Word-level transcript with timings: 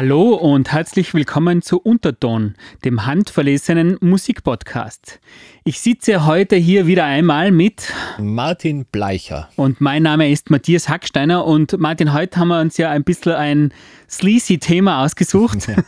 Hallo 0.00 0.34
und 0.34 0.70
herzlich 0.70 1.12
willkommen 1.12 1.60
zu 1.60 1.80
Unterton, 1.80 2.54
dem 2.84 3.04
handverlesenen 3.04 3.98
Musikpodcast. 4.00 5.18
Ich 5.64 5.80
sitze 5.80 6.24
heute 6.24 6.54
hier 6.54 6.86
wieder 6.86 7.04
einmal 7.04 7.50
mit 7.50 7.92
Martin 8.16 8.84
Bleicher. 8.84 9.48
Und 9.56 9.80
mein 9.80 10.04
Name 10.04 10.30
ist 10.30 10.50
Matthias 10.50 10.88
Hacksteiner 10.88 11.44
und 11.44 11.80
Martin, 11.80 12.12
heute 12.12 12.38
haben 12.38 12.46
wir 12.46 12.60
uns 12.60 12.76
ja 12.76 12.90
ein 12.90 13.02
bisschen 13.02 13.32
ein 13.32 13.74
sleazy 14.08 14.58
Thema 14.58 15.04
ausgesucht. 15.04 15.68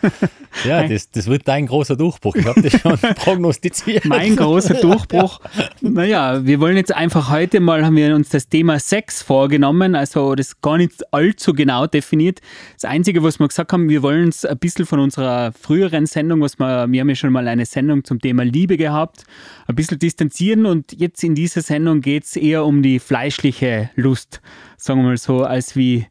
Ja, 0.65 0.87
das, 0.87 1.09
das 1.11 1.27
wird 1.27 1.47
dein 1.47 1.67
großer 1.67 1.95
Durchbruch. 1.95 2.35
Ich 2.35 2.45
habe 2.45 2.61
das 2.61 2.81
schon 2.81 2.99
prognostiziert. 3.15 4.05
Mein 4.05 4.35
großer 4.35 4.75
Durchbruch. 4.75 5.41
Naja, 5.81 6.45
wir 6.45 6.61
wollen 6.61 6.77
jetzt 6.77 6.93
einfach 6.93 7.31
heute 7.31 7.61
mal, 7.61 7.85
haben 7.85 7.97
wir 7.97 8.15
uns 8.15 8.29
das 8.29 8.49
Thema 8.49 8.81
Sex 8.81 9.23
vorgenommen, 9.23 9.95
also 9.95 10.35
das 10.35 10.61
gar 10.61 10.77
nicht 10.77 11.13
allzu 11.13 11.55
genau 11.55 11.87
definiert. 11.87 12.41
Das 12.75 12.91
Einzige, 12.91 13.23
was 13.23 13.39
wir 13.39 13.49
gesagt 13.49 13.73
haben, 13.73 13.89
wir 13.89 14.00
wollen 14.03 14.27
uns 14.27 14.45
ein 14.45 14.59
bisschen 14.59 14.87
von 14.87 15.01
unserer 15.01 15.53
früheren 15.53 16.07
Sendung, 16.07 16.41
was 16.41 16.59
wir, 16.59 16.87
wir 16.91 17.01
haben 17.01 17.09
ja 17.09 17.15
schon 17.15 17.33
mal 17.33 17.49
eine 17.49 17.67
Sendung 17.67 18.05
zum 18.05 18.21
Thema 18.21 18.45
Liebe 18.45 18.77
gehabt, 18.77 19.25
ein 19.67 19.75
bisschen 19.75 19.99
distanzieren 19.99 20.67
und 20.67 20.93
jetzt 20.93 21.23
in 21.25 21.35
dieser 21.35 21.63
Sendung 21.63 22.01
geht 22.01 22.25
es 22.25 22.37
eher 22.37 22.65
um 22.65 22.83
die 22.83 22.99
fleischliche 22.99 23.91
Lust, 23.97 24.41
sagen 24.77 25.01
wir 25.01 25.09
mal 25.09 25.17
so, 25.17 25.45
als 25.45 25.77
wie 25.77 26.07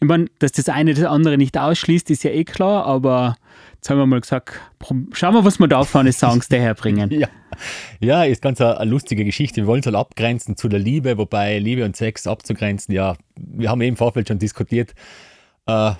ich 0.00 0.08
meine, 0.08 0.26
dass 0.38 0.52
das 0.52 0.68
eine 0.68 0.92
das 0.92 1.04
andere 1.04 1.38
nicht 1.38 1.56
ausschließt, 1.56 2.10
ist 2.10 2.24
ja 2.24 2.30
eh 2.30 2.44
klar, 2.44 2.84
aber 2.84 3.36
jetzt 3.74 3.88
haben 3.88 3.98
wir 3.98 4.06
mal 4.06 4.20
gesagt, 4.20 4.60
schauen 5.12 5.34
wir, 5.34 5.44
was 5.44 5.58
wir 5.58 5.68
da 5.68 5.84
für 5.84 6.00
eine 6.00 6.12
Songs 6.12 6.48
daherbringen. 6.48 7.10
ja. 7.12 7.28
ja, 8.00 8.24
ist 8.24 8.42
ganz 8.42 8.60
eine, 8.60 8.78
eine, 8.78 8.90
lustige 8.90 9.24
Geschichte. 9.24 9.62
Wir 9.62 9.66
wollen 9.66 9.80
es 9.80 9.86
halt 9.86 9.96
abgrenzen 9.96 10.56
zu 10.56 10.68
der 10.68 10.78
Liebe, 10.78 11.16
wobei 11.16 11.58
Liebe 11.58 11.84
und 11.84 11.96
Sex 11.96 12.26
abzugrenzen, 12.26 12.94
ja, 12.94 13.16
wir 13.36 13.70
haben 13.70 13.80
eben 13.80 13.90
im 13.90 13.96
Vorfeld 13.96 14.28
schon 14.28 14.38
diskutiert. 14.38 14.94
Äh, 15.66 15.92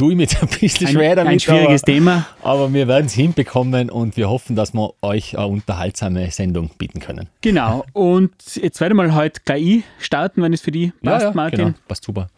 tue 0.00 0.12
ich 0.12 0.16
mir 0.16 0.26
ein 0.40 0.48
bisschen 0.60 0.86
ein, 0.86 0.92
schwer 0.92 1.16
damit. 1.16 1.32
Ein 1.32 1.40
schwieriges 1.40 1.82
aber, 1.82 1.92
Thema. 1.92 2.26
Aber 2.42 2.72
wir 2.72 2.88
werden 2.88 3.06
es 3.06 3.12
hinbekommen 3.12 3.90
und 3.90 4.16
wir 4.16 4.30
hoffen, 4.30 4.56
dass 4.56 4.72
wir 4.72 4.94
euch 5.02 5.36
eine 5.36 5.46
unterhaltsame 5.46 6.30
Sendung 6.30 6.70
bieten 6.78 7.00
können. 7.00 7.28
Genau. 7.42 7.84
Und 7.92 8.32
jetzt 8.54 8.80
werde 8.80 8.94
ich 8.94 8.96
mal 8.96 9.14
heute 9.14 9.40
gleich 9.44 9.82
starten, 9.98 10.42
wenn 10.42 10.52
es 10.52 10.62
für 10.62 10.70
die 10.70 10.92
passt, 11.02 11.22
ja, 11.22 11.28
ja, 11.28 11.34
Martin. 11.34 11.58
Genau. 11.58 11.74
Passt 11.86 12.04
super. 12.04 12.28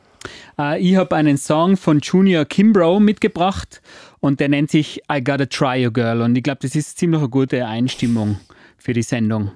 Uh, 0.57 0.75
ich 0.79 0.97
habe 0.97 1.17
einen 1.17 1.37
Song 1.37 1.77
von 1.77 2.01
Junior 2.01 2.45
Kimbrough 2.45 3.01
mitgebracht 3.01 3.81
und 4.21 4.39
der 4.39 4.49
nennt 4.49 4.71
sich 4.71 5.01
I 5.11 5.23
Gotta 5.23 5.47
Try 5.47 5.83
You 5.83 5.91
Girl 5.91 6.21
und 6.21 6.37
ich 6.37 6.45
glaube, 6.45 6.61
das 6.63 6.77
ist 6.77 6.99
ziemlich 6.99 7.21
eine 7.21 7.29
gute 7.29 7.67
Einstimmung 7.67 8.39
für 8.77 8.93
die 8.93 9.03
Sendung. 9.03 9.51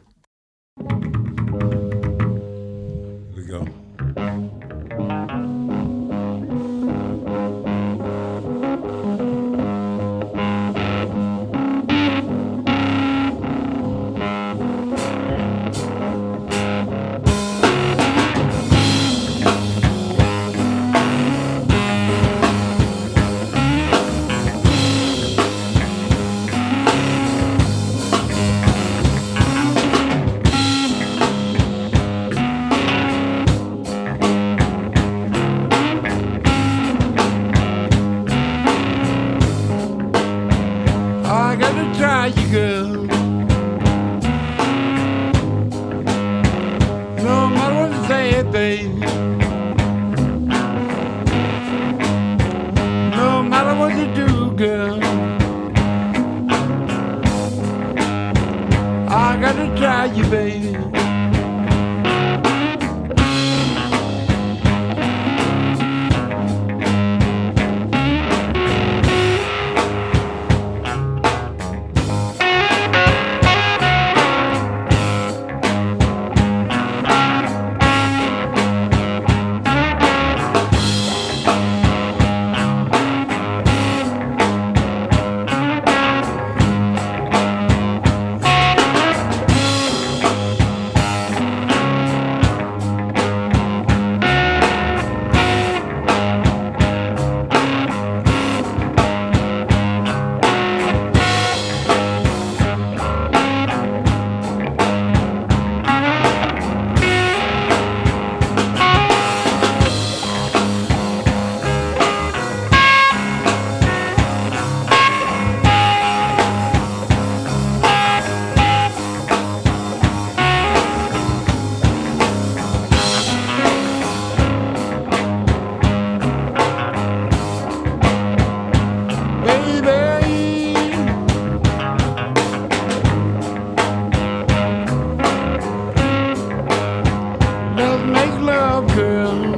girl. 138.82 139.55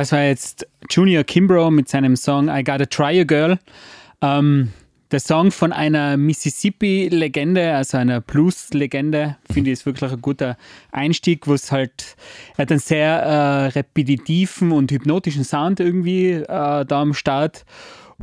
Das 0.00 0.12
war 0.12 0.22
jetzt 0.22 0.66
Junior 0.88 1.24
Kimbrough 1.24 1.70
mit 1.70 1.90
seinem 1.90 2.16
Song 2.16 2.48
I 2.48 2.64
Gotta 2.64 2.86
Try 2.86 3.20
a 3.20 3.24
Girl. 3.24 3.58
Ähm, 4.22 4.72
der 5.10 5.20
Song 5.20 5.50
von 5.50 5.74
einer 5.74 6.16
Mississippi-Legende, 6.16 7.74
also 7.74 7.98
einer 7.98 8.22
Blues-Legende, 8.22 9.36
finde 9.52 9.68
ich 9.68 9.80
ist 9.80 9.84
wirklich 9.84 10.10
ein 10.10 10.22
guter 10.22 10.56
Einstieg, 10.90 11.46
wo 11.46 11.52
es 11.52 11.70
halt, 11.70 12.16
er 12.56 12.62
hat 12.62 12.70
einen 12.70 12.80
sehr 12.80 13.10
äh, 13.10 13.66
repetitiven 13.66 14.72
und 14.72 14.90
hypnotischen 14.90 15.44
Sound 15.44 15.80
irgendwie 15.80 16.30
äh, 16.30 16.46
da 16.46 16.86
am 17.02 17.12
Start. 17.12 17.66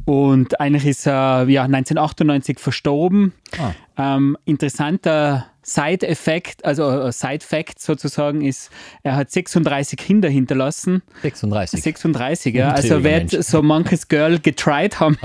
Und 0.06 0.60
eigentlich 0.60 0.88
ist 0.88 1.06
er 1.06 1.48
ja, 1.48 1.66
1998 1.66 2.58
verstorben. 2.58 3.34
Ah. 3.60 4.16
Ähm, 4.16 4.36
interessanter 4.46 5.46
Side-Effekt, 5.70 6.64
also 6.64 6.90
äh, 6.90 7.12
Side-Fact 7.12 7.80
sozusagen, 7.80 8.42
ist, 8.42 8.70
er 9.04 9.18
hat 9.18 9.30
36 9.32 10.00
Kinder 10.00 10.30
hinterlassen. 10.30 11.02
36. 11.24 11.84
36, 11.84 12.56
ja. 12.56 12.70
Also 12.72 13.04
wird 13.04 13.32
so 13.44 13.62
manches 13.62 14.08
Girl 14.08 14.40
getried 14.40 15.02
haben 15.02 15.18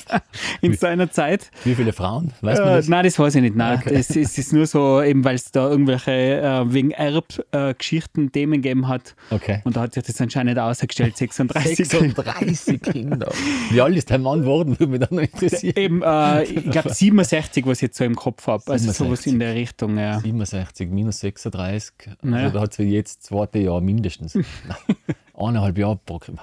in 0.60 0.74
seiner 0.74 1.10
Zeit. 1.10 1.50
Wie 1.64 1.74
viele 1.74 1.92
Frauen? 1.92 2.32
Weiß 2.40 2.60
man 2.60 2.68
Äh, 2.68 2.76
das? 2.76 2.88
nein, 2.88 3.04
das 3.04 3.18
weiß 3.18 3.34
ich 3.34 3.42
nicht. 3.42 3.56
Nein, 3.56 3.82
es, 3.86 4.14
es 4.14 4.38
ist 4.38 4.52
nur 4.52 4.66
so, 4.66 5.02
eben 5.02 5.24
weil 5.24 5.34
es 5.34 5.50
da 5.50 5.68
irgendwelche 5.68 6.10
äh, 6.40 6.72
wegen 6.72 6.92
Erbgeschichten 6.92 8.28
äh, 8.28 8.30
Themen 8.30 8.62
gegeben 8.62 8.86
hat. 8.86 9.16
Okay. 9.30 9.60
Und 9.64 9.74
da 9.76 9.80
hat 9.80 9.94
sich 9.94 10.04
das 10.04 10.20
anscheinend 10.20 10.56
ausgestellt, 10.60 11.16
36. 11.16 11.88
36 11.88 12.80
Kinder. 12.82 13.28
Wie 13.70 13.80
alt 13.80 13.96
ist 13.96 14.08
der 14.08 14.20
Mann 14.20 14.42
geworden, 14.42 14.78
würde 14.78 14.86
mich 14.86 15.00
dann 15.00 15.16
noch 15.16 15.22
interessieren. 15.22 15.74
Eben, 15.76 16.02
äh, 16.02 16.44
ich 16.44 16.70
glaube 16.70 16.94
67, 16.94 17.66
was 17.66 17.78
ich 17.78 17.82
jetzt 17.82 17.96
so 17.98 18.04
im 18.04 18.14
Kopf 18.14 18.46
habe. 18.46 18.62
Also 18.70 18.84
67. 18.92 18.96
sowas 18.96 19.26
in 19.26 19.40
der 19.40 19.54
Richtung, 19.54 19.79
ja. 19.88 20.20
67 20.20 20.90
minus 20.90 21.20
36. 21.20 21.92
Naja. 22.22 22.44
Also 22.44 22.54
da 22.54 22.60
hat 22.62 22.72
es 22.72 22.78
jetzt 22.78 23.18
das 23.18 23.26
zweite 23.26 23.58
Jahr 23.58 23.80
mindestens. 23.80 24.38
Eineinhalb 25.34 25.78
Jahre. 25.78 25.98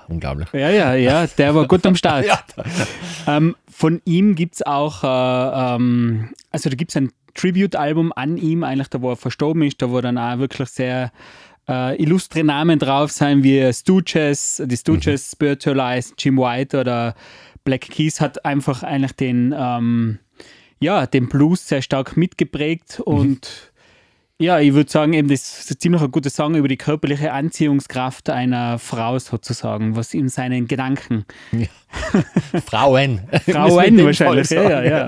Unglaublich. 0.07 0.48
Ja, 0.54 0.69
ja, 0.69 0.94
ja, 0.95 1.28
der 1.28 1.54
war 1.54 1.68
gut 1.68 1.86
am 1.86 1.95
Start. 1.95 2.25
Ja. 2.25 2.39
Ähm, 3.28 3.56
von 3.69 4.01
ihm 4.06 4.36
gibt 4.36 4.56
es 4.56 4.66
auch, 4.66 5.04
äh, 5.04 5.75
ähm, 5.75 6.34
also 6.51 6.69
da 6.69 6.75
gibt 6.75 6.92
es 6.92 6.98
ein 6.98 7.12
Tribute-Album 7.36 8.12
an 8.16 8.38
ihm, 8.38 8.63
eigentlich 8.63 8.88
da, 8.89 9.01
wo 9.01 9.12
er 9.12 9.16
verstorben 9.16 9.62
ist, 9.62 9.81
da 9.81 9.92
wo 9.92 10.01
dann 10.01 10.18
auch 10.18 10.39
wirklich 10.39 10.69
sehr 10.69 11.12
äh, 11.69 12.01
illustre 12.01 12.44
Namen 12.44 12.80
drauf 12.80 13.12
sein, 13.12 13.44
wie 13.44 13.72
Stooges, 13.72 14.63
die 14.66 14.78
Stooges, 14.78 15.31
Spiritualized, 15.31 16.16
Jim 16.18 16.38
White 16.38 16.80
oder 16.80 17.16
Black 17.63 17.81
Keys 17.81 18.22
hat 18.22 18.44
einfach 18.45 18.84
eigentlich 18.84 19.12
den, 19.13 19.54
ähm, 19.57 20.19
ja, 20.79 21.06
den 21.07 21.29
Blues 21.29 21.68
sehr 21.68 21.81
stark 21.81 22.18
mitgeprägt 22.18 23.00
und 23.00 23.71
ja, 24.39 24.59
ich 24.59 24.74
würde 24.74 24.89
sagen, 24.89 25.13
eben 25.13 25.29
das 25.29 25.68
ist 25.68 25.81
ziemlich 25.81 26.00
ein 26.00 26.12
guter 26.12 26.29
Song 26.29 26.53
über 26.53 26.68
die 26.68 26.77
körperliche 26.77 27.33
Anziehungskraft 27.33 28.29
einer 28.29 28.77
Frau 28.77 29.18
sozusagen, 29.18 29.95
was 29.95 30.13
in 30.13 30.29
seinen 30.29 30.68
Gedanken 30.68 31.25
Frauen. 32.65 33.21
Frauen 33.50 33.83
dem 33.97 34.06
wahrscheinlich, 34.06 34.51
ja, 34.51 34.69
ja, 34.69 34.83
ja. 34.83 35.07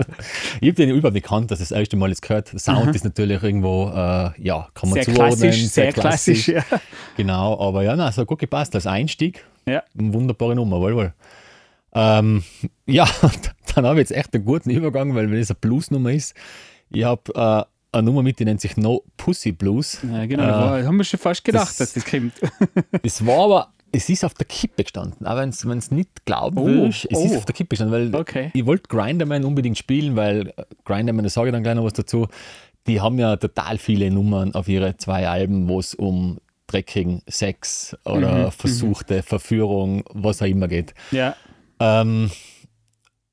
Ich 0.62 0.70
habe 0.70 0.74
den 0.74 0.90
überhaupt 0.90 1.14
nicht 1.14 1.24
gekannt, 1.24 1.52
dass 1.52 1.60
das 1.60 1.70
erste 1.70 1.96
Mal 1.96 2.10
jetzt 2.10 2.24
gehört. 2.24 2.52
Der 2.52 2.60
Sound 2.60 2.96
ist 2.96 3.04
natürlich 3.04 3.44
irgendwo, 3.44 3.90
äh, 3.90 4.32
ja, 4.42 4.68
kann 4.74 4.90
man 4.90 4.94
Sehr 4.94 5.14
zuordnen. 5.14 5.38
klassisch, 5.38 5.68
sehr 5.68 5.94
klassisch, 5.94 6.48
ja. 6.48 6.64
Genau, 7.16 7.60
aber 7.60 7.84
ja, 7.84 7.96
na, 7.96 8.12
so 8.12 8.26
gut 8.26 8.40
gepasst 8.40 8.74
als 8.74 8.88
Einstieg. 8.88 9.46
Ja. 9.68 9.84
Eine 9.96 10.12
wunderbare 10.12 10.56
Nummer, 10.56 10.80
wohl, 10.80 10.96
wohl. 10.96 11.14
Ähm, 11.94 12.44
ja, 12.86 13.08
dann 13.76 13.86
habe 13.86 13.96
ich 14.02 14.10
jetzt 14.10 14.18
echt 14.18 14.34
einen 14.34 14.46
guten 14.46 14.70
Übergang, 14.70 15.16
weil 15.16 15.30
wenn 15.32 15.40
es 15.40 15.50
eine 15.50 15.58
Blues-Nummer 15.60 16.12
ist, 16.12 16.36
ich 16.90 17.04
habe 17.04 17.22
äh, 17.36 17.98
eine 17.98 18.04
Nummer 18.06 18.22
mit, 18.24 18.40
die 18.40 18.46
nennt 18.46 18.62
sich 18.62 18.78
No 18.78 19.04
Pussy 19.18 19.52
Blues. 19.52 20.00
Ja, 20.04 20.26
genau, 20.26 20.44
Äh, 20.44 20.48
da 20.48 20.60
war- 20.72 20.84
haben 20.84 20.98
wir 20.98 21.04
schon 21.04 21.20
fast 21.20 21.44
gedacht, 21.44 21.70
das- 21.70 21.78
dass 21.78 21.94
das 21.94 22.06
kommt. 22.06 22.34
Es 23.04 23.26
war 23.26 23.46
aber, 23.46 23.74
es 23.92 24.08
ist 24.10 24.24
auf 24.24 24.36
der 24.36 24.46
Kippe 24.46 24.84
gestanden, 24.84 25.26
auch 25.26 25.36
wenn 25.38 25.50
es 25.50 25.92
nicht 25.92 26.26
glauben 26.26 26.58
Oh, 26.60 26.66
willst, 26.68 27.08
es 27.12 27.20
ist 27.24 27.32
oh. 27.34 27.38
auf 27.38 27.46
der 27.46 27.56
Kippe 27.56 27.70
gestanden, 27.70 28.12
weil 28.14 28.20
Okay. 28.20 28.52
ich 28.54 28.66
wollte 28.66 28.84
Grinderman 28.88 29.44
unbedingt 29.46 29.78
spielen, 29.80 30.16
weil 30.16 30.50
äh, 30.50 30.64
Grinderman, 30.86 31.24
da 31.24 31.30
sage 31.30 31.50
ich 31.50 31.54
dann 31.54 31.64
gleich 31.64 31.76
noch 31.76 31.84
was 31.86 31.94
dazu, 31.94 32.28
die 32.88 33.02
haben 33.02 33.18
ja 33.20 33.36
total 33.38 33.78
viele 33.80 34.10
Nummern 34.12 34.54
auf 34.56 34.68
ihre 34.68 34.96
zwei 34.98 35.28
Alben, 35.28 35.68
wo 35.68 35.80
es 35.80 35.94
um 35.96 36.40
dreckigen 36.68 37.24
Sex 37.28 37.98
oder 38.06 38.48
Mhm, 38.48 38.52
versuchte 38.52 39.24
Verführung, 39.24 40.04
was 40.14 40.42
auch 40.44 40.46
immer 40.48 40.68
geht. 40.68 40.94
Ja, 41.12 41.36
Ähm, 41.80 42.32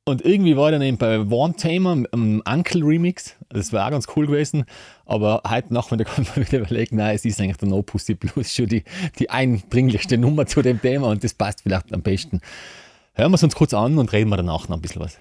und 0.09 0.25
irgendwie 0.25 0.57
war 0.57 0.69
ich 0.69 0.73
dann 0.73 0.83
eben 0.83 0.99
bei 0.99 1.19
One 1.19 1.57
Tamer 1.57 2.05
im 2.13 2.41
Uncle 2.47 2.85
Remix. 2.85 3.35
Das 3.49 3.73
war 3.73 3.87
auch 3.87 3.91
ganz 3.91 4.07
cool 4.15 4.29
gewesen. 4.29 4.65
Aber 5.05 5.43
heute 5.49 5.75
Nachmittag 5.75 6.07
kann 6.15 6.25
man 6.25 6.47
wieder 6.47 6.61
überlegen, 6.61 6.97
nein, 6.97 7.17
es 7.17 7.25
ist 7.25 7.41
eigentlich 7.41 7.57
der 7.57 7.69
No 7.69 7.83
Pussy 7.83 8.15
Blues 8.15 8.55
schon 8.55 8.67
die, 8.67 8.85
die 9.19 9.31
eindringlichste 9.31 10.17
Nummer 10.19 10.47
zu 10.47 10.63
dem 10.63 10.81
Thema 10.81 11.09
und 11.09 11.25
das 11.25 11.35
passt 11.35 11.63
vielleicht 11.63 11.93
am 11.93 12.03
besten. 12.03 12.41
Hören 13.15 13.33
wir 13.33 13.37
es 13.37 13.43
uns 13.43 13.57
kurz 13.57 13.75
an 13.75 13.99
und 13.99 14.13
reden 14.13 14.31
wir 14.31 14.37
danach 14.37 14.69
noch 14.69 14.77
ein 14.77 14.83
bisschen 14.83 15.03
was. 15.03 15.19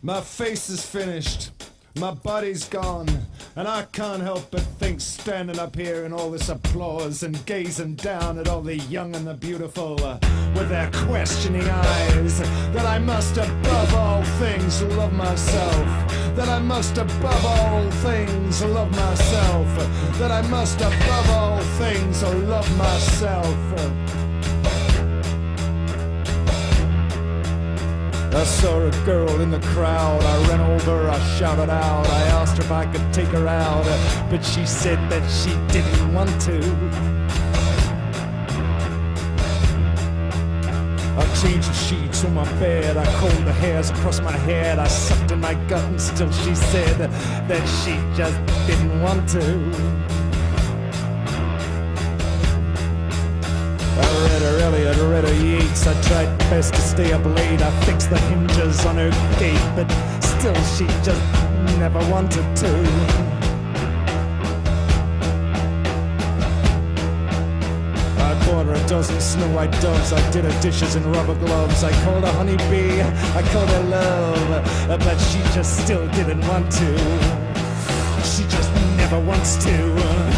My 0.00 0.22
face 0.22 0.70
is 0.70 0.82
finished. 0.82 1.52
My 1.96 2.10
body's 2.10 2.64
gone. 2.68 3.08
And 3.54 3.68
I 3.68 3.82
can't 3.92 4.22
help 4.22 4.50
but 4.50 4.62
think, 4.80 5.00
standing 5.00 5.60
up 5.60 5.76
here 5.76 6.04
in 6.04 6.12
all 6.12 6.28
this 6.28 6.48
applause 6.48 7.22
and 7.22 7.46
gazing 7.46 7.94
down 7.94 8.38
at 8.38 8.48
all 8.48 8.62
the 8.62 8.78
young 8.78 9.14
and 9.14 9.24
the 9.24 9.34
beautiful 9.34 10.04
uh, 10.04 10.18
with 10.56 10.68
their 10.70 10.90
questioning 10.90 11.68
eyes, 11.68 12.38
that 12.72 12.84
I 12.84 12.98
must 12.98 13.36
above 13.36 13.94
all 13.94 14.24
things 14.40 14.82
love 14.82 15.12
myself. 15.12 15.86
That 16.34 16.48
I 16.48 16.58
must 16.58 16.98
above 16.98 17.46
all 17.46 17.88
things 17.90 18.64
love 18.64 18.90
myself. 18.90 20.18
That 20.18 20.32
I 20.32 20.42
must 20.48 20.80
above 20.80 21.30
all 21.30 21.60
things 21.78 22.24
love 22.24 22.76
myself. 22.76 24.23
I 28.34 28.42
saw 28.42 28.80
a 28.80 28.90
girl 29.04 29.40
in 29.40 29.52
the 29.52 29.60
crowd. 29.60 30.20
I 30.22 30.48
ran 30.48 30.60
over, 30.60 31.08
I 31.08 31.18
shouted 31.38 31.70
out. 31.70 32.04
I 32.08 32.22
asked 32.38 32.56
her 32.56 32.64
if 32.64 32.72
I 32.72 32.84
could 32.84 33.12
take 33.12 33.28
her 33.28 33.46
out, 33.46 33.84
but 34.28 34.44
she 34.44 34.66
said 34.66 34.98
that 35.08 35.24
she 35.30 35.50
didn't 35.72 36.12
want 36.12 36.30
to. 36.42 36.58
I 41.16 41.24
changed 41.40 41.68
the 41.70 41.74
sheets 41.74 42.24
on 42.24 42.34
my 42.34 42.44
bed. 42.58 42.96
I 42.96 43.04
combed 43.20 43.46
the 43.46 43.52
hairs 43.52 43.90
across 43.90 44.20
my 44.20 44.36
head. 44.36 44.80
I 44.80 44.88
sucked 44.88 45.30
in 45.30 45.40
my 45.40 45.54
gut, 45.68 45.84
and 45.84 46.00
still 46.00 46.32
she 46.32 46.56
said 46.56 47.08
that 47.48 47.64
she 47.84 47.94
just 48.16 48.36
didn't 48.66 49.00
want 49.00 49.28
to. 49.28 49.44
I 53.96 54.06
read 54.26 54.42
her 54.42 54.58
Elliot 54.60 54.98
her 55.22 55.34
Yeats. 55.34 55.86
I 55.86 55.94
tried 56.02 56.38
best 56.50 56.74
to 56.74 56.80
stay 56.80 57.12
up 57.12 57.24
late. 57.24 57.62
I 57.62 57.70
fixed 57.82 58.10
the 58.10 58.18
hinges 58.18 58.84
on 58.84 58.96
her 58.96 59.10
gate, 59.38 59.62
but 59.76 59.88
still 60.20 60.54
she 60.74 60.86
just 61.04 61.22
never 61.78 62.00
wanted 62.10 62.46
to. 62.56 62.70
I 68.18 68.34
bought 68.46 68.66
her 68.66 68.74
a 68.74 68.88
dozen 68.88 69.20
snow 69.20 69.48
white 69.54 69.72
doves. 69.80 70.12
I 70.12 70.30
did 70.32 70.44
her 70.44 70.60
dishes 70.60 70.96
in 70.96 71.04
rubber 71.12 71.36
gloves. 71.36 71.84
I 71.84 71.92
called 72.02 72.24
her 72.24 72.32
honeybee. 72.32 73.00
I 73.00 73.42
called 73.52 73.68
her 73.68 73.82
love. 73.84 74.88
But 74.88 75.18
she 75.18 75.38
just 75.54 75.84
still 75.84 76.08
didn't 76.08 76.40
want 76.48 76.72
to. 76.72 76.98
She 78.24 78.42
just 78.48 78.72
never 78.96 79.20
wants 79.20 79.62
to. 79.64 80.33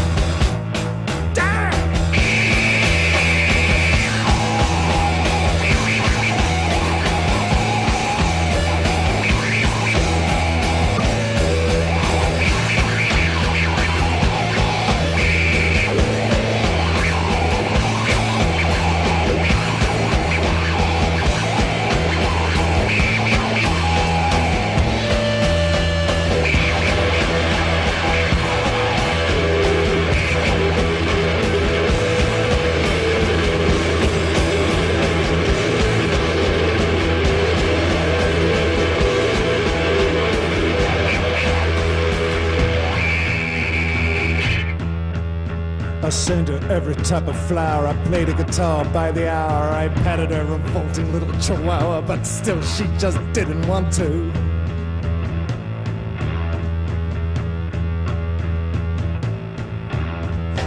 Every 46.69 46.95
type 46.95 47.27
of 47.27 47.39
flower. 47.47 47.87
I 47.87 47.93
played 48.05 48.29
a 48.29 48.33
guitar 48.33 48.83
by 48.85 49.11
the 49.11 49.29
hour. 49.29 49.69
I 49.71 49.87
patted 50.03 50.31
her 50.31 50.45
revolting 50.45 51.11
little 51.13 51.31
chihuahua, 51.39 52.01
but 52.01 52.25
still 52.25 52.61
she 52.61 52.85
just 52.97 53.19
didn't 53.33 53.65
want 53.67 53.91
to. 53.93 54.31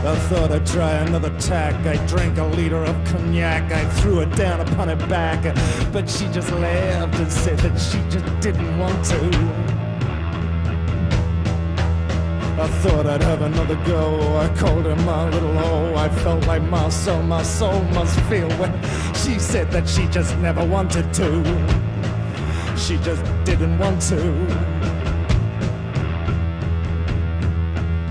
I 0.02 0.16
thought 0.30 0.50
I'd 0.50 0.66
try 0.66 0.92
another 0.92 1.30
tack. 1.38 1.74
I 1.86 2.04
drank 2.06 2.38
a 2.38 2.44
liter 2.44 2.82
of 2.84 2.96
cognac. 3.04 3.70
I 3.70 3.84
threw 4.00 4.20
it 4.20 4.34
down 4.34 4.60
upon 4.60 4.88
her 4.88 5.08
back. 5.08 5.42
But 5.92 6.08
she 6.08 6.26
just 6.28 6.50
laughed 6.52 7.16
and 7.16 7.30
said 7.30 7.58
that 7.58 7.78
she 7.78 7.98
just 8.08 8.40
didn't 8.40 8.78
want 8.78 9.04
to. 9.06 9.79
I 12.60 12.68
thought 12.82 13.06
I'd 13.06 13.22
have 13.22 13.40
another 13.40 13.76
go. 13.86 14.36
I 14.36 14.46
called 14.54 14.84
her 14.84 14.94
my 14.96 15.30
little 15.30 15.54
hoe. 15.54 15.94
I 15.94 16.10
felt 16.10 16.46
like 16.46 16.62
my 16.64 16.90
soul, 16.90 17.22
my 17.22 17.42
soul 17.42 17.82
must 17.84 18.20
feel 18.28 18.50
when 18.58 18.70
she 19.14 19.38
said 19.38 19.70
that 19.70 19.88
she 19.88 20.06
just 20.08 20.36
never 20.36 20.62
wanted 20.62 21.10
to. 21.14 21.42
She 22.76 22.98
just 22.98 23.24
didn't 23.46 23.78
want 23.78 24.02
to. 24.10 24.20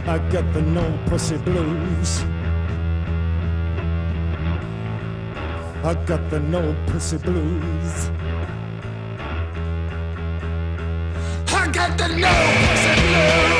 I 0.08 0.18
got 0.32 0.52
the 0.52 0.64
no 0.64 0.98
pussy 1.06 1.38
blues. 1.38 2.24
I 5.84 5.94
got 6.08 6.28
the 6.32 6.40
no 6.40 6.76
pussy 6.88 7.18
blues. 7.18 8.10
I 11.54 11.70
got 11.72 11.96
the 12.00 12.08
no 12.18 12.34
pussy 12.58 12.94
blues. 12.96 13.59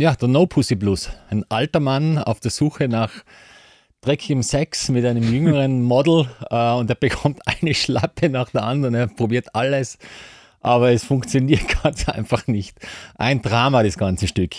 Ja, 0.00 0.14
der 0.14 0.28
No 0.28 0.46
Pussy 0.46 0.76
Blues. 0.76 1.10
Ein 1.28 1.44
alter 1.50 1.78
Mann 1.78 2.16
auf 2.16 2.40
der 2.40 2.50
Suche 2.50 2.88
nach 2.88 3.10
dreckigem 4.00 4.42
Sex 4.42 4.88
mit 4.88 5.04
einem 5.04 5.30
jüngeren 5.30 5.82
Model 5.84 6.26
äh, 6.48 6.72
und 6.72 6.88
er 6.88 6.96
bekommt 6.96 7.40
eine 7.44 7.74
Schlappe 7.74 8.30
nach 8.30 8.48
der 8.48 8.62
anderen. 8.62 8.94
Er 8.94 9.08
probiert 9.08 9.54
alles, 9.54 9.98
aber 10.62 10.90
es 10.90 11.04
funktioniert 11.04 11.64
ganz 11.82 12.08
einfach 12.08 12.46
nicht. 12.46 12.78
Ein 13.16 13.42
Drama, 13.42 13.82
das 13.82 13.98
ganze 13.98 14.26
Stück. 14.26 14.54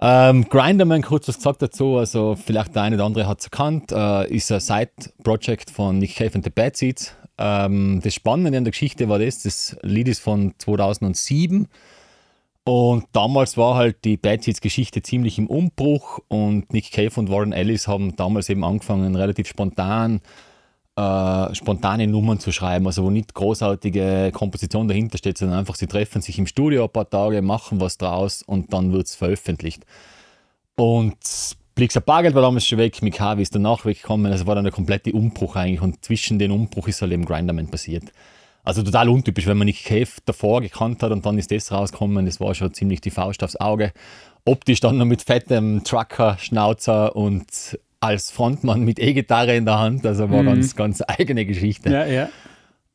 Ähm, 0.00 0.48
Grinderman, 0.48 1.02
kurz 1.02 1.28
was 1.28 1.36
gesagt 1.36 1.62
dazu, 1.62 1.98
also 1.98 2.34
vielleicht 2.34 2.74
der 2.74 2.82
eine 2.82 2.96
oder 2.96 3.04
andere 3.04 3.28
hat 3.28 3.38
es 3.38 3.46
erkannt, 3.46 3.92
äh, 3.92 4.28
ist 4.34 4.50
ein 4.50 4.58
Side-Project 4.58 5.70
von 5.70 6.00
Nick 6.00 6.16
Cave 6.16 6.32
und 6.34 6.42
The 6.42 6.50
Bad 6.50 6.76
Seeds. 6.76 7.14
Ähm, 7.38 8.00
das 8.02 8.14
Spannende 8.14 8.58
an 8.58 8.64
der 8.64 8.72
Geschichte 8.72 9.08
war 9.08 9.20
das, 9.20 9.44
das 9.44 9.76
Lied 9.82 10.08
ist 10.08 10.18
von 10.18 10.54
2007 10.58 11.68
und 12.66 13.04
damals 13.12 13.56
war 13.56 13.76
halt 13.76 14.04
die 14.04 14.16
Bad 14.16 14.42
Seeds 14.42 14.60
Geschichte 14.60 15.00
ziemlich 15.00 15.38
im 15.38 15.46
Umbruch 15.46 16.18
und 16.26 16.72
Nick 16.72 16.90
Cave 16.90 17.12
und 17.14 17.30
Warren 17.30 17.52
Ellis 17.52 17.86
haben 17.86 18.16
damals 18.16 18.48
eben 18.48 18.64
angefangen, 18.64 19.14
relativ 19.14 19.46
spontan 19.46 20.20
äh, 20.96 21.54
spontane 21.54 22.08
Nummern 22.08 22.40
zu 22.40 22.50
schreiben, 22.50 22.86
also 22.86 23.04
wo 23.04 23.10
nicht 23.10 23.34
großartige 23.34 24.32
Komposition 24.34 24.88
dahinter 24.88 25.16
steht, 25.16 25.38
sondern 25.38 25.60
einfach 25.60 25.76
sie 25.76 25.86
treffen 25.86 26.22
sich 26.22 26.40
im 26.40 26.48
Studio 26.48 26.84
ein 26.84 26.90
paar 26.90 27.08
Tage, 27.08 27.40
machen 27.40 27.80
was 27.80 27.98
draus 27.98 28.42
und 28.42 28.72
dann 28.72 28.92
wird 28.92 29.06
es 29.06 29.14
veröffentlicht. 29.14 29.84
Und 30.74 31.16
Blixer 31.76 32.00
Bargeld 32.00 32.34
war 32.34 32.42
damals 32.42 32.66
schon 32.66 32.78
weg, 32.78 33.00
Mikavi 33.00 33.42
ist 33.42 33.54
danach 33.54 33.84
weggekommen, 33.84 34.32
also 34.32 34.46
war 34.48 34.56
dann 34.56 34.64
der 34.64 34.72
komplette 34.72 35.12
Umbruch 35.12 35.54
eigentlich 35.54 35.82
und 35.82 36.04
zwischen 36.04 36.40
den 36.40 36.50
Umbruch 36.50 36.88
ist 36.88 37.00
halt 37.00 37.12
eben 37.12 37.26
Grinderman 37.26 37.68
passiert. 37.68 38.10
Also 38.66 38.82
total 38.82 39.08
untypisch, 39.08 39.46
wenn 39.46 39.56
man 39.56 39.66
Nick 39.66 39.84
Cave 39.84 40.08
davor 40.24 40.60
gekannt 40.60 41.00
hat 41.04 41.12
und 41.12 41.24
dann 41.24 41.38
ist 41.38 41.52
das 41.52 41.70
rausgekommen. 41.70 42.26
Das 42.26 42.40
war 42.40 42.52
schon 42.52 42.74
ziemlich 42.74 43.00
die 43.00 43.10
Faust 43.10 43.44
aufs 43.44 43.54
Auge. 43.54 43.92
Optisch 44.44 44.80
dann 44.80 44.98
noch 44.98 45.04
mit 45.04 45.22
fettem 45.22 45.84
Trucker, 45.84 46.36
Schnauzer 46.40 47.14
und 47.14 47.78
als 48.00 48.32
Frontmann 48.32 48.82
mit 48.82 48.98
E-Gitarre 48.98 49.54
in 49.54 49.66
der 49.66 49.78
Hand. 49.78 50.04
Also 50.04 50.30
war 50.30 50.42
mhm. 50.42 50.46
ganz, 50.46 50.74
ganz 50.74 51.00
eigene 51.06 51.46
Geschichte. 51.46 51.90
Ja, 51.90 52.06
ja. 52.06 52.28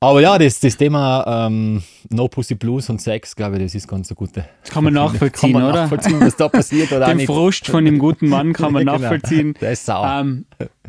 Aber 0.04 0.20
ja, 0.20 0.36
das, 0.40 0.60
das 0.60 0.78
Thema 0.78 1.46
ähm, 1.46 1.84
No 2.10 2.28
Pussy 2.28 2.56
Blues 2.56 2.90
und 2.90 3.00
Sex, 3.00 3.36
glaube 3.36 3.58
ich, 3.58 3.64
das 3.66 3.76
ist 3.76 3.88
ganz 3.88 4.10
eine 4.10 4.16
gute. 4.16 4.46
Das 4.64 4.72
kann 4.72 4.84
man 4.84 4.96
nachvollziehen, 4.96 5.54
kann 5.54 5.62
man 5.62 5.72
oder? 5.72 5.82
nachvollziehen, 5.84 6.20
was 6.20 6.36
da 6.36 6.50
passiert 6.50 6.92
oder 6.92 7.06
Den. 7.14 7.28
Frust 7.28 7.68
von 7.68 7.86
dem 7.86 8.00
guten 8.00 8.28
Mann 8.28 8.52
kann 8.52 8.74
man 8.74 8.80
genau. 8.86 8.98
nachvollziehen. 8.98 9.54
Der 9.62 9.74
ist 9.74 9.86
sauer. 9.86 10.22
Ähm, 10.22 10.46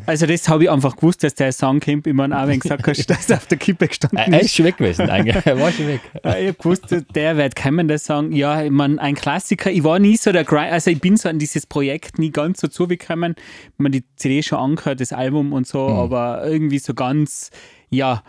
also 0.07 0.25
das 0.25 0.49
habe 0.49 0.63
ich 0.63 0.71
einfach 0.71 0.95
gewusst, 0.95 1.23
dass 1.23 1.35
der 1.35 1.51
Song 1.51 1.79
kommt. 1.79 2.07
Ich 2.07 2.13
meine, 2.13 2.35
auch 2.35 2.47
wenn 2.47 2.55
du 2.55 2.61
gesagt 2.61 2.87
hast, 2.87 3.05
dass 3.09 3.29
er 3.29 3.37
auf 3.37 3.45
der 3.45 3.59
Kippe 3.59 3.87
gestanden 3.87 4.17
ist. 4.17 4.33
Er 4.33 4.41
ist 4.41 4.55
schon 4.55 4.65
weg 4.65 4.77
gewesen 4.77 5.07
eigentlich. 5.07 5.45
Er 5.45 5.59
war 5.59 5.71
schon 5.71 5.87
weg. 5.89 6.01
ich 6.15 6.23
habe 6.25 6.53
gewusst, 6.53 6.95
der 7.13 7.37
wird 7.37 7.55
kommen, 7.55 7.87
der 7.87 7.99
Song. 7.99 8.31
Ja, 8.31 8.63
ich 8.63 8.71
meine, 8.71 8.99
ein 8.99 9.13
Klassiker. 9.13 9.69
Ich 9.69 9.83
war 9.83 9.99
nie 9.99 10.17
so 10.17 10.31
der 10.31 10.43
Grind, 10.43 10.71
also 10.71 10.89
ich 10.89 10.99
bin 10.99 11.17
so 11.17 11.29
an 11.29 11.37
dieses 11.37 11.67
Projekt 11.67 12.17
nie 12.17 12.31
ganz 12.31 12.61
so 12.61 12.67
zugekommen. 12.67 13.35
Ich 13.37 13.77
meine, 13.77 13.91
die 13.91 14.05
CD 14.15 14.41
schon 14.41 14.57
angehört, 14.57 15.01
das 15.01 15.13
Album 15.13 15.53
und 15.53 15.67
so, 15.67 15.87
mhm. 15.87 15.99
aber 15.99 16.47
irgendwie 16.47 16.79
so 16.79 16.95
ganz, 16.95 17.51
ja, 17.91 18.23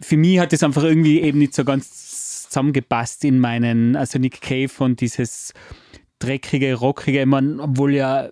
für 0.00 0.16
mich 0.16 0.38
hat 0.38 0.52
das 0.52 0.62
einfach 0.62 0.82
irgendwie 0.82 1.20
eben 1.20 1.38
nicht 1.38 1.54
so 1.54 1.64
ganz 1.64 2.44
zusammengepasst 2.48 3.24
in 3.24 3.38
meinen, 3.38 3.96
also 3.96 4.18
Nick 4.18 4.40
Cave 4.40 4.70
und 4.78 5.00
dieses 5.00 5.52
dreckige, 6.20 6.74
rockige, 6.74 7.20
ich 7.20 7.26
meine, 7.26 7.60
obwohl 7.60 7.94
ja 7.94 8.28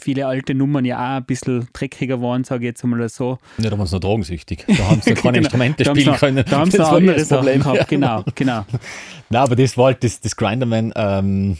viele 0.00 0.26
alte 0.26 0.54
Nummern 0.54 0.84
ja 0.84 0.96
auch 0.96 1.16
ein 1.18 1.24
bisschen 1.24 1.68
dreckiger 1.72 2.20
waren, 2.20 2.44
sage 2.44 2.64
ich 2.64 2.70
jetzt 2.70 2.84
mal 2.84 3.08
so. 3.08 3.38
Ja, 3.58 3.70
da 3.70 3.78
waren 3.78 3.86
sie 3.86 3.94
noch 3.94 4.00
drogensüchtig. 4.00 4.64
Da 4.66 4.90
haben 4.90 5.00
sie 5.00 5.14
keine 5.14 5.38
genau. 5.38 5.44
Instrumente 5.44 5.84
spielen 5.84 6.06
noch, 6.06 6.18
können. 6.18 6.44
Da 6.48 6.58
haben 6.58 6.70
sie 6.70 6.78
noch 6.78 6.92
andere 6.92 7.24
Sachen 7.24 7.60
gehabt, 7.60 7.88
genau, 7.88 8.24
genau. 8.34 8.66
Nein, 9.30 9.42
aber 9.42 9.54
das 9.54 9.76
war 9.76 9.86
halt 9.86 10.02
das, 10.02 10.20
das 10.20 10.34
Grinderman, 10.34 10.92
ähm, 10.96 11.56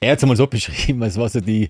er 0.00 0.12
hat 0.12 0.18
es 0.18 0.24
einmal 0.24 0.36
so 0.36 0.46
beschrieben, 0.46 1.02
es 1.02 1.18
war 1.18 1.28
so 1.28 1.40
die, 1.40 1.68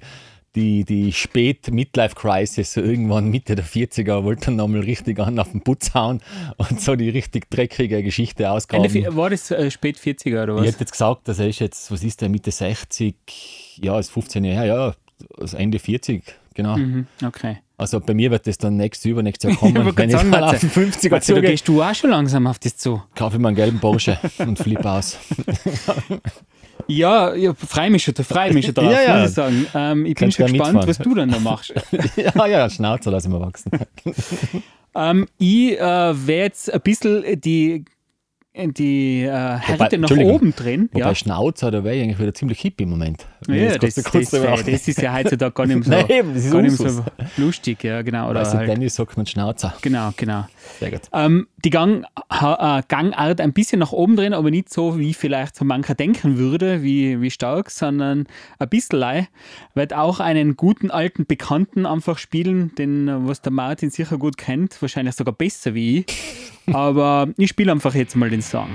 die, 0.57 0.85
die 0.85 1.13
Spät-Midlife-Crisis, 1.13 2.73
so 2.73 2.81
irgendwann 2.81 3.29
Mitte 3.29 3.55
der 3.55 3.65
40er, 3.65 4.25
wollte 4.25 4.47
dann 4.47 4.57
nochmal 4.57 4.81
richtig 4.81 5.19
an 5.21 5.39
auf 5.39 5.51
den 5.53 5.61
Putz 5.63 5.95
hauen 5.95 6.21
und 6.57 6.81
so 6.81 6.97
die 6.97 7.11
richtig 7.11 7.51
dreckige 7.51 8.03
Geschichte 8.03 8.51
ausgraben. 8.51 9.17
War 9.17 9.31
das 9.31 9.51
äh, 9.51 9.71
spät 9.71 9.99
40er 9.99 10.43
oder 10.45 10.55
Ich 10.57 10.61
was? 10.61 10.67
hätte 10.69 10.81
jetzt 10.81 10.93
gesagt, 10.93 11.29
dass 11.29 11.39
er 11.39 11.49
ist 11.49 11.59
jetzt, 11.61 11.91
was 11.93 12.03
ist 12.03 12.21
der, 12.21 12.29
Mitte 12.29 12.51
60, 12.51 13.79
ja, 13.83 13.99
ist 13.99 14.11
15 14.11 14.45
Jahre 14.45 14.57
her, 14.59 14.65
ja, 14.67 14.95
also 15.39 15.57
Ende 15.57 15.79
40, 15.79 16.23
genau. 16.55 16.77
Mhm, 16.77 17.07
okay. 17.25 17.59
Also 17.77 18.01
bei 18.01 18.13
mir 18.15 18.33
wird 18.33 18.47
das 18.49 18.59
dann 18.59 18.77
nächstes, 18.77 19.05
übernächstes 19.09 19.51
Jahr 19.51 19.59
kommen. 19.61 19.85
wollte 19.85 19.99
wenn 19.99 20.11
ich 20.11 20.17
dann 20.17 20.35
auf 20.35 20.53
Matze. 20.53 20.67
den 20.67 20.71
50er 20.93 21.15
Also, 21.15 21.35
da 21.35 21.37
zugehe, 21.41 21.51
gehst 21.53 21.69
du 21.69 21.81
auch 21.83 21.95
schon 21.95 22.11
langsam 22.11 22.47
auf 22.49 22.59
das 22.59 22.77
zu. 22.77 23.01
kaufe 23.15 23.37
ich 23.37 23.41
mir 23.43 23.49
einen 23.49 23.57
gelben 23.57 23.79
Porsche 23.79 24.19
und 24.39 24.59
flippe 24.59 24.91
aus. 24.91 25.17
Ja, 26.87 27.35
mich 27.91 28.05
schon, 28.05 28.15
da 28.15 28.23
schon 28.67 28.75
drauf, 28.75 28.93
Ja, 28.93 29.03
ja. 29.03 29.21
muss 29.21 29.31
ich 29.31 29.35
sagen. 29.35 29.67
Ähm, 29.75 30.07
ich 30.07 30.15
bin 30.15 30.21
Kannst 30.31 30.37
schon 30.37 30.47
gern 30.47 30.57
gespannt, 30.59 30.87
mitfahren. 30.87 30.89
was 30.89 30.99
du 30.99 31.15
dann 31.15 31.31
da 31.31 31.39
machst. 31.39 31.75
ja, 32.17 32.47
ja, 32.47 32.71
Schnauzer 32.71 33.11
lassen 33.11 33.33
wir 33.33 33.41
wachsen. 33.41 33.71
ähm, 34.95 35.27
ich 35.39 35.79
äh, 35.79 35.81
werde 35.81 36.33
jetzt 36.45 36.73
ein 36.73 36.81
bisschen 36.81 37.41
die, 37.41 37.85
die 38.75 39.23
äh, 39.23 39.29
Härte 39.31 39.99
nach 39.99 40.11
oben 40.11 40.55
drehen. 40.55 40.89
Wobei 40.93 41.07
Ja, 41.07 41.15
Schnauzer, 41.15 41.71
da 41.71 41.85
wäre 41.85 41.97
ich 41.97 42.03
eigentlich 42.03 42.19
wieder 42.19 42.35
ziemlich 42.35 42.61
hip 42.61 42.81
im 42.81 42.91
Moment. 42.91 43.27
Ja 43.47 43.77
das, 43.79 43.95
das, 43.95 44.05
das, 44.05 44.89
ist 44.89 45.01
ja 45.01 45.15
heutzutage 45.15 45.53
gar 45.53 45.67
nicht 45.67 45.77
mehr 45.89 46.01
so, 46.01 46.07
Nein, 46.07 46.19
eben, 46.19 46.35
das 46.35 46.45
ist 46.45 46.53
gar 46.53 46.63
nicht 46.63 46.73
Usus. 46.73 46.97
so 46.97 47.05
lustig. 47.37 47.85
Ja, 47.85 48.03
genau. 48.03 48.31
Oder 48.31 48.41
Also 48.41 48.59
halt, 48.59 48.69
Dennis 48.69 48.97
sagt 48.97 49.17
man 49.17 49.27
Schnauzer. 49.27 49.75
genau, 49.81 50.11
genau. 50.17 50.47
Sehr 50.81 50.91
gut. 50.91 51.03
Ähm, 51.13 51.47
die 51.65 51.71
Gang, 51.71 52.05
äh, 52.31 52.83
Gangart 52.89 53.41
ein 53.41 53.53
bisschen 53.53 53.79
nach 53.79 53.93
oben 53.93 54.17
drehen, 54.17 54.35
aber 54.35 54.51
nicht 54.51 54.73
so, 54.73 54.99
wie 54.99 55.15
vielleicht 55.15 55.57
so 55.57 55.65
mancher 55.65 55.95
denken 55.95 56.39
würde, 56.39 56.83
wie, 56.83 57.21
wie 57.21 57.31
stark, 57.31 57.71
sondern 57.71 58.27
ein 58.59 58.69
bisschen. 58.69 59.29
Wird 59.75 59.95
auch 59.95 60.21
einen 60.21 60.57
guten 60.57 60.91
alten 60.91 61.27
Bekannten 61.27 61.87
einfach 61.87 62.19
spielen, 62.19 62.75
den 62.77 63.09
äh, 63.09 63.27
was 63.27 63.41
der 63.43 63.53
Martin 63.53 63.91
sicher 63.91 64.19
gut 64.19 64.37
kennt, 64.37 64.81
wahrscheinlich 64.83 65.15
sogar 65.15 65.35
besser 65.35 65.75
wie 65.75 65.99
ich. 66.01 66.07
Aber 66.73 67.29
ich 67.37 67.51
spiele 67.51 67.73
einfach 67.73 67.95
jetzt 67.95 68.17
mal 68.17 68.31
den 68.31 68.43
Song. 68.43 68.69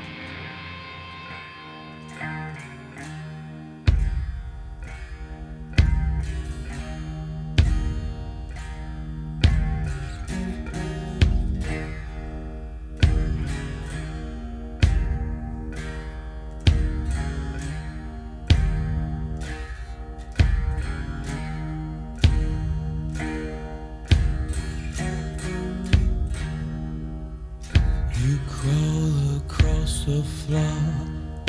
You 28.26 28.40
crawl 28.48 29.36
across 29.36 30.06
the 30.06 30.24
floor 30.24 30.62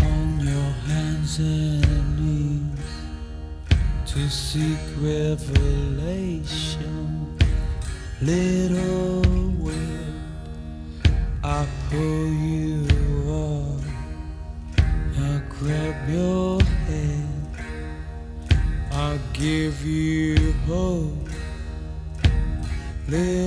on 0.03 0.41
your 0.41 0.73
hands 0.89 1.39
and 1.39 2.19
knees 2.19 2.91
to 4.07 4.29
seek 4.29 4.81
revelation. 4.99 6.49
Little 8.21 9.23
whip, 9.63 9.77
I 11.45 11.65
pull 11.91 12.27
you 12.51 12.89
up, 13.31 13.81
I 15.17 15.43
grab 15.49 16.09
your 16.11 16.61
hand, 16.89 17.57
I 18.91 19.19
give 19.33 19.85
you 19.87 20.53
hope. 20.67 21.29
Little 23.07 23.44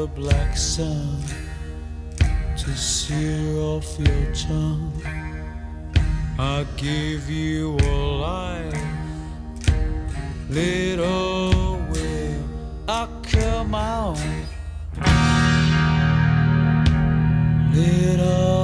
the 0.00 0.06
black 0.06 0.56
sun 0.56 1.22
to 2.56 2.74
sear 2.74 3.58
off 3.58 3.98
your 3.98 4.34
tongue. 4.34 4.90
I 6.38 6.64
give 6.78 7.28
you 7.28 7.76
a 7.76 7.96
life, 8.26 8.82
little 10.48 11.76
will 11.92 12.44
I 12.88 13.08
come 13.30 13.74
out. 13.74 14.18
Little 17.74 18.59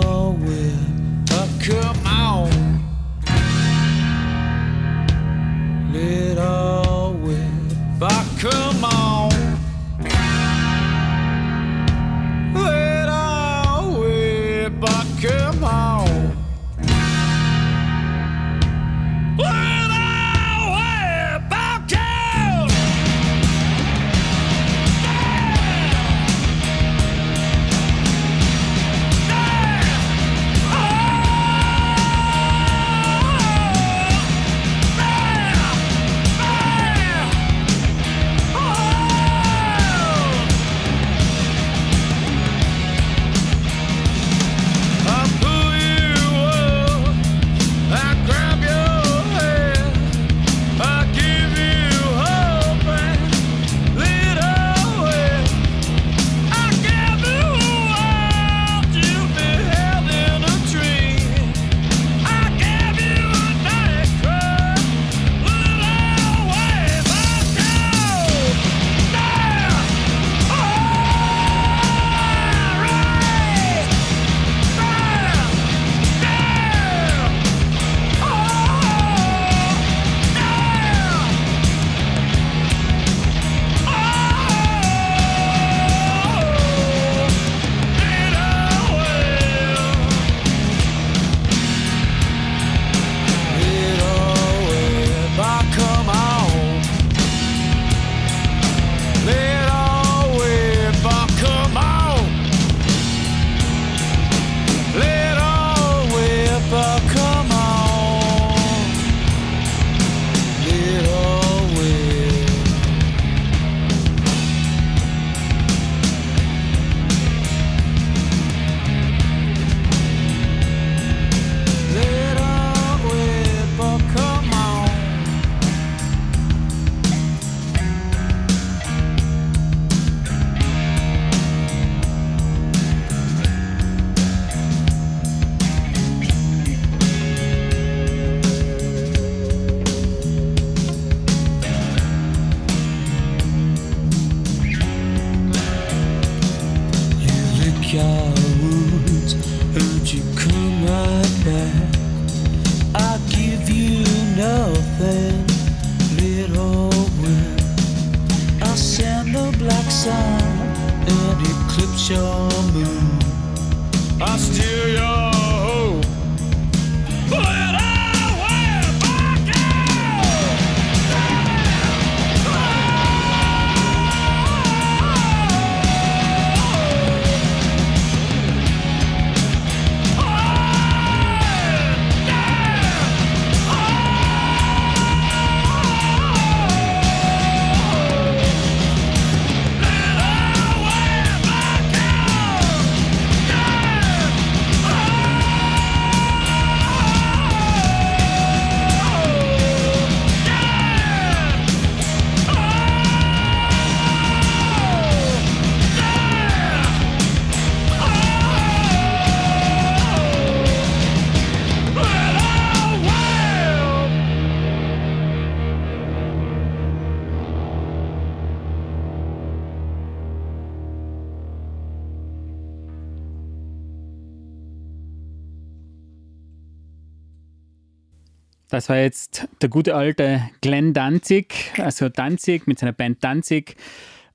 Das 228.76 228.90
war 228.90 228.98
jetzt 228.98 229.48
der 229.62 229.70
gute 229.70 229.94
alte 229.94 230.50
Glenn 230.60 230.92
Danzig, 230.92 231.72
also 231.78 232.10
Danzig 232.10 232.66
mit 232.66 232.78
seiner 232.78 232.92
Band 232.92 233.24
Danzig, 233.24 233.74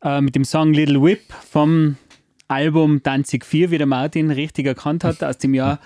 äh, 0.03 0.19
mit 0.19 0.33
dem 0.33 0.45
Song 0.45 0.73
Little 0.73 0.99
Whip 1.03 1.31
vom 1.47 1.95
Album 2.47 3.03
Danzig 3.03 3.45
4, 3.45 3.69
wie 3.69 3.77
der 3.77 3.85
Martin 3.85 4.31
richtig 4.31 4.65
erkannt 4.65 5.03
hat, 5.03 5.23
aus 5.23 5.37
dem 5.37 5.53
Jahr 5.53 5.79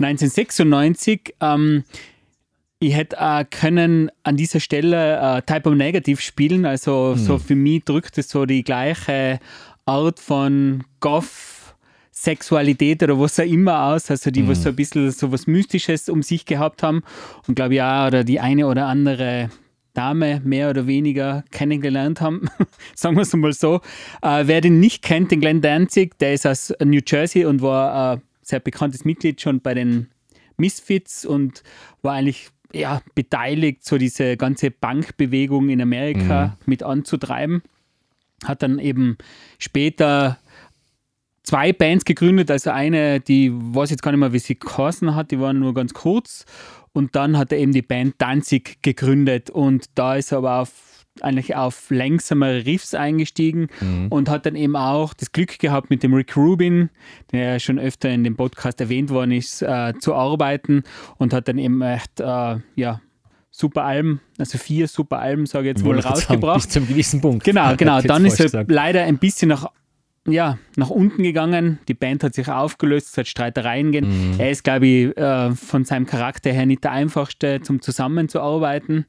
1996. 0.00 1.36
Ähm, 1.40 1.84
ich 2.80 2.96
hätte 2.96 3.22
auch 3.22 3.44
können 3.48 4.10
an 4.24 4.36
dieser 4.36 4.58
Stelle 4.58 5.36
äh, 5.36 5.42
Type 5.42 5.68
of 5.68 5.76
Negative 5.76 6.20
spielen, 6.20 6.66
also 6.66 7.14
so 7.14 7.38
für 7.38 7.54
mich 7.54 7.84
drückt 7.84 8.18
es 8.18 8.28
so 8.28 8.44
die 8.44 8.64
gleiche 8.64 9.38
Art 9.86 10.18
von 10.18 10.82
Goth 10.98 11.49
Sexualität 12.22 13.02
oder 13.02 13.18
was 13.18 13.40
auch 13.40 13.44
immer 13.44 13.84
aus, 13.84 14.10
also 14.10 14.30
die, 14.30 14.46
was 14.46 14.62
so 14.62 14.68
ein 14.68 14.76
bisschen 14.76 15.10
so 15.10 15.32
was 15.32 15.46
Mystisches 15.46 16.10
um 16.10 16.22
sich 16.22 16.44
gehabt 16.44 16.82
haben 16.82 17.02
und 17.48 17.54
glaube 17.54 17.74
ich 17.74 17.82
auch, 17.82 18.08
oder 18.08 18.24
die 18.24 18.40
eine 18.40 18.66
oder 18.66 18.86
andere 18.86 19.48
Dame 19.94 20.42
mehr 20.44 20.68
oder 20.68 20.86
weniger 20.86 21.44
kennengelernt 21.50 22.20
haben, 22.20 22.48
sagen 22.94 23.16
wir 23.16 23.22
es 23.22 23.34
mal 23.34 23.54
so. 23.54 23.80
Äh, 24.20 24.46
wer 24.46 24.60
den 24.60 24.80
nicht 24.80 25.02
kennt, 25.02 25.30
den 25.30 25.40
Glenn 25.40 25.62
Danzig, 25.62 26.18
der 26.18 26.34
ist 26.34 26.46
aus 26.46 26.74
New 26.84 27.00
Jersey 27.06 27.46
und 27.46 27.62
war 27.62 28.16
ein 28.16 28.22
sehr 28.42 28.60
bekanntes 28.60 29.06
Mitglied 29.06 29.40
schon 29.40 29.60
bei 29.62 29.72
den 29.72 30.08
Misfits 30.58 31.24
und 31.24 31.62
war 32.02 32.14
eigentlich 32.14 32.50
ja, 32.72 33.00
beteiligt, 33.14 33.84
so 33.84 33.96
diese 33.96 34.36
ganze 34.36 34.70
Bankbewegung 34.70 35.70
in 35.70 35.80
Amerika 35.80 36.58
mit 36.66 36.82
anzutreiben. 36.82 37.62
Hat 38.44 38.62
dann 38.62 38.78
eben 38.78 39.16
später 39.58 40.38
zwei 41.42 41.72
Bands 41.72 42.04
gegründet, 42.04 42.50
also 42.50 42.70
eine, 42.70 43.20
die 43.20 43.52
weiß 43.52 43.90
jetzt 43.90 44.02
gar 44.02 44.12
nicht 44.12 44.20
mehr, 44.20 44.32
wie 44.32 44.38
sie 44.38 44.58
geheißen 44.58 45.14
hat, 45.14 45.30
die 45.30 45.40
waren 45.40 45.58
nur 45.58 45.74
ganz 45.74 45.94
kurz. 45.94 46.44
Und 46.92 47.14
dann 47.14 47.38
hat 47.38 47.52
er 47.52 47.58
eben 47.58 47.72
die 47.72 47.82
Band 47.82 48.16
Danzig 48.18 48.82
gegründet 48.82 49.48
und 49.48 49.86
da 49.94 50.16
ist 50.16 50.32
er 50.32 50.38
aber 50.38 50.60
auf, 50.60 51.06
eigentlich 51.20 51.54
auf 51.54 51.90
längsamere 51.90 52.66
Riffs 52.66 52.94
eingestiegen 52.94 53.68
und 54.10 54.28
hat 54.28 54.46
dann 54.46 54.56
eben 54.56 54.74
auch 54.74 55.14
das 55.14 55.30
Glück 55.30 55.58
gehabt, 55.60 55.88
mit 55.88 56.02
dem 56.02 56.14
Rick 56.14 56.36
Rubin, 56.36 56.90
der 57.30 57.52
ja 57.52 57.58
schon 57.60 57.78
öfter 57.78 58.10
in 58.10 58.24
dem 58.24 58.36
Podcast 58.36 58.80
erwähnt 58.80 59.10
worden 59.10 59.32
ist, 59.32 59.62
äh, 59.62 59.94
zu 60.00 60.14
arbeiten 60.14 60.82
und 61.16 61.32
hat 61.32 61.46
dann 61.46 61.58
eben 61.58 61.80
echt, 61.80 62.18
äh, 62.18 62.56
ja, 62.74 63.00
super 63.50 63.84
Alben, 63.84 64.20
also 64.38 64.58
vier 64.58 64.88
super 64.88 65.18
Alben, 65.18 65.46
sage 65.46 65.70
ich 65.70 65.76
jetzt 65.76 65.80
ich 65.80 65.84
gerade 65.84 66.02
sagen, 66.02 66.14
rausgebracht. 66.14 66.62
Bis 66.62 66.68
zum 66.70 66.88
gewissen 66.88 67.20
Punkt. 67.20 67.44
Genau, 67.44 67.74
genau. 67.76 68.00
Dann 68.00 68.24
ist 68.24 68.40
er 68.40 68.64
leider 68.68 69.04
ein 69.04 69.18
bisschen 69.18 69.48
nach, 69.48 69.70
ja, 70.28 70.58
nach 70.76 70.90
unten 70.90 71.22
gegangen. 71.22 71.78
Die 71.88 71.94
Band 71.94 72.22
hat 72.22 72.34
sich 72.34 72.48
aufgelöst, 72.48 73.08
es 73.08 73.16
hat 73.16 73.26
Streitereien 73.26 73.92
gegeben. 73.92 74.32
Mhm. 74.32 74.40
Er 74.40 74.50
ist, 74.50 74.64
glaube 74.64 74.86
ich, 74.86 75.16
äh, 75.16 75.52
von 75.52 75.84
seinem 75.84 76.06
Charakter 76.06 76.52
her 76.52 76.66
nicht 76.66 76.84
der 76.84 76.92
einfachste 76.92 77.60
zum 77.62 77.80
Zusammenzuarbeiten. 77.80 79.06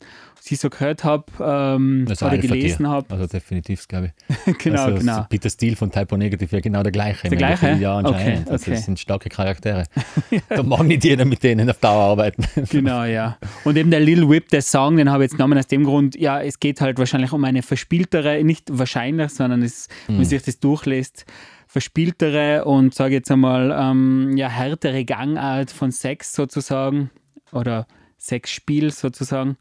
Ich 0.50 0.60
so 0.60 0.70
gehört 0.70 1.04
habe 1.04 1.26
ähm, 1.40 2.06
Also 2.10 2.26
oder 2.26 2.38
gelesen 2.38 2.88
habe. 2.88 3.06
Also 3.14 3.28
definitiv, 3.28 3.88
glaube 3.88 4.14
ich. 4.48 4.58
genau, 4.58 4.86
also 4.86 4.98
genau. 5.00 5.26
Peter 5.30 5.50
Steele 5.50 5.76
von 5.76 5.92
Typo 5.92 6.18
Negative, 6.18 6.56
ja 6.56 6.62
genau 6.62 6.84
der 6.84 6.92
gleiche. 6.92 7.30
Der 7.30 7.38
gleiche? 7.38 7.74
Ja, 7.74 7.98
anscheinend. 7.98 8.48
Okay, 8.48 8.52
Also 8.52 8.64
okay. 8.64 8.72
das 8.72 8.86
sind 8.86 9.00
starke 9.00 9.30
Charaktere. 9.30 9.86
Da 10.50 10.64
mag 10.64 10.84
nicht 10.84 11.04
jeder 11.04 11.26
mit 11.26 11.44
denen 11.44 11.70
auf 11.70 11.78
Dauer 11.78 12.04
arbeiten. 12.04 12.44
Genau, 12.70 13.04
ja. 13.04 13.38
Und 13.64 13.78
eben 13.78 13.92
der 13.92 14.00
Lil 14.00 14.28
Whip, 14.28 14.50
der 14.50 14.62
Song, 14.62 14.98
den 14.98 15.10
habe 15.10 15.24
ich 15.24 15.32
jetzt 15.32 15.38
genommen 15.38 15.58
aus 15.58 15.68
dem 15.68 15.84
Grund, 15.84 16.16
ja, 16.16 16.42
es 16.42 16.60
geht 16.60 16.82
halt 16.82 16.98
wahrscheinlich 16.98 17.32
um 17.32 17.44
eine 17.44 17.62
verspieltere, 17.62 18.44
nicht 18.44 18.68
wahrscheinlich, 18.72 19.32
sondern 19.32 19.62
es, 19.62 19.88
wenn 20.08 20.18
man 20.18 20.26
sich 20.26 20.42
das 20.42 20.60
durchlässt, 20.60 21.26
verspieltere 21.68 22.66
und 22.66 22.94
sage 22.94 23.16
jetzt 23.16 23.32
einmal, 23.32 23.76
ähm, 23.78 24.36
ja, 24.36 24.50
härtere 24.50 25.06
Gangart 25.06 25.72
von 25.72 25.92
Sex 25.92 26.34
sozusagen 26.34 27.12
oder 27.52 27.88
Sexspiel 28.22 28.92
sozusagen. 28.92 29.58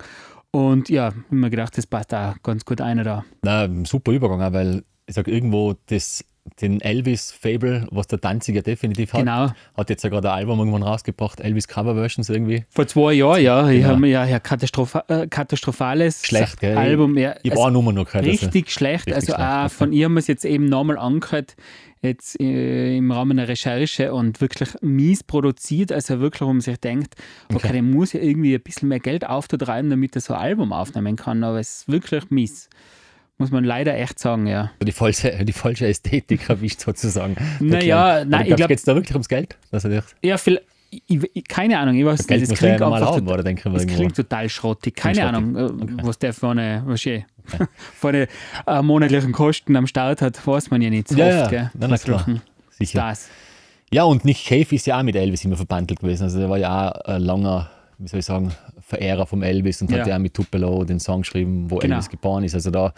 Und 0.52 0.88
ja, 0.88 1.08
ich 1.08 1.14
habe 1.14 1.34
mir 1.34 1.50
gedacht, 1.50 1.76
das 1.78 1.86
passt 1.86 2.12
da 2.12 2.34
ganz 2.42 2.64
gut 2.64 2.80
einer 2.80 3.04
da. 3.04 3.24
Na, 3.42 3.68
super 3.84 4.12
Übergang, 4.12 4.52
weil 4.52 4.84
ich 5.06 5.14
sage, 5.14 5.30
irgendwo 5.30 5.74
das, 5.86 6.24
den 6.60 6.80
Elvis-Fable, 6.80 7.86
was 7.90 8.06
der 8.06 8.18
Danziger 8.18 8.62
definitiv 8.62 9.12
hat, 9.12 9.20
Genau. 9.20 9.52
hat 9.76 9.90
jetzt 9.90 10.02
ja 10.04 10.10
gerade 10.10 10.30
ein 10.32 10.38
Album 10.38 10.58
irgendwann 10.58 10.82
rausgebracht, 10.82 11.40
Elvis 11.40 11.68
Cover-Versions 11.68 12.28
irgendwie. 12.28 12.64
Vor 12.70 12.86
zwei 12.86 13.12
Jahren, 13.14 13.42
ja, 13.42 13.68
ich 13.68 13.78
Genau. 13.78 13.88
habe 13.90 14.00
mir 14.00 14.08
ja, 14.08 14.24
ja 14.24 14.40
Katastropha 14.40 15.04
äh, 15.08 15.26
katastrophales 15.26 16.24
Schlecht, 16.24 16.60
gell? 16.60 16.76
Album. 16.76 17.16
Ja, 17.18 17.34
Ich 17.42 17.50
habe 17.50 17.60
auch 17.60 17.70
Nummer 17.70 17.92
noch 17.92 18.06
gehört. 18.06 18.26
also. 18.26 18.30
Richtig 18.46 18.70
schlecht. 18.72 19.06
Richtig 19.06 19.14
also 19.14 19.34
schlecht, 19.34 19.40
auch 19.48 19.64
okay. 19.66 19.68
von 19.74 19.92
ihr 19.92 20.04
haben 20.06 20.14
wir 20.14 20.20
es 20.20 20.26
jetzt 20.26 20.44
eben 20.44 20.64
nochmal 20.66 20.98
angehört, 20.98 21.56
jetzt 22.02 22.40
äh, 22.40 22.96
im 22.96 23.12
Rahmen 23.12 23.36
der 23.36 23.46
Recherche 23.48 24.12
und 24.14 24.40
wirklich 24.40 24.70
mies 24.80 25.22
produziert. 25.22 25.92
Also 25.92 26.20
wirklich, 26.20 26.40
wo 26.40 26.46
man 26.52 26.62
sich 26.62 26.78
denkt, 26.78 27.14
okay, 27.48 27.56
Okay. 27.56 27.72
der 27.74 27.82
muss 27.82 28.14
ja 28.14 28.20
irgendwie 28.20 28.54
ein 28.54 28.62
bisschen 28.62 28.88
mehr 28.88 29.00
Geld 29.00 29.26
aufzutreiben, 29.28 29.90
damit 29.90 30.14
er 30.16 30.22
so 30.22 30.32
ein 30.34 30.40
Album 30.40 30.72
aufnehmen 30.72 31.16
kann. 31.16 31.44
Aber 31.44 31.60
es 31.60 31.80
ist 31.80 31.88
wirklich 31.92 32.30
mies. 32.30 32.70
Muss 33.40 33.50
man 33.50 33.64
leider 33.64 33.96
echt 33.96 34.18
sagen, 34.18 34.46
ja. 34.46 34.70
die, 34.82 34.92
falsche, 34.92 35.44
die 35.46 35.52
falsche 35.54 35.86
Ästhetik 35.86 36.48
erwischt 36.50 36.80
sozusagen. 36.80 37.36
Naja, 37.58 38.22
nein, 38.24 38.46
ich 38.46 38.54
glaub- 38.54 38.68
Geht 38.68 38.78
es 38.78 38.84
da 38.84 38.94
wirklich 38.94 39.14
ums 39.14 39.28
Geld? 39.28 39.56
Dich, 39.72 40.02
Ja, 40.22 40.36
viel, 40.36 40.60
ich, 40.90 41.48
keine 41.48 41.78
Ahnung, 41.78 41.94
ich 41.94 42.04
weiß 42.04 42.28
nicht. 42.28 42.30
Er 42.30 42.36
ja 42.48 42.54
klingt 42.54 42.82
einfach 42.82 43.16
haben, 43.16 43.26
oder 43.28 43.42
denke 43.42 43.66
ich 43.66 43.72
Das 43.74 43.86
klingt 43.86 44.14
total 44.14 44.48
schrottig. 44.50 44.94
Keine 44.94 45.26
Ahnung, 45.26 45.56
äh, 45.56 46.04
was 46.04 46.18
der 46.18 46.34
für 46.34 46.50
eine, 46.50 46.82
was 46.84 47.06
ich, 47.06 47.24
für 47.94 48.08
eine 48.08 48.28
äh, 48.66 48.82
monatlichen 48.82 49.32
Kosten 49.32 49.74
am 49.74 49.86
Start 49.86 50.20
hat, 50.20 50.46
weiß 50.46 50.70
man 50.70 50.82
ja 50.82 50.90
nicht 50.90 51.08
so 51.08 51.16
Ja, 51.16 51.26
oft. 51.26 51.34
ja. 51.36 51.48
Gell? 51.48 51.70
Na, 51.78 51.88
na, 51.88 51.96
klar. 51.96 52.26
Sicher. 52.70 52.98
Stars. 53.00 53.28
Ja, 53.92 54.04
und 54.04 54.24
Nick 54.24 54.44
Cave 54.44 54.66
ist 54.74 54.86
ja 54.86 54.98
auch 54.98 55.02
mit 55.02 55.16
Elvis 55.16 55.44
immer 55.44 55.56
verbandelt 55.56 56.00
gewesen. 56.00 56.24
Also 56.24 56.40
er 56.40 56.50
war 56.50 56.58
ja 56.58 56.90
auch 56.92 57.00
ein 57.06 57.22
langer, 57.22 57.70
wie 57.98 58.06
soll 58.08 58.20
ich 58.20 58.26
sagen, 58.26 58.52
Verehrer 58.90 59.24
vom 59.26 59.42
Elvis 59.42 59.80
und 59.80 59.90
Ja. 59.90 60.00
hat 60.00 60.06
ja 60.08 60.16
auch 60.16 60.20
mit 60.20 60.34
Tupelo 60.34 60.84
den 60.84 61.00
Song 61.00 61.22
geschrieben, 61.22 61.70
wo 61.70 61.76
Genau. 61.78 61.94
Elvis 61.94 62.10
geboren 62.10 62.44
ist. 62.44 62.54
Also 62.54 62.70
da 62.70 62.92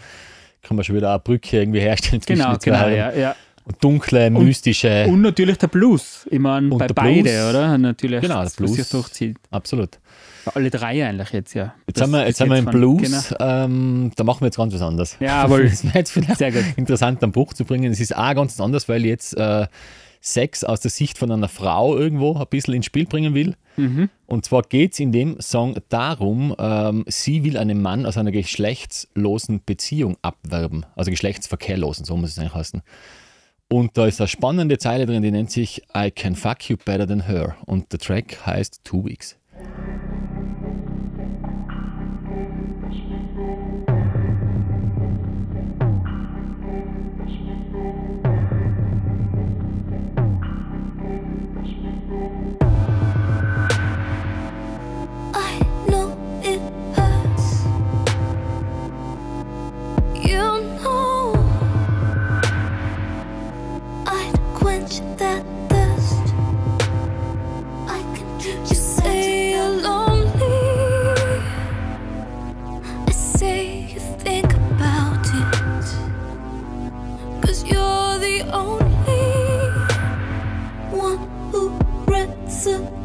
kann 0.62 0.76
man 0.76 0.84
schon 0.84 0.96
wieder 0.96 1.10
eine 1.10 1.18
Brücke 1.20 1.58
irgendwie 1.60 1.80
herstellen 1.80 2.20
zwischen 2.22 2.42
Genau, 2.42 2.56
genau, 2.62 2.88
ja, 2.88 3.12
ja. 3.14 3.36
Und 3.64 3.76
dunkle, 3.82 4.28
mystische, 4.28 5.06
Und 5.08 5.20
natürlich 5.20 5.56
der 5.56 5.68
Blues. 5.68 6.26
Ich 6.30 6.40
meine, 6.40 6.68
Und 6.72 6.78
bei 6.78 6.88
beide, 6.88 7.22
Blues. 7.22 7.50
oder? 7.50 7.78
Natürlich. 7.78 8.20
Genau, 8.20 8.34
der 8.34 8.44
das, 8.44 8.60
was 8.60 8.70
sich 8.70 8.76
Blues. 8.76 8.88
durchzieht. 8.88 9.36
absolut. 9.52 10.00
Alle 10.56 10.70
drei 10.70 11.06
eigentlich 11.06 11.30
jetzt, 11.30 11.54
ja. 11.54 11.72
Jetzt 11.86 12.00
Das 12.00 12.08
sind 12.08 12.18
wir, 12.18 12.26
jetzt 12.26 12.38
sind 12.38 12.50
wir 12.50 12.60
von- 12.64 12.72
Blues, 12.72 13.28
Genau. 13.28 13.64
ähm, 13.64 14.10
da 14.16 14.24
machen 14.24 14.40
wir 14.40 14.46
jetzt 14.46 14.56
ganz 14.56 14.74
was 14.74 14.82
anderes. 14.82 15.16
Jawohl. 15.20 15.64
Das 15.70 15.84
wäre 15.84 15.98
jetzt 15.98 16.10
vielleicht 16.10 16.38
Sehr 16.38 16.50
gut. 16.50 16.64
interessant, 16.74 17.22
einen 17.22 17.30
Bruch 17.30 17.52
zu 17.54 17.64
bringen. 17.64 17.92
Es 17.92 18.00
ist 18.00 18.16
auch 18.16 18.34
ganz 18.34 18.58
anders, 18.58 18.88
weil 18.88 19.04
jetzt 19.06 19.36
äh, 19.36 19.68
Sex 20.22 20.62
aus 20.62 20.80
der 20.80 20.90
Sicht 20.90 21.18
von 21.18 21.30
einer 21.30 21.48
Frau 21.48 21.96
irgendwo 21.96 22.36
ein 22.36 22.46
bisschen 22.48 22.74
ins 22.74 22.86
Spiel 22.86 23.06
bringen 23.06 23.34
will. 23.34 23.56
Mhm. 23.76 24.08
Und 24.26 24.44
zwar 24.44 24.62
geht 24.62 24.92
es 24.92 25.00
in 25.00 25.10
dem 25.10 25.40
Song 25.40 25.76
darum, 25.88 26.54
ähm, 26.58 27.04
sie 27.08 27.42
will 27.42 27.56
einen 27.58 27.82
Mann 27.82 28.06
aus 28.06 28.16
einer 28.16 28.30
geschlechtslosen 28.30 29.62
Beziehung 29.66 30.16
abwerben. 30.22 30.86
Also 30.94 31.10
geschlechtsverkehrlosen, 31.10 32.04
so 32.04 32.16
muss 32.16 32.30
es 32.30 32.38
eigentlich 32.38 32.54
heißen. 32.54 32.82
Und 33.68 33.98
da 33.98 34.06
ist 34.06 34.20
eine 34.20 34.28
spannende 34.28 34.78
Zeile 34.78 35.06
drin, 35.06 35.22
die 35.22 35.30
nennt 35.30 35.50
sich 35.50 35.82
I 35.96 36.10
can 36.10 36.36
fuck 36.36 36.68
you 36.68 36.76
better 36.76 37.06
than 37.06 37.26
her. 37.26 37.56
Und 37.66 37.92
der 37.92 37.98
Track 37.98 38.46
heißt 38.46 38.82
Two 38.84 39.04
Weeks. 39.04 39.36
是。 82.62 83.01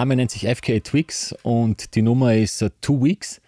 Dame 0.00 0.16
nennt 0.16 0.30
sich 0.30 0.46
FKA 0.48 0.80
Twix 0.80 1.34
und 1.42 1.94
die 1.94 2.00
Nummer 2.00 2.34
ist 2.34 2.62
äh, 2.62 2.70
Two 2.80 3.04
Weeks. 3.04 3.42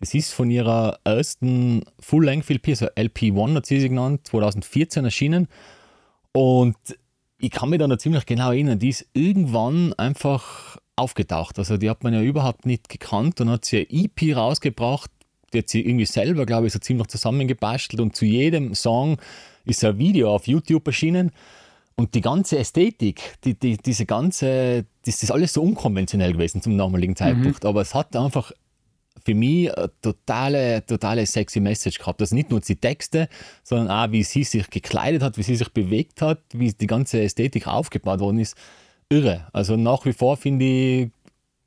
Das 0.00 0.14
ist 0.14 0.32
von 0.32 0.50
ihrer 0.50 0.98
ersten 1.04 1.84
Full-Length-LP, 2.00 2.68
also 2.68 2.86
LP1 2.86 3.56
hat 3.56 3.66
sie 3.66 3.78
sie 3.78 3.90
genannt, 3.90 4.26
2014 4.28 5.04
erschienen. 5.04 5.48
Und 6.32 6.76
ich 7.38 7.50
kann 7.50 7.68
mich 7.68 7.78
da 7.78 7.86
noch 7.88 7.98
ziemlich 7.98 8.24
genau 8.24 8.52
erinnern, 8.52 8.78
die 8.78 8.88
ist 8.88 9.04
irgendwann 9.12 9.92
einfach 9.98 10.78
aufgetaucht. 10.96 11.58
Also 11.58 11.76
die 11.76 11.90
hat 11.90 12.04
man 12.04 12.14
ja 12.14 12.22
überhaupt 12.22 12.64
nicht 12.64 12.88
gekannt 12.88 13.42
und 13.42 13.50
hat 13.50 13.66
sie 13.66 13.86
eine 13.86 14.04
EP 14.04 14.34
rausgebracht, 14.34 15.10
die 15.52 15.58
hat 15.58 15.68
sie 15.68 15.82
irgendwie 15.82 16.06
selber, 16.06 16.46
glaube 16.46 16.68
ich, 16.68 16.72
so 16.72 16.78
ziemlich 16.78 17.08
zusammengebastelt 17.08 18.00
und 18.00 18.16
zu 18.16 18.24
jedem 18.24 18.74
Song 18.74 19.18
ist 19.66 19.84
ein 19.84 19.98
Video 19.98 20.34
auf 20.34 20.46
YouTube 20.46 20.86
erschienen. 20.86 21.32
Und 21.96 22.14
die 22.14 22.22
ganze 22.22 22.58
Ästhetik, 22.58 23.34
die, 23.44 23.52
die, 23.58 23.76
diese 23.76 24.06
ganze, 24.06 24.86
das 25.04 25.22
ist 25.22 25.30
alles 25.30 25.52
so 25.52 25.62
unkonventionell 25.62 26.32
gewesen 26.32 26.62
zum 26.62 26.78
damaligen 26.78 27.16
Zeitpunkt. 27.16 27.64
Aber 27.64 27.80
es 27.80 27.94
hat 27.94 28.14
einfach 28.16 28.52
für 29.24 29.34
mich 29.34 29.76
eine 29.76 29.90
totale, 30.00 30.84
totale 30.86 31.26
sexy 31.26 31.60
Message 31.60 31.98
gehabt. 31.98 32.20
Also 32.20 32.34
nicht 32.34 32.50
nur 32.50 32.60
die 32.60 32.76
Texte, 32.76 33.28
sondern 33.62 33.88
auch, 33.88 34.12
wie 34.12 34.22
sie 34.22 34.44
sich 34.44 34.68
gekleidet 34.70 35.22
hat, 35.22 35.38
wie 35.38 35.42
sie 35.42 35.56
sich 35.56 35.68
bewegt 35.72 36.22
hat, 36.22 36.40
wie 36.52 36.72
die 36.72 36.86
ganze 36.86 37.20
Ästhetik 37.20 37.66
aufgebaut 37.66 38.20
worden 38.20 38.38
ist. 38.38 38.56
Irre. 39.08 39.46
Also 39.52 39.76
nach 39.76 40.04
wie 40.06 40.12
vor 40.12 40.36
finde 40.36 40.64
ich 40.64 41.10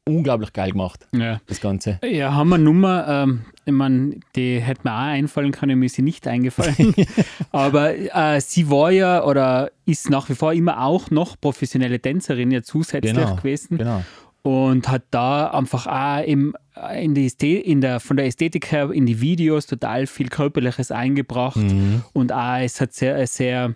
unglaublich 0.07 0.53
geil 0.53 0.71
gemacht, 0.71 1.07
Ja. 1.13 1.39
das 1.47 1.59
Ganze. 1.61 1.99
Ja, 2.03 2.33
haben 2.33 2.49
wir 2.49 2.57
Nummer, 2.59 3.07
ähm, 3.07 3.41
ich 3.65 3.73
meine, 3.73 4.17
die 4.35 4.59
hätte 4.59 4.81
mir 4.83 4.93
auch 4.93 4.99
einfallen 4.99 5.51
können, 5.51 5.79
mir 5.79 5.87
ist 5.87 5.95
sie 5.95 6.03
nicht 6.03 6.27
eingefallen. 6.27 6.93
Aber 7.51 7.95
äh, 7.95 8.39
sie 8.39 8.69
war 8.69 8.91
ja 8.91 9.23
oder 9.23 9.71
ist 9.85 10.09
nach 10.11 10.29
wie 10.29 10.35
vor 10.35 10.53
immer 10.53 10.83
auch 10.83 11.09
noch 11.09 11.39
professionelle 11.41 11.99
Tänzerin 11.99 12.51
ja 12.51 12.61
zusätzlich 12.61 13.13
Genau, 13.15 13.35
gewesen. 13.35 13.77
genau. 13.79 14.03
Und 14.43 14.87
hat 14.89 15.03
da 15.09 15.47
einfach 15.47 15.87
auch 15.87 16.23
im, 16.23 16.55
in 16.93 17.13
die 17.13 17.25
Ästhe- 17.29 17.61
in 17.61 17.81
der, 17.81 17.99
von 17.99 18.17
der 18.17 18.25
Ästhetik 18.25 18.71
her 18.71 18.91
in 18.91 19.05
die 19.05 19.21
Videos 19.21 19.65
total 19.65 20.07
viel 20.07 20.27
Körperliches 20.27 20.91
eingebracht. 20.91 21.57
Mhm. 21.57 22.03
Und 22.13 22.33
auch 22.33 22.57
es 22.59 22.81
hat 22.81 22.93
sehr, 22.93 23.25
sehr, 23.27 23.75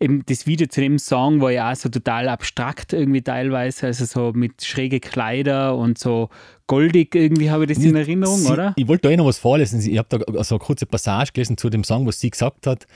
eben 0.00 0.24
das 0.26 0.46
Video 0.46 0.66
zu 0.66 0.80
dem 0.80 0.98
Song 0.98 1.40
war 1.40 1.52
ja 1.52 1.70
auch 1.70 1.76
so 1.76 1.88
total 1.88 2.28
abstrakt 2.28 2.92
irgendwie 2.92 3.22
teilweise, 3.22 3.86
also 3.86 4.04
so 4.04 4.32
mit 4.34 4.64
schräge 4.64 4.98
Kleider 4.98 5.76
und 5.76 5.98
so 5.98 6.28
goldig 6.66 7.14
irgendwie 7.14 7.50
habe 7.50 7.64
ich 7.64 7.76
das 7.76 7.84
in 7.84 7.94
Erinnerung, 7.94 8.38
sie, 8.38 8.52
oder? 8.52 8.72
Ich 8.76 8.88
wollte 8.88 9.08
da 9.08 9.10
eh 9.10 9.16
noch 9.16 9.26
was 9.26 9.38
vorlesen. 9.38 9.80
Ich 9.80 9.98
habe 9.98 10.08
da 10.08 10.44
so 10.44 10.56
eine 10.56 10.64
kurze 10.64 10.86
Passage 10.86 11.32
gelesen 11.32 11.56
zu 11.56 11.70
dem 11.70 11.84
Song, 11.84 12.06
was 12.06 12.20
sie 12.20 12.30
gesagt 12.30 12.66
hat. 12.66 12.86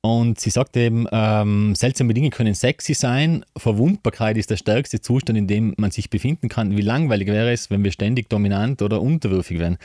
Und 0.00 0.38
sie 0.38 0.50
sagt 0.50 0.76
eben, 0.76 1.06
ähm, 1.10 1.74
seltsame 1.74 2.14
Dinge 2.14 2.30
können 2.30 2.54
sexy 2.54 2.94
sein, 2.94 3.44
Verwundbarkeit 3.56 4.36
ist 4.36 4.50
der 4.50 4.56
stärkste 4.56 5.00
Zustand, 5.00 5.36
in 5.36 5.48
dem 5.48 5.74
man 5.76 5.90
sich 5.90 6.08
befinden 6.08 6.48
kann. 6.48 6.76
Wie 6.76 6.82
langweilig 6.82 7.26
wäre 7.28 7.52
es, 7.52 7.68
wenn 7.70 7.82
wir 7.82 7.90
ständig 7.90 8.28
dominant 8.28 8.80
oder 8.80 9.02
unterwürfig 9.02 9.58
wären. 9.58 9.76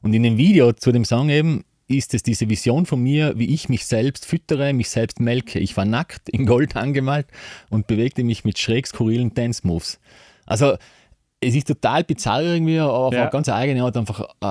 Und 0.00 0.14
in 0.14 0.22
dem 0.22 0.38
Video 0.38 0.72
zu 0.72 0.90
dem 0.90 1.04
Song 1.04 1.28
eben 1.28 1.64
ist 1.86 2.14
es 2.14 2.22
diese 2.22 2.48
Vision 2.48 2.86
von 2.86 3.02
mir, 3.02 3.38
wie 3.38 3.52
ich 3.52 3.68
mich 3.68 3.84
selbst 3.84 4.24
füttere, 4.24 4.72
mich 4.72 4.88
selbst 4.88 5.20
melke. 5.20 5.58
Ich 5.58 5.76
war 5.76 5.84
nackt, 5.84 6.28
in 6.28 6.46
Gold 6.46 6.76
angemalt 6.76 7.26
und 7.68 7.86
bewegte 7.86 8.24
mich 8.24 8.44
mit 8.44 8.58
schräg 8.58 8.86
skurrilen 8.86 9.34
Dance-Moves. 9.34 9.98
Also 10.46 10.76
es 11.40 11.54
ist 11.54 11.68
total 11.68 12.02
bizarr 12.04 12.42
irgendwie, 12.42 12.78
aber 12.78 12.92
auf 12.92 13.14
Ja. 13.14 13.22
eine 13.22 13.30
ganz 13.30 13.48
eigene 13.48 13.82
Art 13.84 13.96
einfach 13.96 14.20
äh, 14.42 14.46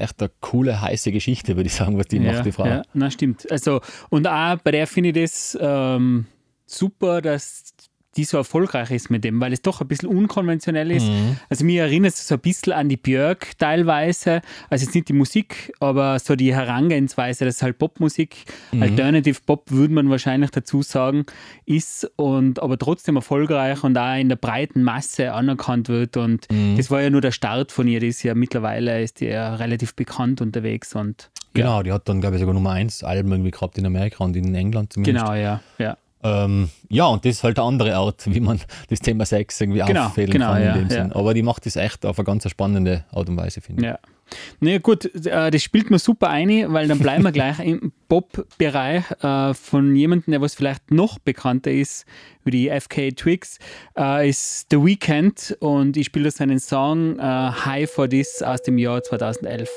äh, 0.00 0.02
echt 0.04 0.20
eine 0.20 0.30
coole, 0.40 0.80
heiße 0.80 1.12
Geschichte, 1.12 1.56
würde 1.56 1.66
ich 1.66 1.74
sagen, 1.74 1.98
was 1.98 2.06
die 2.06 2.20
macht, 2.20 2.46
die 2.46 2.52
Frau. 2.52 2.64
Ja, 2.66 2.82
na 2.94 3.10
stimmt. 3.10 3.50
Also, 3.50 3.80
und 4.08 4.26
auch 4.26 4.56
bei 4.58 4.70
der 4.70 4.86
finde 4.86 5.10
ich 5.10 5.14
das 5.30 5.58
ähm, 5.60 6.26
super, 6.66 7.20
dass 7.20 7.71
die 8.16 8.24
so 8.24 8.36
erfolgreich 8.36 8.90
ist 8.90 9.10
mit 9.10 9.24
dem, 9.24 9.40
weil 9.40 9.52
es 9.52 9.62
doch 9.62 9.80
ein 9.80 9.88
bisschen 9.88 10.08
unkonventionell 10.08 10.90
ist. 10.90 11.06
Mhm. 11.06 11.36
Also 11.48 11.64
mir 11.64 11.82
erinnert 11.84 12.14
es 12.14 12.28
so 12.28 12.34
ein 12.34 12.40
bisschen 12.40 12.72
an 12.72 12.88
die 12.88 12.96
Björk 12.96 13.58
teilweise. 13.58 14.42
Also 14.68 14.84
jetzt 14.84 14.94
nicht 14.94 15.08
die 15.08 15.12
Musik, 15.14 15.72
aber 15.80 16.18
so 16.18 16.36
die 16.36 16.54
Herangehensweise, 16.54 17.44
das 17.44 17.56
ist 17.56 17.62
halt 17.62 17.78
Popmusik. 17.78 18.44
Mhm. 18.72 18.82
Alternative 18.82 19.38
Pop 19.46 19.70
würde 19.70 19.94
man 19.94 20.10
wahrscheinlich 20.10 20.50
dazu 20.50 20.82
sagen, 20.82 21.24
ist 21.64 22.10
und 22.16 22.62
aber 22.62 22.78
trotzdem 22.78 23.16
erfolgreich 23.16 23.82
und 23.82 23.96
auch 23.96 24.16
in 24.16 24.28
der 24.28 24.36
breiten 24.36 24.82
Masse 24.82 25.32
anerkannt 25.32 25.88
wird. 25.88 26.16
Und 26.16 26.46
Mhm. 26.52 26.76
das 26.76 26.90
war 26.90 27.00
ja 27.00 27.10
nur 27.10 27.20
der 27.20 27.32
Start 27.32 27.72
von 27.72 27.88
ihr. 27.88 28.00
Die 28.00 28.08
ist 28.08 28.22
ja 28.22 28.34
mittlerweile 28.34 29.02
ist 29.02 29.20
die 29.20 29.26
ja 29.26 29.54
relativ 29.54 29.94
bekannt 29.94 30.40
unterwegs 30.40 30.94
und 30.94 31.30
Genau, 31.54 31.82
die 31.82 31.92
hat 31.92 32.08
dann, 32.08 32.22
glaube 32.22 32.36
ich, 32.36 32.40
sogar 32.40 32.54
Nummer 32.54 32.70
1 32.70 33.04
Alben 33.04 33.30
irgendwie 33.30 33.50
gehabt 33.50 33.76
in 33.76 33.84
Amerika 33.84 34.24
und 34.24 34.34
in 34.36 34.54
England 34.54 34.94
zumindest. 34.94 35.26
Genau, 35.26 35.34
ja. 35.34 35.60
ja. 35.78 35.98
Ähm, 36.24 36.68
ja, 36.88 37.06
und 37.06 37.24
das 37.24 37.36
ist 37.36 37.44
halt 37.44 37.58
eine 37.58 37.66
andere 37.66 37.96
Art, 37.96 38.22
wie 38.26 38.40
man 38.40 38.60
das 38.88 39.00
Thema 39.00 39.26
Sex 39.26 39.60
irgendwie 39.60 39.80
Genau, 39.80 40.06
auffädeln 40.06 40.32
genau, 40.32 40.52
kann 40.52 40.62
in 40.62 40.66
ja, 40.66 40.74
dem 40.74 40.88
ja. 40.88 41.02
Sinn. 41.02 41.12
Aber 41.12 41.34
die 41.34 41.42
macht 41.42 41.66
das 41.66 41.76
echt 41.76 42.06
auf 42.06 42.18
eine 42.18 42.24
ganz 42.24 42.48
spannende 42.48 43.04
Art 43.10 43.28
und 43.28 43.36
Weise, 43.36 43.60
finde 43.60 43.82
ich. 43.82 43.88
Ja. 43.88 43.98
Naja, 44.60 44.78
gut, 44.78 45.04
äh, 45.26 45.50
das 45.50 45.62
spielt 45.62 45.90
mir 45.90 45.98
super 45.98 46.30
ein, 46.30 46.72
weil 46.72 46.88
dann 46.88 46.98
bleiben 46.98 47.22
wir 47.22 47.32
gleich 47.32 47.58
im 47.60 47.92
Pop-Bereich 48.08 49.04
äh, 49.22 49.52
von 49.52 49.94
jemandem, 49.94 50.32
der 50.32 50.40
was 50.40 50.54
vielleicht 50.54 50.90
noch 50.90 51.18
bekannter 51.18 51.70
ist 51.70 52.06
wie 52.44 52.50
die 52.50 52.70
FK 52.70 53.12
Twigs, 53.12 53.58
äh, 53.96 54.28
ist 54.28 54.68
The 54.70 54.78
Weeknd 54.78 55.56
und 55.60 55.96
ich 55.96 56.06
spiele 56.06 56.30
seinen 56.30 56.58
Song 56.58 57.20
High 57.20 57.90
for 57.90 58.08
This 58.08 58.42
aus 58.42 58.62
dem 58.62 58.78
Jahr 58.78 59.02
2011. 59.02 59.70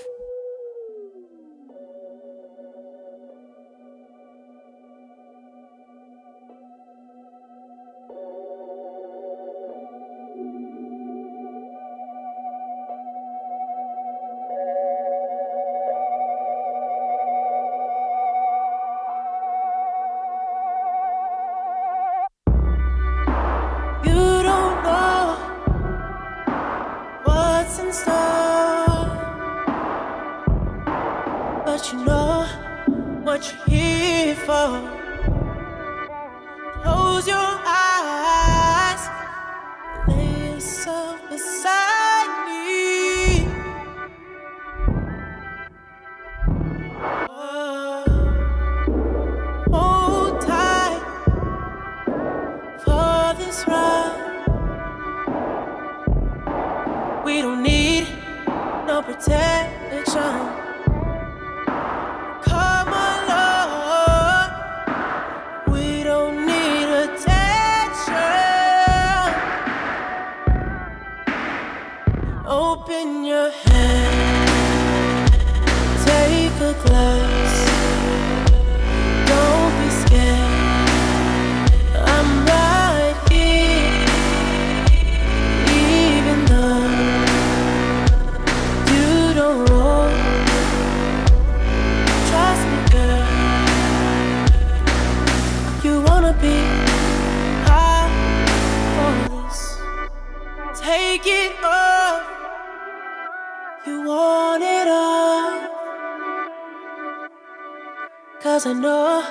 Cause 108.56 108.68
I 108.68 108.72
know 108.72 109.22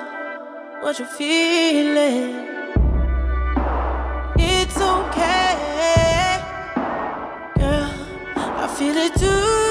what 0.83 0.99
you're 0.99 1.09
feeling. 1.09 2.47
It's 4.37 4.79
okay, 4.79 6.43
girl. 7.57 7.91
I 8.37 8.75
feel 8.77 8.97
it 8.99 9.15
too. 9.15 9.64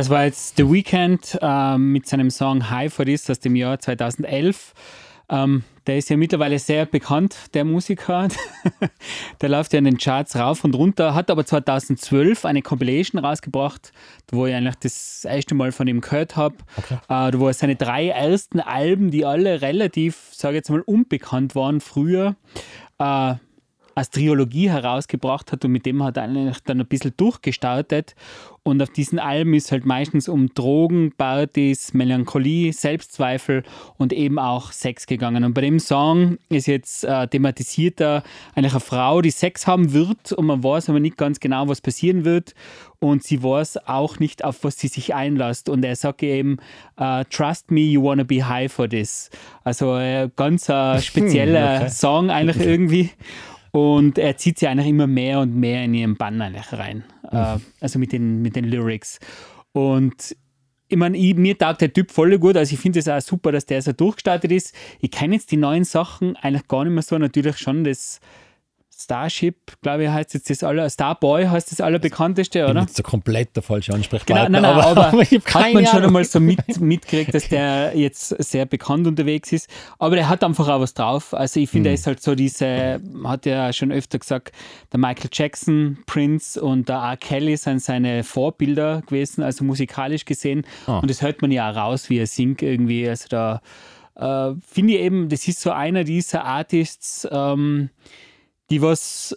Das 0.00 0.08
war 0.08 0.24
jetzt 0.24 0.56
The 0.56 0.66
Weeknd 0.66 1.38
äh, 1.42 1.76
mit 1.76 2.06
seinem 2.06 2.30
Song 2.30 2.70
High 2.70 2.90
for 2.90 3.04
This 3.04 3.28
aus 3.28 3.38
dem 3.38 3.54
Jahr 3.54 3.78
2011. 3.78 4.72
Ähm, 5.28 5.62
der 5.86 5.98
ist 5.98 6.08
ja 6.08 6.16
mittlerweile 6.16 6.58
sehr 6.58 6.86
bekannt, 6.86 7.36
der 7.52 7.66
Musiker. 7.66 8.28
der 9.42 9.48
läuft 9.50 9.74
ja 9.74 9.78
in 9.78 9.84
den 9.84 9.98
Charts 9.98 10.36
rauf 10.36 10.64
und 10.64 10.74
runter, 10.74 11.14
hat 11.14 11.30
aber 11.30 11.44
2012 11.44 12.46
eine 12.46 12.62
Compilation 12.62 13.22
rausgebracht, 13.22 13.92
wo 14.32 14.46
ich 14.46 14.54
eigentlich 14.54 14.76
das 14.76 15.26
erste 15.26 15.54
Mal 15.54 15.70
von 15.70 15.86
ihm 15.86 16.00
gehört 16.00 16.34
habe. 16.34 16.56
Äh, 17.10 17.38
wo 17.38 17.48
er 17.48 17.52
seine 17.52 17.76
drei 17.76 18.08
ersten 18.08 18.60
Alben, 18.60 19.10
die 19.10 19.26
alle 19.26 19.60
relativ, 19.60 20.30
sage 20.32 20.54
ich 20.54 20.60
jetzt 20.60 20.70
mal, 20.70 20.80
unbekannt 20.80 21.54
waren 21.54 21.82
früher, 21.82 22.36
äh, 22.98 23.34
als 24.00 24.08
Trilogie 24.08 24.70
herausgebracht 24.70 25.52
hat 25.52 25.62
und 25.64 25.72
mit 25.72 25.84
dem 25.84 26.02
hat 26.02 26.16
er 26.16 26.22
eigentlich 26.22 26.60
dann 26.64 26.80
ein 26.80 26.86
bisschen 26.86 27.12
durchgestartet. 27.18 28.14
Und 28.62 28.82
auf 28.82 28.90
diesen 28.90 29.18
Alben 29.18 29.52
ist 29.54 29.72
halt 29.72 29.84
meistens 29.84 30.28
um 30.28 30.54
Drogen, 30.54 31.12
Partys, 31.16 31.92
Melancholie, 31.92 32.72
Selbstzweifel 32.72 33.62
und 33.98 34.12
eben 34.12 34.38
auch 34.38 34.72
Sex 34.72 35.06
gegangen. 35.06 35.44
Und 35.44 35.52
bei 35.54 35.60
dem 35.60 35.78
Song 35.78 36.38
ist 36.48 36.66
jetzt 36.66 37.04
äh, 37.04 37.26
thematisiert 37.28 38.00
er 38.00 38.22
eigentlich 38.54 38.72
eine 38.72 38.80
Frau, 38.80 39.20
die 39.20 39.30
Sex 39.30 39.66
haben 39.66 39.92
wird 39.92 40.32
und 40.32 40.46
man 40.46 40.64
weiß 40.64 40.88
aber 40.88 41.00
nicht 41.00 41.18
ganz 41.18 41.40
genau, 41.40 41.68
was 41.68 41.82
passieren 41.82 42.24
wird. 42.24 42.54
Und 43.00 43.22
sie 43.22 43.42
weiß 43.42 43.86
auch 43.86 44.18
nicht, 44.18 44.44
auf 44.44 44.64
was 44.64 44.78
sie 44.78 44.88
sich 44.88 45.14
einlässt. 45.14 45.68
Und 45.68 45.84
er 45.84 45.96
sagt 45.96 46.22
eben, 46.22 46.58
äh, 46.98 47.24
Trust 47.30 47.70
me, 47.70 47.80
you 47.80 48.02
wanna 48.02 48.24
be 48.24 48.46
high 48.46 48.70
for 48.70 48.88
this. 48.88 49.30
Also 49.62 49.96
äh, 49.96 50.30
ganz 50.36 50.68
äh, 50.70 50.98
spezieller 51.02 51.80
Okay. 51.80 51.90
Song 51.90 52.30
eigentlich 52.30 52.66
irgendwie. 52.66 53.10
Und 53.72 54.18
er 54.18 54.36
zieht 54.36 54.58
sie 54.58 54.66
eigentlich 54.66 54.88
immer 54.88 55.06
mehr 55.06 55.40
und 55.40 55.54
mehr 55.54 55.84
in 55.84 55.94
ihren 55.94 56.16
Bann 56.16 56.40
eigentlich 56.42 56.72
rein. 56.72 57.04
Äh, 57.30 57.58
also 57.80 57.98
mit 57.98 58.12
den, 58.12 58.42
mit 58.42 58.56
den 58.56 58.64
Lyrics. 58.64 59.18
Und 59.72 60.36
ich 60.88 60.96
meine, 60.96 61.16
ich, 61.16 61.36
mir 61.36 61.56
taugt 61.56 61.80
der 61.80 61.92
Typ 61.92 62.10
voll 62.10 62.36
gut. 62.38 62.56
Also 62.56 62.74
ich 62.74 62.80
finde 62.80 62.98
es 62.98 63.08
auch 63.08 63.20
super, 63.20 63.52
dass 63.52 63.66
der 63.66 63.80
so 63.80 63.92
durchgestartet 63.92 64.50
ist. 64.50 64.74
Ich 65.00 65.12
kenne 65.12 65.36
jetzt 65.36 65.52
die 65.52 65.56
neuen 65.56 65.84
Sachen 65.84 66.34
eigentlich 66.36 66.66
gar 66.66 66.84
nicht 66.84 66.92
mehr 66.92 67.02
so. 67.02 67.16
Natürlich 67.16 67.58
schon 67.58 67.84
das 67.84 68.20
Starship, 69.02 69.56
glaube 69.82 70.04
ich, 70.04 70.10
heißt 70.10 70.34
jetzt 70.34 70.50
das 70.50 70.62
aller, 70.62 70.88
Starboy 70.90 71.46
heißt 71.46 71.72
das 71.72 71.80
allerbekannteste, 71.80 72.66
oder? 72.66 72.82
jetzt 72.82 72.96
so 72.96 73.02
komplett 73.02 73.56
der 73.56 73.62
falsche 73.62 73.92
Genau, 73.92 73.96
Ansprechpartner. 73.98 74.48
nein, 74.60 74.62
nein, 74.62 74.80
aber, 74.80 75.12
ich 75.22 75.32
hab 75.32 75.54
hat 75.54 75.72
man 75.72 75.86
schon 75.86 76.02
einmal 76.04 76.24
so 76.24 76.38
mit, 76.40 76.58
mitgekriegt, 76.80 77.32
dass 77.34 77.48
der 77.48 77.96
jetzt 77.96 78.28
sehr 78.42 78.66
bekannt 78.66 79.06
unterwegs 79.06 79.52
ist. 79.52 79.68
Aber 79.98 80.16
der 80.16 80.28
hat 80.28 80.44
einfach 80.44 80.68
auch 80.68 80.80
was 80.80 80.94
drauf. 80.94 81.32
Also 81.34 81.60
ich 81.60 81.70
finde, 81.70 81.88
Hm. 81.88 81.92
er 81.92 81.94
ist 81.94 82.06
halt 82.06 82.22
so 82.22 82.34
diese, 82.34 83.00
hat 83.24 83.46
ja 83.46 83.72
schon 83.72 83.90
öfter 83.90 84.18
gesagt, 84.18 84.52
der 84.92 85.00
Michael 85.00 85.30
Jackson, 85.32 85.98
Prince 86.06 86.60
und 86.60 86.88
der 86.88 86.96
R. 86.96 87.16
Kelly 87.16 87.56
sind 87.56 87.80
seine 87.82 88.22
Vorbilder 88.22 89.02
gewesen, 89.06 89.42
also 89.42 89.64
musikalisch 89.64 90.24
gesehen. 90.24 90.66
Ah. 90.86 90.98
Und 90.98 91.08
das 91.10 91.22
hört 91.22 91.40
man 91.42 91.50
ja 91.50 91.70
auch 91.70 91.76
raus, 91.76 92.10
wie 92.10 92.18
er 92.18 92.26
singt 92.26 92.60
irgendwie. 92.62 93.08
Also 93.08 93.26
da 93.28 93.62
äh, 94.16 94.54
finde 94.66 94.94
ich 94.94 95.00
eben, 95.00 95.28
das 95.30 95.48
ist 95.48 95.60
so 95.60 95.70
einer 95.70 96.04
dieser 96.04 96.44
Artists, 96.44 97.26
ähm, 97.30 97.88
die 98.70 98.82
was 98.82 99.36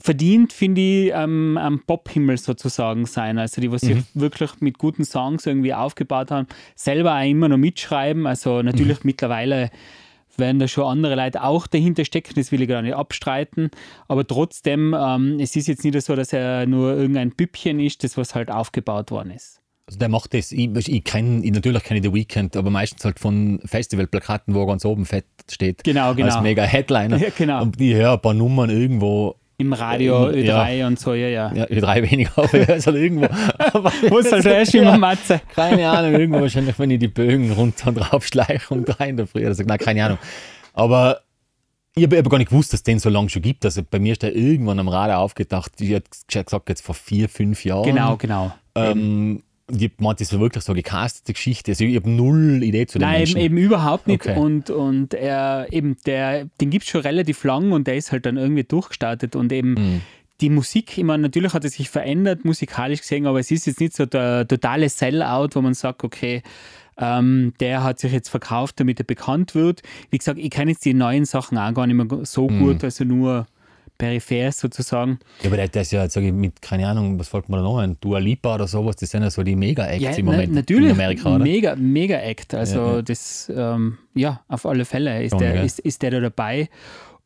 verdient, 0.00 0.52
finde 0.52 0.80
ich, 0.80 1.14
am, 1.14 1.56
am 1.58 1.80
Pop-Himmel 1.80 2.38
sozusagen 2.38 3.04
sein. 3.06 3.38
Also 3.38 3.60
die, 3.60 3.70
was 3.70 3.82
sich 3.82 4.02
wirklich 4.14 4.60
mit 4.60 4.78
guten 4.78 5.04
Songs 5.04 5.46
irgendwie 5.46 5.74
aufgebaut 5.74 6.30
haben, 6.30 6.46
selber 6.74 7.16
auch 7.16 7.24
immer 7.24 7.48
noch 7.48 7.58
mitschreiben. 7.58 8.26
Also 8.26 8.62
natürlich 8.62 9.04
mittlerweile 9.04 9.70
werden 10.38 10.58
da 10.58 10.68
schon 10.68 10.86
andere 10.86 11.16
Leute 11.16 11.42
auch 11.42 11.66
dahinter 11.66 12.04
stecken, 12.04 12.32
das 12.34 12.50
will 12.50 12.62
ich 12.62 12.68
gar 12.68 12.82
nicht 12.82 12.94
abstreiten. 12.94 13.70
Aber 14.08 14.26
trotzdem, 14.26 14.96
ähm, 14.98 15.38
es 15.38 15.54
ist 15.54 15.68
jetzt 15.68 15.84
nicht 15.84 16.00
so, 16.00 16.16
dass 16.16 16.32
er 16.32 16.66
nur 16.66 16.96
irgendein 16.96 17.32
Püppchen 17.32 17.78
ist, 17.78 18.02
das 18.02 18.16
was 18.16 18.34
halt 18.34 18.50
aufgebaut 18.50 19.10
worden 19.10 19.32
ist. 19.32 19.60
Also 19.90 19.98
der 19.98 20.08
macht 20.08 20.34
das, 20.34 20.52
ich, 20.52 20.68
ich 20.88 21.02
kenne, 21.02 21.44
ich, 21.44 21.50
natürlich 21.50 21.82
kenne 21.82 21.98
ich 21.98 22.06
The 22.06 22.14
Weeknd, 22.14 22.56
aber 22.56 22.70
meistens 22.70 23.04
halt 23.04 23.18
von 23.18 23.58
Festivalplakaten, 23.64 24.54
wo 24.54 24.60
er 24.60 24.68
ganz 24.68 24.84
oben 24.84 25.04
fett 25.04 25.24
steht. 25.50 25.82
Genau, 25.82 26.14
genau. 26.14 26.32
Als 26.32 26.40
mega 26.42 26.62
Headliner. 26.62 27.16
Ja, 27.20 27.30
genau. 27.36 27.62
Und 27.62 27.80
ich 27.80 27.94
höre 27.94 28.12
ein 28.12 28.20
paar 28.20 28.32
Nummern 28.32 28.70
irgendwo, 28.70 29.34
Im 29.56 29.72
Radio, 29.72 30.30
Ähm, 30.30 30.46
Ö3 30.46 30.86
und 30.86 31.00
so, 31.00 31.12
ja, 31.14 31.26
ja. 31.26 31.52
ja, 31.52 31.66
drei 31.66 32.08
weniger, 32.08 32.30
aber 32.36 32.54
ich 32.54 32.68
höre 32.68 32.76
es 32.76 32.86
halt 32.86 32.98
irgendwo. 32.98 33.26
Aber 33.58 33.92
Muss 34.10 34.30
halt 34.30 34.46
erst 34.46 34.76
immer 34.76 34.96
Matze. 34.96 35.40
keine 35.56 35.90
Ahnung, 35.90 36.12
irgendwo 36.12 36.40
wahrscheinlich, 36.40 36.78
wenn 36.78 36.92
ich 36.92 37.00
die 37.00 37.08
Bögen 37.08 37.50
runter 37.50 37.88
und 37.88 37.96
drauf 37.96 38.24
schleiche 38.24 38.72
um 38.72 38.84
drei 38.84 39.08
in 39.08 39.16
der 39.16 39.26
Früh. 39.26 39.44
Also, 39.44 39.64
nein, 39.64 39.78
keine 39.78 40.04
Ahnung. 40.04 40.18
Aber 40.72 41.22
ich 41.96 42.04
habe 42.04 42.16
aber 42.16 42.30
gar 42.30 42.38
nicht 42.38 42.50
gewusst, 42.50 42.72
dass 42.72 42.78
es 42.78 42.84
den 42.84 43.00
so 43.00 43.10
lange 43.10 43.28
schon 43.28 43.42
gibt. 43.42 43.64
Also 43.64 43.82
bei 43.82 43.98
mir 43.98 44.12
ist 44.12 44.22
der 44.22 44.36
irgendwann 44.36 44.78
am 44.78 44.86
Radar 44.86 45.18
aufgedacht. 45.18 45.72
Ich 45.80 45.90
hätte 45.90 46.44
gesagt, 46.44 46.68
jetzt 46.68 46.82
vor 46.82 46.94
vier, 46.94 47.28
fünf 47.28 47.64
Jahren. 47.64 47.82
Genau, 47.82 48.16
genau. 48.16 48.52
Ähm, 48.76 49.42
ich 49.78 49.96
gemeint, 49.96 50.20
das 50.20 50.32
war 50.32 50.40
wirklich 50.40 50.64
so 50.64 50.72
eine 50.72 50.82
gecastete 50.82 51.32
Geschichte. 51.32 51.72
Also 51.72 51.84
ich 51.84 51.96
habe 51.96 52.08
null 52.10 52.62
Idee 52.62 52.86
zu 52.86 52.98
den 52.98 53.06
Nein, 53.08 53.14
eben, 53.14 53.20
Menschen. 53.32 53.38
eben 53.40 53.56
überhaupt 53.58 54.06
nicht. 54.06 54.26
Okay. 54.26 54.38
Und, 54.38 54.70
und 54.70 55.14
er 55.14 55.66
eben, 55.70 55.96
der, 56.06 56.46
den 56.60 56.70
gibt 56.70 56.84
es 56.84 56.90
schon 56.90 57.02
relativ 57.02 57.44
lang 57.44 57.72
und 57.72 57.86
der 57.86 57.96
ist 57.96 58.12
halt 58.12 58.26
dann 58.26 58.36
irgendwie 58.36 58.64
durchgestartet 58.64 59.36
und 59.36 59.52
eben 59.52 59.74
Mhm. 59.74 60.00
die 60.40 60.50
Musik, 60.50 60.96
ich 60.98 61.04
meine, 61.04 61.22
natürlich 61.22 61.52
hat 61.54 61.64
es 61.64 61.74
sich 61.74 61.90
verändert, 61.90 62.44
musikalisch 62.44 63.00
gesehen, 63.00 63.26
aber 63.26 63.40
es 63.40 63.50
ist 63.50 63.66
jetzt 63.66 63.80
nicht 63.80 63.94
so 63.94 64.06
der 64.06 64.46
totale 64.48 64.88
Sellout, 64.88 65.48
wo 65.54 65.60
man 65.60 65.74
sagt, 65.74 66.02
okay, 66.04 66.42
ähm, 66.98 67.54
der 67.60 67.82
hat 67.82 67.98
sich 67.98 68.12
jetzt 68.12 68.28
verkauft, 68.28 68.78
damit 68.80 68.98
er 69.00 69.04
bekannt 69.04 69.54
wird. 69.54 69.82
Wie 70.10 70.18
gesagt, 70.18 70.38
ich 70.38 70.50
kenne 70.50 70.72
jetzt 70.72 70.84
die 70.84 70.92
neuen 70.94 71.24
Sachen 71.24 71.56
auch 71.56 71.72
gar 71.72 71.86
nicht 71.86 71.96
mehr 71.96 72.24
so 72.24 72.48
Mhm. 72.48 72.58
gut, 72.58 72.84
also 72.84 73.04
nur 73.04 73.46
peripher 74.00 74.52
sozusagen. 74.52 75.18
Ja, 75.42 75.48
aber 75.48 75.56
der, 75.56 75.68
der 75.68 75.82
ist 75.82 75.92
ja, 75.92 76.08
sag 76.08 76.22
ich, 76.24 76.32
mit, 76.32 76.60
keine 76.62 76.88
Ahnung, 76.88 77.18
was 77.18 77.28
folgt 77.28 77.48
mir 77.48 77.56
da 77.58 77.62
noch 77.62 77.78
ein? 77.78 77.96
Dua 78.00 78.18
Lipa 78.18 78.54
oder 78.56 78.66
sowas, 78.66 78.96
das 78.96 79.10
sind 79.10 79.22
ja 79.22 79.30
so 79.30 79.42
die 79.42 79.56
Mega-Acts 79.56 80.18
im 80.18 80.26
na- 80.26 80.32
Moment 80.32 80.52
natürlich, 80.54 80.86
in 80.90 80.92
Amerika, 80.92 81.34
oder? 81.36 81.44
Mega, 81.44 81.76
mega 81.76 82.16
Act. 82.18 82.54
Also 82.54 82.78
Ja, 82.80 82.94
ja. 82.96 83.02
das, 83.02 83.52
ähm, 83.54 83.98
ja, 84.14 84.40
auf 84.48 84.66
alle 84.66 84.84
Fälle 84.84 85.22
ist, 85.22 85.30
Schon, 85.30 85.38
der, 85.40 85.62
ist, 85.62 85.78
ist 85.78 86.02
der 86.02 86.10
da 86.10 86.20
dabei. 86.20 86.68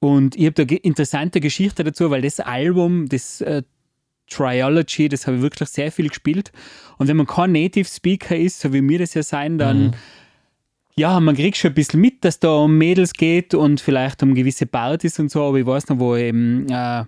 Und 0.00 0.36
ich 0.36 0.46
habe 0.46 0.66
da 0.66 0.74
interessante 0.82 1.40
Geschichte 1.40 1.82
dazu, 1.84 2.10
weil 2.10 2.20
das 2.22 2.38
Album, 2.40 3.08
das 3.08 3.40
äh, 3.40 3.62
Triology, 4.30 5.08
das 5.08 5.26
habe 5.26 5.36
ich 5.36 5.42
wirklich 5.42 5.68
sehr 5.68 5.92
viel 5.92 6.08
gespielt. 6.08 6.50
Und 6.98 7.08
wenn 7.08 7.16
man 7.16 7.26
kein 7.26 7.52
Native 7.52 7.88
Speaker 7.88 8.36
ist, 8.36 8.60
so 8.60 8.72
wie 8.72 8.80
mir 8.80 8.98
das 8.98 9.14
ja 9.14 9.22
sein, 9.22 9.58
dann 9.58 9.78
Mhm. 9.86 9.90
Ja, 10.96 11.18
man 11.18 11.34
kriegt 11.34 11.56
schon 11.56 11.72
ein 11.72 11.74
bisschen 11.74 12.00
mit, 12.00 12.24
dass 12.24 12.38
da 12.38 12.50
um 12.50 12.78
Mädels 12.78 13.12
geht 13.12 13.54
und 13.54 13.80
vielleicht 13.80 14.22
um 14.22 14.34
gewisse 14.34 14.66
Partys 14.66 15.18
und 15.18 15.30
so, 15.30 15.44
aber 15.44 15.58
ich 15.58 15.66
weiß 15.66 15.88
noch, 15.88 15.98
wo 15.98 16.16
eben 16.16 16.68
äh, 16.68 17.04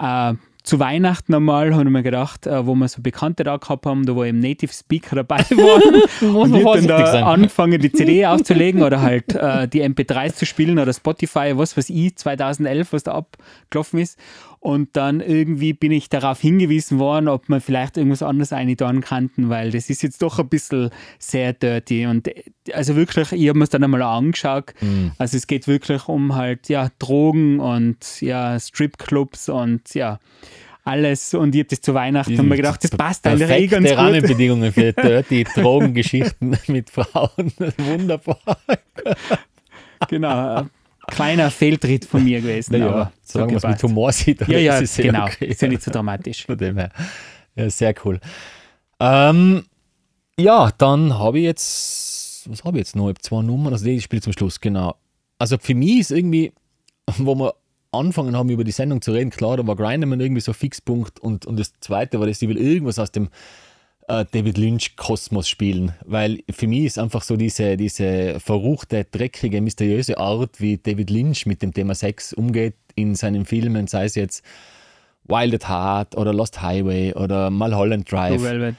äh, 0.00 0.34
zu 0.64 0.80
Weihnachten 0.80 1.32
einmal, 1.32 1.72
habe 1.72 1.84
ich 1.84 1.90
mir 1.90 2.02
gedacht, 2.02 2.46
äh, 2.46 2.66
wo 2.66 2.74
wir 2.74 2.88
so 2.88 3.00
Bekannte 3.00 3.44
da 3.44 3.56
gehabt 3.56 3.86
haben, 3.86 4.04
da 4.04 4.14
wo 4.14 4.24
eben 4.24 4.40
Native 4.40 4.72
Speaker 4.72 5.16
dabei 5.16 5.38
waren 5.50 6.34
und 6.34 6.52
hab 6.52 6.74
dann 6.74 6.86
da 6.86 7.06
sein. 7.06 7.24
angefangen, 7.24 7.80
die 7.80 7.92
CD 7.92 8.26
aufzulegen 8.26 8.82
oder 8.82 9.00
halt 9.00 9.34
äh, 9.34 9.66
die 9.68 9.82
MP3s 9.82 10.34
zu 10.34 10.44
spielen 10.44 10.78
oder 10.78 10.92
Spotify, 10.92 11.52
was 11.54 11.76
weiß 11.76 11.88
ich, 11.90 12.16
2011, 12.16 12.92
was 12.92 13.04
da 13.04 13.12
abgelaufen 13.12 14.00
ist. 14.00 14.18
Und 14.60 14.96
dann 14.96 15.20
irgendwie 15.20 15.72
bin 15.72 15.92
ich 15.92 16.08
darauf 16.08 16.40
hingewiesen 16.40 16.98
worden, 16.98 17.28
ob 17.28 17.48
man 17.48 17.60
vielleicht 17.60 17.96
irgendwas 17.96 18.22
anderes 18.22 18.52
einladen 18.52 19.02
könnten, 19.02 19.48
weil 19.48 19.70
das 19.70 19.88
ist 19.88 20.02
jetzt 20.02 20.20
doch 20.20 20.38
ein 20.38 20.48
bisschen 20.48 20.90
sehr 21.18 21.52
dirty. 21.52 22.06
Und 22.06 22.28
äh, 22.28 22.42
also 22.72 22.96
wirklich, 22.96 23.32
ich 23.32 23.48
habe 23.48 23.58
mir 23.58 23.64
es 23.64 23.70
dann 23.70 23.84
einmal 23.84 24.02
angeschaut. 24.02 24.74
Also 25.18 25.36
es 25.36 25.46
geht 25.46 25.66
wirklich 25.68 26.08
um 26.08 26.34
halt, 26.34 26.68
ja, 26.68 26.88
Drogen 26.98 27.60
und 27.60 28.20
ja, 28.20 28.58
Stripclubs 28.58 29.48
und 29.48 29.94
ja, 29.94 30.18
alles. 30.88 31.34
Und 31.34 31.54
ich 31.54 31.60
habe 31.60 31.68
das 31.68 31.80
zu 31.80 31.94
Weihnachten 31.94 32.38
und 32.38 32.48
mir 32.48 32.56
gedacht, 32.56 32.82
das 32.82 32.90
passt 32.90 33.26
eigentlich 33.26 33.50
eh 33.50 33.66
ganz 33.66 33.88
gut. 33.88 33.98
Rahmenbedingungen 33.98 34.72
für 34.72 34.92
dirty 34.94 35.44
Drogengeschichten 35.44 36.56
mit 36.66 36.90
Frauen. 36.90 37.52
Wunderbar. 37.78 38.58
Genau, 40.08 40.66
kleiner 41.08 41.50
Fehltritt 41.50 42.04
von 42.04 42.22
mir 42.24 42.40
gewesen. 42.40 42.80
aber 42.82 43.12
so 43.22 43.32
solange 43.32 43.52
man 43.54 43.56
es 43.72 43.82
mit. 43.82 43.82
Humor 43.82 44.12
sieht, 44.12 44.46
Ja, 44.48 44.58
ja, 44.58 44.78
ist 44.78 44.98
es 44.98 45.04
genau. 45.04 45.24
okay. 45.24 45.46
Ist 45.46 45.62
ja 45.62 45.68
nicht 45.68 45.82
so 45.82 45.90
dramatisch. 45.90 46.46
Von 46.46 46.56
dem 46.58 46.76
her. 46.76 46.90
Ja, 47.56 47.68
sehr 47.70 47.94
cool. 48.04 48.20
Ähm, 49.00 49.64
ja, 50.38 50.70
dann 50.78 51.18
habe 51.18 51.38
ich 51.38 51.44
jetzt, 51.44 52.48
was 52.48 52.64
habe 52.64 52.78
ich 52.78 52.82
jetzt 52.82 52.96
noch? 52.96 53.04
Ich 53.08 53.14
habe 53.14 53.20
zwei 53.20 53.42
Nummern, 53.42 53.72
also 53.72 53.84
die 53.84 54.00
spiele 54.00 54.22
zum 54.22 54.32
Schluss, 54.32 54.60
genau. 54.60 54.94
Also 55.38 55.58
für 55.58 55.74
mich 55.74 55.98
ist 56.00 56.10
irgendwie, 56.12 56.52
wo 57.18 57.34
wir 57.34 57.54
angefangen 57.90 58.36
haben, 58.36 58.50
über 58.50 58.64
die 58.64 58.72
Sendung 58.72 59.00
zu 59.00 59.12
reden, 59.12 59.30
klar, 59.30 59.56
da 59.56 59.66
war 59.66 59.76
Grinderman 59.76 60.20
irgendwie 60.20 60.40
so 60.40 60.52
ein 60.52 60.54
Fixpunkt 60.54 61.20
und, 61.20 61.46
und 61.46 61.58
das 61.58 61.72
zweite 61.80 62.20
war, 62.20 62.26
dass 62.26 62.42
ich 62.42 62.48
will 62.48 62.58
irgendwas 62.58 62.98
aus 62.98 63.10
dem 63.10 63.28
äh, 64.08 64.24
David 64.30 64.58
Lynch-Kosmos 64.58 65.48
spielen, 65.48 65.92
weil 66.04 66.40
für 66.50 66.66
mich 66.66 66.84
ist 66.84 66.98
einfach 66.98 67.22
so 67.22 67.36
diese, 67.36 67.76
diese 67.76 68.40
verruchte, 68.40 69.04
dreckige, 69.10 69.60
mysteriöse 69.60 70.18
Art, 70.18 70.60
wie 70.60 70.78
David 70.78 71.10
Lynch 71.10 71.46
mit 71.46 71.62
dem 71.62 71.72
Thema 71.72 71.94
Sex 71.94 72.32
umgeht 72.32 72.74
in 72.94 73.14
seinen 73.14 73.44
Filmen, 73.44 73.86
sei 73.86 74.04
es 74.06 74.14
jetzt 74.14 74.42
Wild 75.24 75.54
at 75.54 75.68
Heart 75.68 76.16
oder 76.16 76.32
Lost 76.32 76.62
Highway 76.62 77.12
oder 77.14 77.50
Mulholland 77.50 78.10
Drive. 78.10 78.36
Blue 78.36 78.50
Velvet. 78.50 78.74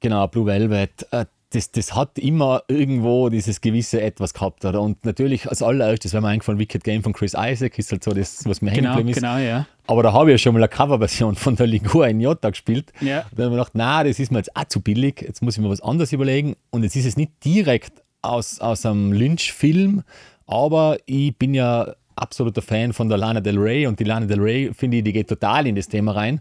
Genau, 0.00 0.26
Blue 0.28 0.46
Velvet. 0.46 1.06
Äh, 1.10 1.26
Das, 1.52 1.72
das 1.72 1.96
hat 1.96 2.16
immer 2.16 2.62
irgendwo 2.68 3.28
dieses 3.28 3.60
gewisse 3.60 4.00
Etwas 4.00 4.32
gehabt. 4.34 4.64
Oder? 4.64 4.80
Und 4.80 5.04
natürlich 5.04 5.48
als 5.48 5.62
allererstes 5.64 6.12
wäre 6.12 6.22
mir 6.22 6.28
eingefallen, 6.28 6.60
Wicked 6.60 6.84
Game 6.84 7.02
von 7.02 7.12
Chris 7.12 7.34
Isaac 7.36 7.76
ist 7.76 7.90
halt 7.90 8.04
so 8.04 8.12
das, 8.12 8.46
was 8.46 8.62
mir 8.62 8.70
hängen 8.70 8.82
Genau, 8.84 8.94
geblieben 8.98 9.08
ist. 9.10 9.16
genau, 9.16 9.36
ja. 9.38 9.66
Aber 9.90 10.04
da 10.04 10.12
habe 10.12 10.30
ich 10.30 10.34
ja 10.34 10.38
schon 10.38 10.52
mal 10.54 10.60
eine 10.60 10.68
Coverversion 10.68 11.34
von 11.34 11.56
der 11.56 11.66
Ligua 11.66 12.06
in 12.06 12.20
Jota 12.20 12.50
gespielt. 12.50 12.92
Ja. 13.00 13.24
Dann 13.34 13.46
habe 13.46 13.56
ich 13.56 13.58
gedacht, 13.58 13.72
na, 13.74 14.04
das 14.04 14.20
ist 14.20 14.30
mir 14.30 14.38
jetzt 14.38 14.54
auch 14.54 14.62
zu 14.66 14.80
billig, 14.80 15.20
jetzt 15.20 15.42
muss 15.42 15.56
ich 15.56 15.60
mir 15.60 15.68
was 15.68 15.80
anderes 15.80 16.12
überlegen. 16.12 16.54
Und 16.70 16.84
jetzt 16.84 16.94
ist 16.94 17.06
es 17.06 17.16
nicht 17.16 17.32
direkt 17.44 18.00
aus, 18.22 18.60
aus 18.60 18.86
einem 18.86 19.10
Lynch-Film, 19.10 20.04
aber 20.46 20.96
ich 21.06 21.36
bin 21.36 21.54
ja 21.54 21.92
absoluter 22.14 22.62
Fan 22.62 22.92
von 22.92 23.08
der 23.08 23.18
Lana 23.18 23.40
Del 23.40 23.58
Rey 23.58 23.88
und 23.88 23.98
die 23.98 24.04
Lana 24.04 24.26
Del 24.26 24.40
Rey, 24.40 24.70
finde 24.72 24.98
ich, 24.98 25.02
die 25.02 25.12
geht 25.12 25.28
total 25.28 25.66
in 25.66 25.74
das 25.74 25.88
Thema 25.88 26.12
rein. 26.12 26.40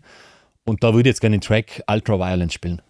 Und 0.65 0.83
da 0.83 0.93
würde 0.93 1.09
ich 1.09 1.13
jetzt 1.13 1.21
gerne 1.21 1.37
den 1.37 1.41
Track 1.41 1.81
Ultra 1.91 2.19
Violence 2.19 2.53
spielen. 2.53 2.83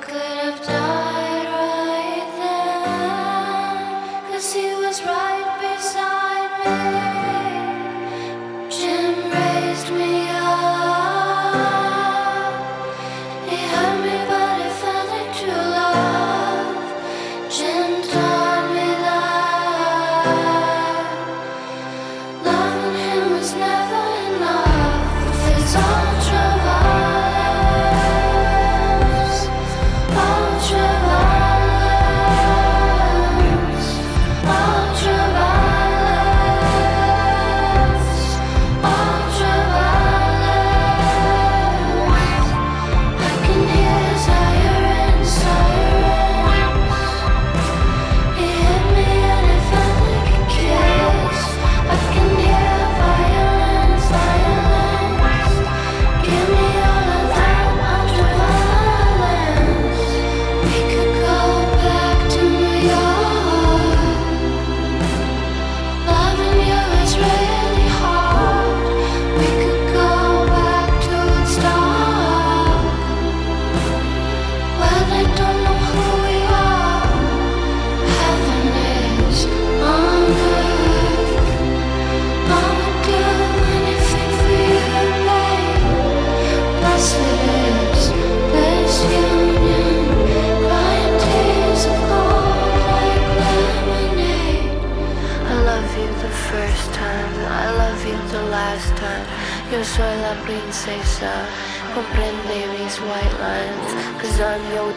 Could 0.00 0.14
have 0.14 0.66
died 0.66 0.79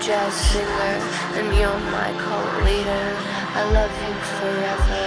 jazz 0.05 0.33
singer, 0.33 0.99
and 1.39 1.47
you're 1.55 1.79
my 1.95 2.11
cult 2.19 2.63
leader. 2.67 3.07
I 3.55 3.63
love 3.71 3.93
you 4.03 4.13
forever, 4.35 5.05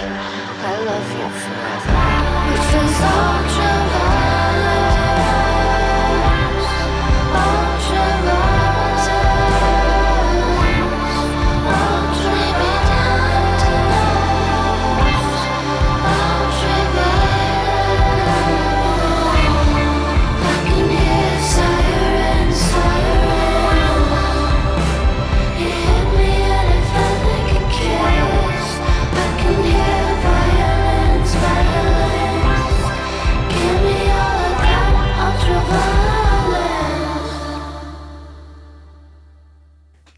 I 0.57 0.75
love 0.89 1.09
you 1.19 1.29
forever. 1.43 1.97
Which 2.49 2.71
is 2.81 2.97
ultraviolence, 3.05 3.56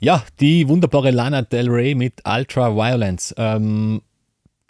Ja, 0.10 0.24
die 0.40 0.68
wunderbare 0.68 1.12
Lana 1.12 1.44
Del 1.44 1.70
Rey 1.70 1.94
mit 1.94 2.24
Ultra 2.26 2.76
Violence. 2.76 3.32
Ähm, 3.38 4.02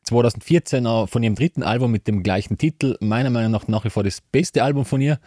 2014 0.03 0.85
äh, 0.85 1.07
von 1.07 1.23
ihrem 1.23 1.35
dritten 1.35 1.63
Album 1.63 1.91
mit 1.91 2.09
dem 2.09 2.23
gleichen 2.23 2.57
Titel. 2.57 2.97
Meiner 2.99 3.29
Meinung 3.29 3.51
nach 3.51 3.65
nach 3.69 3.85
wie 3.85 3.89
vor 3.89 4.03
das 4.03 4.19
beste 4.19 4.61
Album 4.61 4.83
von 4.83 4.99
ihr. 4.99 5.17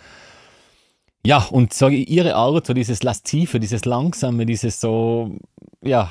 Ja, 1.24 1.38
und 1.44 1.72
sage 1.72 1.96
ich, 1.96 2.10
ihre 2.10 2.34
Art, 2.34 2.66
so 2.66 2.74
dieses 2.74 3.02
Lastive, 3.02 3.58
dieses 3.58 3.86
Langsame, 3.86 4.44
dieses 4.44 4.82
so, 4.82 5.34
ja, 5.82 6.10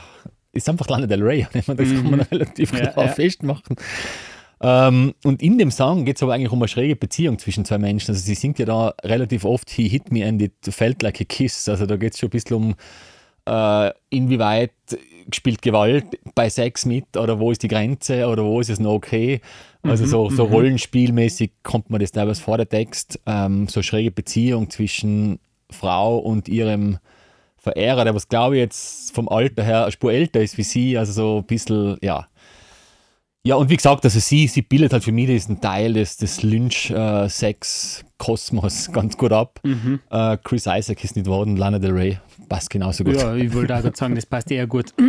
ist 0.52 0.68
einfach 0.68 0.88
Lana 0.90 1.06
Del 1.06 1.22
Rey. 1.22 1.46
Das 1.54 1.66
kann 1.66 2.10
man 2.10 2.22
relativ 2.22 2.74
Ja, 2.74 2.88
klar 2.88 3.06
ja. 3.06 3.12
festmachen. 3.12 3.76
Ähm, 4.62 5.14
und 5.24 5.44
in 5.44 5.60
dem 5.60 5.70
Song 5.70 6.06
geht 6.06 6.16
es 6.16 6.24
aber 6.24 6.34
eigentlich 6.34 6.52
um 6.52 6.60
eine 6.60 6.70
schräge 6.70 6.96
Beziehung 6.96 7.38
zwischen 7.38 7.66
zwei 7.66 7.78
Menschen. 7.78 8.10
Also 8.16 8.24
sie 8.24 8.34
singt 8.34 8.58
ja 8.58 8.66
da 8.66 8.96
relativ 9.04 9.46
oft 9.46 9.70
He 9.70 9.88
hit 9.88 10.12
me 10.12 10.26
and 10.26 10.42
it 10.42 10.54
felt 10.72 11.04
like 11.04 11.22
a 11.22 11.24
kiss. 11.24 11.70
Also 11.70 11.86
da 11.86 11.98
geht 11.98 12.14
es 12.14 12.20
schon 12.20 12.30
ein 12.30 12.32
bisschen 12.32 12.56
um, 12.58 12.76
äh, 13.46 13.92
inwieweit 14.10 14.72
spielt 15.34 15.62
Gewalt 15.62 16.06
bei 16.36 16.50
Sex 16.50 16.86
mit 16.86 17.18
oder 17.18 17.40
wo 17.40 17.52
ist 17.52 17.64
die 17.64 17.68
Grenze 17.68 18.28
oder 18.28 18.44
wo 18.44 18.60
ist 18.60 18.70
es 18.70 18.80
noch 18.80 18.94
okay? 18.94 19.42
Also 19.84 20.06
so, 20.06 20.30
so 20.30 20.44
rollenspielmäßig 20.44 21.52
kommt 21.64 21.90
man 21.90 22.00
das 22.00 22.12
teilweise 22.12 22.42
vor 22.42 22.58
der 22.58 22.70
Text, 22.70 23.20
ähm, 23.26 23.68
so 23.68 23.82
schräge 23.82 24.12
Beziehung 24.12 24.70
zwischen 24.70 25.40
Frau 25.72 26.18
und 26.18 26.48
ihrem 26.48 27.00
Verehrer, 27.58 28.04
der 28.04 28.16
was 28.16 28.28
glaube 28.28 28.56
ich 28.56 28.60
jetzt 28.60 29.14
vom 29.14 29.28
Alter 29.30 29.64
her 29.64 29.84
eine 29.84 29.92
Spur 29.92 30.12
älter 30.12 30.42
ist 30.42 30.58
wie 30.58 30.64
sie, 30.64 30.98
also 30.98 31.12
so 31.12 31.38
ein 31.40 31.46
bisschen, 31.46 31.98
ja. 32.02 32.28
Ja, 33.44 33.56
und 33.56 33.72
wie 33.72 33.76
gesagt, 33.76 34.04
also 34.04 34.20
sie, 34.20 34.46
sie 34.46 34.62
bildet 34.62 34.94
halt 34.94 35.04
für 35.04 35.12
mich 35.12 35.26
diesen 35.26 35.60
Teil 35.62 35.94
des, 35.94 36.18
des 36.18 36.44
Lynch-Sex-Kosmos 36.44 38.92
ganz 38.94 39.18
gut 39.18 39.32
ab. 39.32 39.60
Äh, 39.64 40.38
Chris 40.44 40.68
Isaac 40.68 41.04
ist 41.04 41.16
nicht 41.16 41.26
worden, 41.26 41.58
Lana 41.58 41.80
Del 41.80 41.94
Rey 41.94 42.20
passt 42.48 42.70
genauso 42.70 43.04
gut. 43.04 43.16
Ja, 43.16 43.34
ich 43.34 43.52
wollte 43.56 43.76
auch 43.76 43.82
gerade 43.82 43.98
sagen, 43.98 44.14
das 44.14 44.28
passt 44.28 44.52
eher 44.52 44.68
gut. 44.68 44.94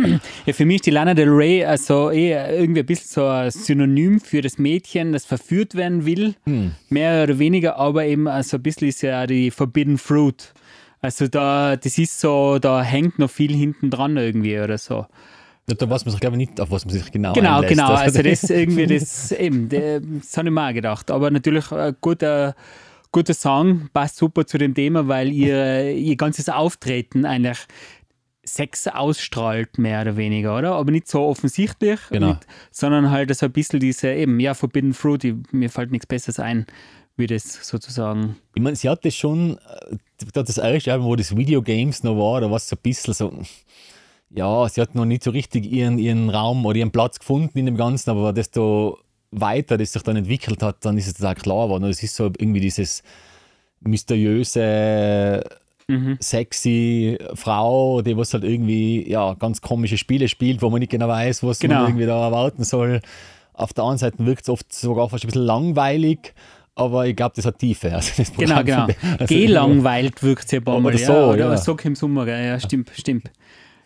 Ja, 0.45 0.53
für 0.53 0.65
mich 0.65 0.77
ist 0.77 0.87
die 0.87 0.91
Lana 0.91 1.13
Del 1.13 1.29
Rey 1.29 1.63
also 1.63 2.09
eher 2.09 2.51
irgendwie 2.57 2.79
ein 2.79 2.87
bisschen 2.87 3.07
so 3.07 3.27
ein 3.27 3.51
Synonym 3.51 4.19
für 4.19 4.41
das 4.41 4.57
Mädchen, 4.57 5.13
das 5.13 5.25
verführt 5.25 5.75
werden 5.75 6.05
will, 6.05 6.33
mehr 6.89 7.23
oder 7.23 7.37
weniger, 7.39 7.77
aber 7.77 8.05
eben 8.05 8.27
also 8.27 8.57
ein 8.57 8.63
bisschen 8.63 8.87
ist 8.87 9.03
ja 9.03 9.21
auch 9.23 9.27
die 9.27 9.51
Forbidden 9.51 9.99
Fruit. 9.99 10.53
Also 11.01 11.27
da, 11.27 11.75
das 11.75 11.97
ist 11.97 12.19
so, 12.19 12.59
da 12.59 12.81
hängt 12.81 13.19
noch 13.19 13.29
viel 13.29 13.53
hinten 13.53 13.91
dran 13.91 14.15
irgendwie 14.17 14.59
oder 14.59 14.77
so. 14.77 15.05
Da, 15.65 15.89
weiß 15.89 16.03
man 16.05 16.11
sich, 16.11 16.19
glaube 16.19 16.35
ich, 16.35 16.49
nicht, 16.49 16.59
auf 16.59 16.71
was 16.71 16.85
man 16.85 16.93
sich 16.93 17.09
genau 17.11 17.33
Genau, 17.33 17.55
einlässt. 17.55 17.69
genau. 17.69 17.93
Also 17.93 18.21
das 18.21 18.43
irgendwie, 18.49 18.85
das 18.85 19.31
eben, 19.31 19.69
das, 19.69 20.01
das 20.19 20.37
habe 20.37 20.49
ich 20.49 20.53
mir 20.53 20.67
auch 20.69 20.73
gedacht. 20.73 21.09
Aber 21.09 21.31
natürlich 21.31 21.71
ein 21.71 21.95
guter, 22.01 22.55
guter 23.11 23.33
Song, 23.33 23.89
passt 23.93 24.17
super 24.17 24.45
zu 24.45 24.57
dem 24.57 24.73
Thema, 24.75 25.07
weil 25.07 25.31
ihr, 25.31 25.91
ihr 25.91 26.15
ganzes 26.17 26.49
Auftreten 26.49 27.25
eigentlich 27.25 27.59
Sex 28.45 28.87
ausstrahlt, 28.89 29.77
mehr 29.77 30.01
oder 30.01 30.17
weniger, 30.17 30.57
oder? 30.57 30.73
Aber 30.73 30.91
nicht 30.91 31.07
so 31.07 31.21
offensichtlich, 31.21 31.99
Genau. 32.09 32.27
nicht, 32.29 32.45
sondern 32.71 33.09
halt 33.09 33.33
so 33.33 33.45
ein 33.45 33.51
bisschen 33.53 33.79
diese, 33.79 34.09
eben, 34.11 34.37
ja, 34.41 34.53
Forbidden 34.53 34.93
Fruit, 34.93 35.23
ich, 35.23 35.33
mir 35.53 35.69
fällt 35.69 35.91
nichts 35.91 36.07
Besseres 36.07 36.39
ein, 36.41 36.65
wie 37.15 37.25
das 37.27 37.43
sozusagen. 37.65 38.35
Ich 38.53 38.61
meine, 38.61 38.75
sie 38.75 38.89
hatte 38.89 39.11
schon, 39.11 39.57
äh, 39.89 39.95
da 40.33 40.43
das 40.43 40.57
erste 40.57 40.91
Album, 40.91 41.07
wo 41.07 41.15
das 41.15 41.33
Videogames 41.33 42.03
noch 42.03 42.17
war, 42.17 42.41
da 42.41 42.49
war 42.49 42.57
es 42.57 42.67
so 42.67 42.75
ein 42.75 42.79
bisschen 42.83 43.13
so, 43.13 43.31
ja, 44.35 44.67
sie 44.69 44.81
hat 44.81 44.95
noch 44.95 45.05
nicht 45.05 45.23
so 45.23 45.31
richtig 45.31 45.71
ihren, 45.71 45.97
ihren 45.99 46.29
Raum 46.29 46.65
oder 46.65 46.77
ihren 46.77 46.91
Platz 46.91 47.19
gefunden 47.19 47.57
in 47.59 47.65
dem 47.67 47.77
Ganzen, 47.77 48.09
aber 48.09 48.33
desto 48.33 48.97
weiter 49.31 49.77
das 49.77 49.93
sich 49.93 50.03
dann 50.03 50.15
entwickelt 50.15 50.61
hat, 50.63 50.77
dann 50.85 50.97
ist 50.97 51.07
es 51.07 51.23
auch 51.25 51.35
klar 51.35 51.65
geworden. 51.67 51.83
Und 51.85 51.89
es 51.91 52.01
ist 52.03 52.15
so 52.15 52.25
irgendwie 52.25 52.59
dieses 52.59 53.03
mysteriöse, 53.81 55.43
sexy 56.19 57.17
Frau, 57.35 58.01
die 58.01 58.15
was 58.17 58.33
halt 58.33 58.43
irgendwie 58.43 59.09
ja, 59.09 59.33
ganz 59.33 59.61
komische 59.61 59.97
Spiele 59.97 60.27
spielt, 60.27 60.61
wo 60.61 60.69
man 60.69 60.79
nicht 60.79 60.91
genau 60.91 61.07
weiß, 61.07 61.43
was 61.43 61.59
Genau. 61.59 61.75
man 61.75 61.87
irgendwie 61.89 62.05
da 62.05 62.21
erwarten 62.25 62.63
soll. 62.63 63.01
Auf 63.53 63.73
der 63.73 63.83
anderen 63.83 63.97
Seite 63.99 64.25
wirkt 64.25 64.43
es 64.43 64.49
oft 64.49 64.73
sogar 64.73 65.09
fast 65.09 65.25
ein 65.25 65.27
bisschen 65.27 65.43
langweilig, 65.45 66.33
aber 66.75 67.05
ich 67.05 67.15
glaube, 67.15 67.33
das 67.35 67.45
hat 67.45 67.59
Tiefe. 67.59 67.91
Also 67.95 68.11
das 68.17 68.33
Genau, 68.33 68.63
genau. 68.63 68.87
also- 69.19 69.25
Gelangweilt 69.35 70.23
wirkt 70.23 70.49
sie 70.49 70.57
ein 70.57 70.63
paar 70.63 70.79
Mal. 70.79 70.89
Oder 70.93 70.99
ja, 70.99 71.05
so, 71.07 71.13
oder 71.33 71.49
ja. 71.51 71.57
so 71.57 71.77
im 71.83 71.95
Sommer, 71.95 72.27
ja, 72.27 72.59
stimmt, 72.59 72.91
stimmt. 72.95 73.29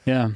Ja. 0.07 0.31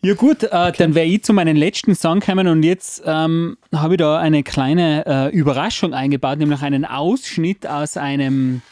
Ja 0.00 0.14
gut, 0.14 0.44
äh, 0.44 0.72
dann 0.72 0.94
wäre 0.94 1.06
ich 1.06 1.24
zu 1.24 1.32
meinem 1.32 1.56
letzten 1.56 1.94
Song 1.94 2.20
gekommen 2.20 2.46
und 2.46 2.62
jetzt 2.62 3.02
ähm, 3.04 3.58
habe 3.74 3.94
ich 3.94 3.98
da 3.98 4.18
eine 4.18 4.44
kleine 4.44 5.04
äh, 5.06 5.36
Überraschung 5.36 5.92
eingebaut, 5.92 6.38
nämlich 6.38 6.62
einen 6.62 6.84
Ausschnitt 6.84 7.66
aus 7.66 7.96
einem, 7.96 8.62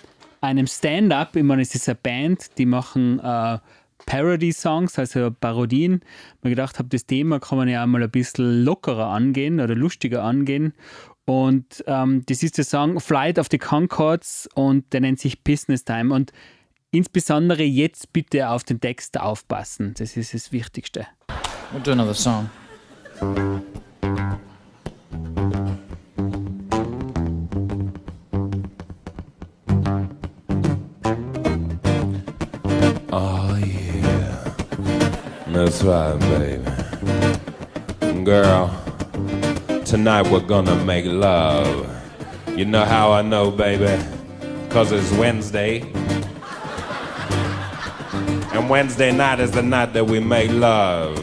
einem 0.40 0.68
Stand-up. 0.68 1.34
Ich 1.34 1.42
meine, 1.42 1.62
es 1.62 1.74
ist 1.74 1.88
eine 1.88 1.96
Band, 1.96 2.56
die 2.58 2.64
machen 2.64 3.18
äh, 3.18 3.58
Parody-Songs, 4.06 4.98
also 5.00 5.30
Parodien. 5.32 6.00
Mir 6.42 6.50
gedacht 6.50 6.78
habe, 6.78 6.88
das 6.90 7.06
Thema 7.06 7.40
kann 7.40 7.58
man 7.58 7.68
ja 7.68 7.84
mal 7.86 8.04
ein 8.04 8.10
bisschen 8.10 8.64
lockerer 8.64 9.08
angehen 9.08 9.60
oder 9.60 9.74
lustiger 9.74 10.22
angehen. 10.22 10.74
Und 11.24 11.82
ähm, 11.88 12.22
das 12.26 12.44
ist 12.44 12.56
der 12.56 12.64
Song 12.64 13.00
Flight 13.00 13.40
of 13.40 13.48
the 13.50 13.58
Concords 13.58 14.48
und 14.54 14.92
der 14.92 15.00
nennt 15.00 15.18
sich 15.18 15.42
Business 15.42 15.84
Time. 15.84 16.14
Und 16.14 16.32
insbesondere 16.90 17.62
jetzt 17.62 18.12
bitte 18.12 18.48
auf 18.48 18.64
den 18.64 18.80
Text 18.80 19.18
aufpassen. 19.20 19.94
Das 19.98 20.16
ist 20.16 20.34
das 20.34 20.52
Wichtigste. 20.52 21.06
We'll 21.72 21.82
do 21.82 21.92
another 21.92 22.14
song. 22.14 22.48
Oh 33.12 33.56
yeah, 33.56 34.54
that's 35.52 35.82
right, 35.82 36.18
baby. 36.20 36.64
Girl, 38.24 38.70
tonight 39.84 40.26
we're 40.30 40.40
gonna 40.40 40.74
make 40.84 41.04
love. 41.04 41.86
You 42.56 42.64
know 42.64 42.84
how 42.84 43.12
I 43.12 43.22
know, 43.22 43.50
baby? 43.50 44.02
Cause 44.70 44.92
it's 44.92 45.12
Wednesday. 45.12 45.84
And 48.56 48.70
Wednesday 48.70 49.12
night 49.12 49.38
is 49.38 49.50
the 49.50 49.62
night 49.62 49.92
that 49.92 50.06
we 50.06 50.18
make 50.18 50.50
love. 50.50 51.14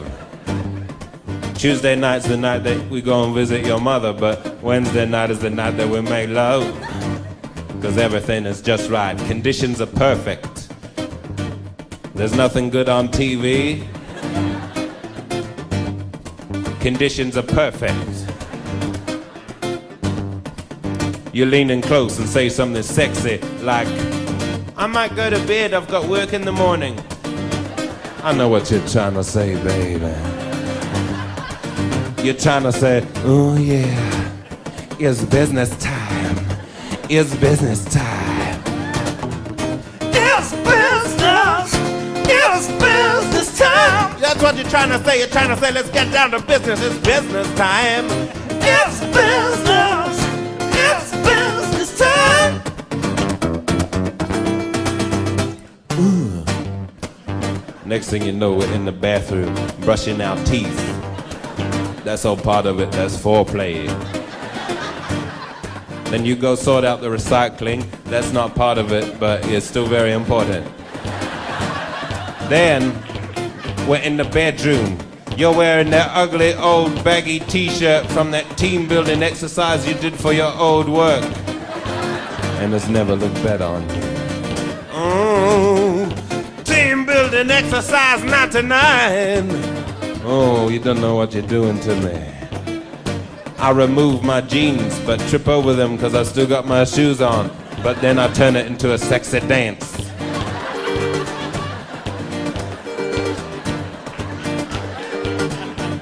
Tuesday 1.55 1.95
night's 1.95 2.27
the 2.27 2.37
night 2.37 2.59
that 2.59 2.87
we 2.91 3.01
go 3.01 3.23
and 3.23 3.33
visit 3.33 3.65
your 3.65 3.81
mother, 3.81 4.13
but 4.13 4.61
Wednesday 4.61 5.07
night 5.07 5.31
is 5.31 5.39
the 5.39 5.49
night 5.49 5.71
that 5.77 5.89
we 5.89 5.99
make 5.99 6.29
love. 6.29 6.63
Cause 7.81 7.97
everything 7.97 8.45
is 8.45 8.61
just 8.61 8.87
right. 8.91 9.17
Conditions 9.25 9.81
are 9.81 9.87
perfect. 9.87 10.69
There's 12.13 12.35
nothing 12.35 12.69
good 12.69 12.87
on 12.87 13.07
TV. 13.07 13.83
Conditions 16.81 17.35
are 17.35 17.41
perfect. 17.41 18.27
You 21.33 21.47
lean 21.47 21.71
in 21.71 21.81
close 21.81 22.19
and 22.19 22.29
say 22.29 22.49
something 22.49 22.83
sexy 22.83 23.39
like, 23.63 23.87
I 24.77 24.85
might 24.85 25.15
go 25.15 25.31
to 25.31 25.39
bed, 25.47 25.73
I've 25.73 25.87
got 25.87 26.07
work 26.07 26.33
in 26.33 26.43
the 26.43 26.51
morning. 26.51 27.03
I 28.25 28.31
know 28.31 28.47
what 28.47 28.71
you're 28.71 28.87
trying 28.87 29.15
to 29.15 29.23
say, 29.23 29.61
baby. 29.65 30.05
You're 32.23 32.35
trying 32.35 32.63
to 32.63 32.71
say, 32.71 33.05
oh 33.25 33.57
yeah, 33.57 34.31
it's 34.97 35.25
business 35.25 35.77
time. 35.77 36.37
It's 37.09 37.35
business 37.35 37.83
time. 37.83 38.61
It's 39.99 40.51
business. 40.53 41.73
It's 42.31 42.67
business 42.81 43.59
time. 43.59 44.21
That's 44.21 44.41
what 44.41 44.55
you're 44.55 44.69
trying 44.69 44.97
to 44.97 45.03
say. 45.03 45.19
You're 45.19 45.27
trying 45.27 45.49
to 45.49 45.57
say, 45.57 45.73
let's 45.73 45.89
get 45.89 46.09
down 46.13 46.31
to 46.31 46.39
business. 46.39 46.81
It's 46.81 47.05
business 47.05 47.53
time. 47.55 48.05
It's 48.61 49.01
business. 49.01 49.72
Next 57.93 58.09
thing 58.09 58.23
you 58.23 58.31
know, 58.31 58.55
we're 58.55 58.73
in 58.73 58.85
the 58.85 58.91
bathroom 58.91 59.53
brushing 59.81 60.19
our 60.19 60.35
teeth. 60.45 60.75
That's 62.03 62.25
all 62.25 62.35
part 62.35 62.65
of 62.65 62.79
it. 62.79 62.91
That's 62.91 63.15
foreplay. 63.15 63.85
Then 66.05 66.25
you 66.25 66.35
go 66.35 66.55
sort 66.55 66.85
out 66.85 67.01
the 67.01 67.09
recycling. 67.09 67.85
That's 68.05 68.33
not 68.33 68.55
part 68.55 68.79
of 68.79 68.91
it, 68.91 69.19
but 69.19 69.47
it's 69.47 69.67
still 69.67 69.85
very 69.85 70.11
important. 70.11 70.65
Then 72.49 72.81
we're 73.87 74.01
in 74.01 74.17
the 74.17 74.23
bedroom. 74.23 74.97
You're 75.37 75.55
wearing 75.55 75.91
that 75.91 76.09
ugly 76.15 76.55
old 76.55 77.03
baggy 77.03 77.41
t-shirt 77.41 78.07
from 78.07 78.31
that 78.31 78.57
team 78.57 78.87
building 78.87 79.21
exercise 79.21 79.87
you 79.87 79.93
did 79.93 80.15
for 80.15 80.33
your 80.33 80.51
old 80.57 80.89
work. 80.89 81.23
And 82.57 82.73
it's 82.73 82.87
never 82.89 83.15
looked 83.15 83.43
better 83.43 83.65
on 83.65 83.87
you. 83.95 84.02
Building 87.43 87.65
exercise 87.65 88.23
99. 88.23 89.49
Oh, 90.25 90.69
you 90.69 90.79
don't 90.79 91.01
know 91.01 91.15
what 91.15 91.33
you're 91.33 91.47
doing 91.47 91.79
to 91.81 91.95
me. 91.97 92.29
I 93.57 93.71
remove 93.71 94.23
my 94.23 94.41
jeans, 94.41 94.99
but 95.01 95.19
trip 95.29 95.47
over 95.47 95.73
them 95.73 95.95
because 95.95 96.15
I 96.15 96.23
still 96.23 96.47
got 96.47 96.65
my 96.65 96.83
shoes 96.85 97.21
on. 97.21 97.51
But 97.81 97.99
then 98.01 98.19
I 98.19 98.31
turn 98.33 98.55
it 98.55 98.67
into 98.67 98.93
a 98.93 98.97
sexy 98.97 99.39
dance. 99.41 99.97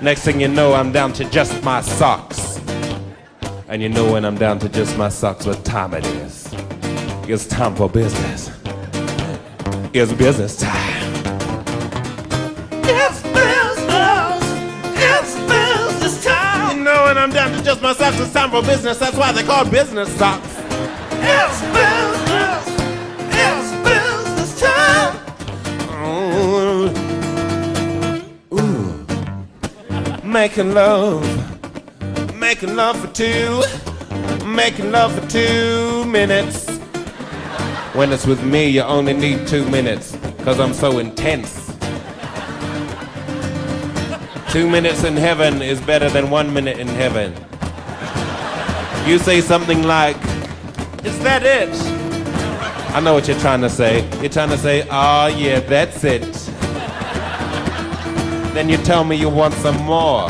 Next 0.01 0.23
thing 0.23 0.41
you 0.41 0.47
know, 0.47 0.73
I'm 0.73 0.91
down 0.91 1.13
to 1.13 1.25
just 1.25 1.63
my 1.63 1.81
socks. 1.81 2.59
And 3.67 3.81
you 3.81 3.89
know 3.89 4.11
when 4.11 4.25
I'm 4.25 4.35
down 4.37 4.59
to 4.59 4.69
just 4.69 4.97
my 4.97 5.09
socks, 5.09 5.45
what 5.45 5.63
time 5.63 5.93
it 5.93 6.05
is. 6.05 6.49
It's 7.27 7.47
time 7.47 7.75
for 7.75 7.89
business. 7.89 8.51
It's 9.93 10.11
business 10.13 10.57
time. 10.57 10.90
I'm 17.21 17.29
down 17.29 17.51
to 17.55 17.63
just 17.63 17.83
my 17.83 17.93
socks, 17.93 18.19
it's 18.19 18.33
time 18.33 18.49
for 18.49 18.63
business. 18.63 18.97
That's 18.97 19.15
why 19.15 19.31
they 19.31 19.43
call 19.43 19.63
business 19.69 20.11
socks. 20.17 20.55
It's 21.21 21.61
business. 21.69 22.65
It's 23.29 23.71
business 23.85 24.59
time. 24.59 25.17
Ooh. 26.03 26.89
making 30.23 30.73
love, 30.73 31.23
making 32.39 32.75
love 32.75 32.99
for 32.99 33.13
two, 33.13 33.61
making 34.47 34.89
love 34.91 35.13
for 35.13 35.27
two 35.29 36.03
minutes. 36.05 36.67
When 37.93 38.11
it's 38.11 38.25
with 38.25 38.43
me, 38.43 38.67
you 38.67 38.81
only 38.81 39.13
need 39.13 39.47
two 39.47 39.69
minutes, 39.69 40.17
cause 40.43 40.59
I'm 40.59 40.73
so 40.73 40.97
intense. 40.97 41.60
Two 44.51 44.69
minutes 44.69 45.05
in 45.05 45.15
heaven 45.15 45.61
is 45.61 45.79
better 45.79 46.09
than 46.09 46.29
one 46.29 46.53
minute 46.53 46.77
in 46.77 46.85
heaven. 46.85 47.33
You 49.09 49.17
say 49.17 49.39
something 49.39 49.83
like, 49.83 50.17
Is 51.05 51.17
that 51.23 51.43
it? 51.43 51.69
I 52.93 52.99
know 52.99 53.13
what 53.13 53.29
you're 53.29 53.39
trying 53.39 53.61
to 53.61 53.69
say. 53.69 54.05
You're 54.19 54.27
trying 54.27 54.49
to 54.49 54.57
say, 54.57 54.85
Oh, 54.91 55.27
yeah, 55.27 55.61
that's 55.61 56.03
it. 56.03 56.33
Then 58.53 58.67
you 58.67 58.75
tell 58.75 59.05
me 59.05 59.15
you 59.15 59.29
want 59.29 59.53
some 59.53 59.77
more. 59.83 60.27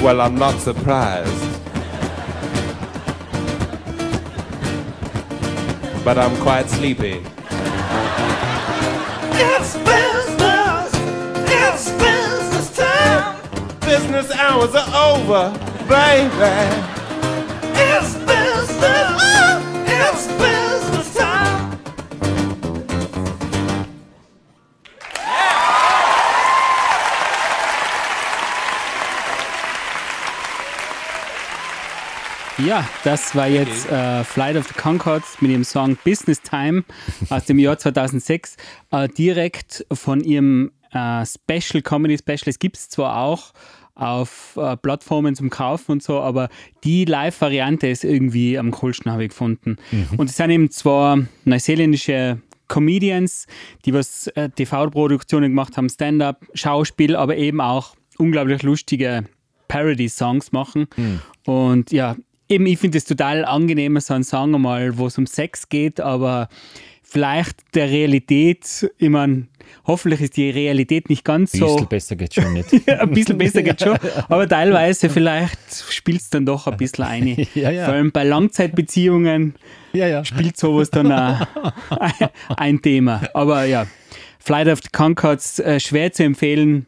Well, 0.00 0.20
I'm 0.20 0.36
not 0.36 0.60
surprised. 0.60 1.60
But 6.04 6.18
I'm 6.18 6.36
quite 6.40 6.70
sleepy. 6.70 7.20
Business 14.06 14.38
hours 14.38 14.72
are 14.72 15.16
over, 15.16 15.50
baby. 15.88 16.30
It's 17.74 18.14
business! 18.14 19.10
It's 19.84 20.28
business 20.38 21.14
time! 21.14 21.78
Ja, 32.58 32.88
das 33.02 33.34
war 33.34 33.48
jetzt 33.48 33.90
äh, 33.90 34.22
Flight 34.22 34.56
of 34.56 34.68
the 34.68 34.74
Concords 34.74 35.40
mit 35.40 35.50
ihrem 35.50 35.64
Song 35.64 35.98
Business 36.04 36.40
Time 36.40 36.84
aus 37.28 37.46
dem 37.46 37.58
Jahr 37.58 37.76
2006. 37.76 38.56
Äh, 38.92 39.08
direkt 39.08 39.84
von 39.90 40.20
ihrem 40.20 40.70
äh, 40.92 41.26
Special, 41.26 41.82
Comedy 41.82 42.16
Special. 42.18 42.46
Es 42.46 42.60
gibt 42.60 42.76
es 42.76 42.88
zwar 42.88 43.16
auch 43.18 43.52
auf 43.96 44.56
äh, 44.56 44.76
Plattformen 44.76 45.34
zum 45.34 45.50
Kaufen 45.50 45.92
und 45.92 46.02
so, 46.02 46.20
aber 46.20 46.48
die 46.84 47.04
Live-Variante 47.04 47.88
ist 47.88 48.04
irgendwie 48.04 48.58
am 48.58 48.70
coolsten, 48.70 49.10
habe 49.10 49.24
ich 49.24 49.30
gefunden. 49.30 49.76
Und 50.18 50.30
es 50.30 50.36
sind 50.36 50.50
eben 50.50 50.70
zwar 50.70 51.18
neuseeländische 51.44 52.38
Comedians, 52.68 53.46
die 53.84 53.94
was 53.94 54.26
äh, 54.28 54.50
TV-Produktionen 54.50 55.50
gemacht 55.50 55.76
haben, 55.76 55.88
Stand-up, 55.88 56.44
Schauspiel, 56.54 57.16
aber 57.16 57.36
eben 57.36 57.60
auch 57.60 57.96
unglaublich 58.18 58.62
lustige 58.62 59.24
Parody-Songs 59.68 60.52
machen. 60.52 60.86
Und 61.44 61.90
ja, 61.92 62.16
eben, 62.48 62.66
ich 62.66 62.78
finde 62.78 62.98
es 62.98 63.04
total 63.04 63.44
angenehm, 63.44 63.98
so 64.00 64.14
einen 64.14 64.24
Song 64.24 64.54
einmal, 64.54 64.98
wo 64.98 65.06
es 65.06 65.18
um 65.18 65.26
Sex 65.26 65.68
geht, 65.68 66.00
aber 66.00 66.48
vielleicht 67.08 67.74
der 67.74 67.88
Realität, 67.88 68.90
ich 68.98 69.08
meine, 69.08 69.46
hoffentlich 69.86 70.20
ist 70.20 70.36
die 70.36 70.50
Realität 70.50 71.08
nicht 71.08 71.24
ganz 71.24 71.54
Ein 71.54 71.60
so. 71.60 71.66
bisschen 71.74 71.88
besser 71.88 72.16
geht's 72.16 72.34
schon 72.34 72.52
nicht. 72.52 72.88
ein 72.88 73.10
bisschen 73.10 73.38
besser 73.38 73.62
geht 73.62 73.80
schon, 73.80 73.96
aber 74.28 74.48
teilweise 74.48 75.08
vielleicht 75.08 75.58
spielt 75.90 76.20
es 76.20 76.30
dann 76.30 76.44
doch 76.44 76.66
ein 76.66 76.76
bisschen 76.76 77.04
ein. 77.06 77.46
Ja, 77.54 77.70
ja. 77.70 77.84
Vor 77.84 77.94
allem 77.94 78.12
bei 78.12 78.24
Langzeitbeziehungen 78.24 79.54
ja, 79.92 80.06
ja. 80.08 80.24
spielt 80.24 80.56
sowas 80.56 80.90
dann 80.90 81.12
auch 81.12 81.46
ein 82.56 82.82
Thema. 82.82 83.22
Aber 83.34 83.64
ja, 83.64 83.86
Flight 84.38 84.68
of 84.68 84.80
the 84.82 84.88
Concords, 84.92 85.58
äh, 85.60 85.80
schwer 85.80 86.12
zu 86.12 86.24
empfehlen, 86.24 86.86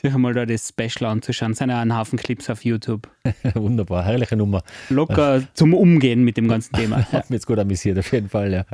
sich 0.00 0.14
einmal 0.14 0.32
da 0.32 0.46
das 0.46 0.68
Special 0.68 1.10
anzuschauen. 1.10 1.58
Ein 1.58 1.96
Haufen 1.96 2.18
Clips 2.18 2.48
auf 2.50 2.64
YouTube. 2.64 3.08
Wunderbar, 3.54 4.04
herrliche 4.04 4.36
Nummer. 4.36 4.62
Locker 4.88 5.42
zum 5.54 5.74
Umgehen 5.74 6.22
mit 6.22 6.36
dem 6.36 6.48
ganzen 6.48 6.74
Thema. 6.74 7.00
Ja. 7.00 7.06
Hat 7.12 7.30
mich 7.30 7.38
jetzt 7.38 7.46
gut 7.46 7.58
amüsiert, 7.58 7.98
auf 7.98 8.12
jeden 8.12 8.28
Fall, 8.28 8.52
ja. 8.52 8.64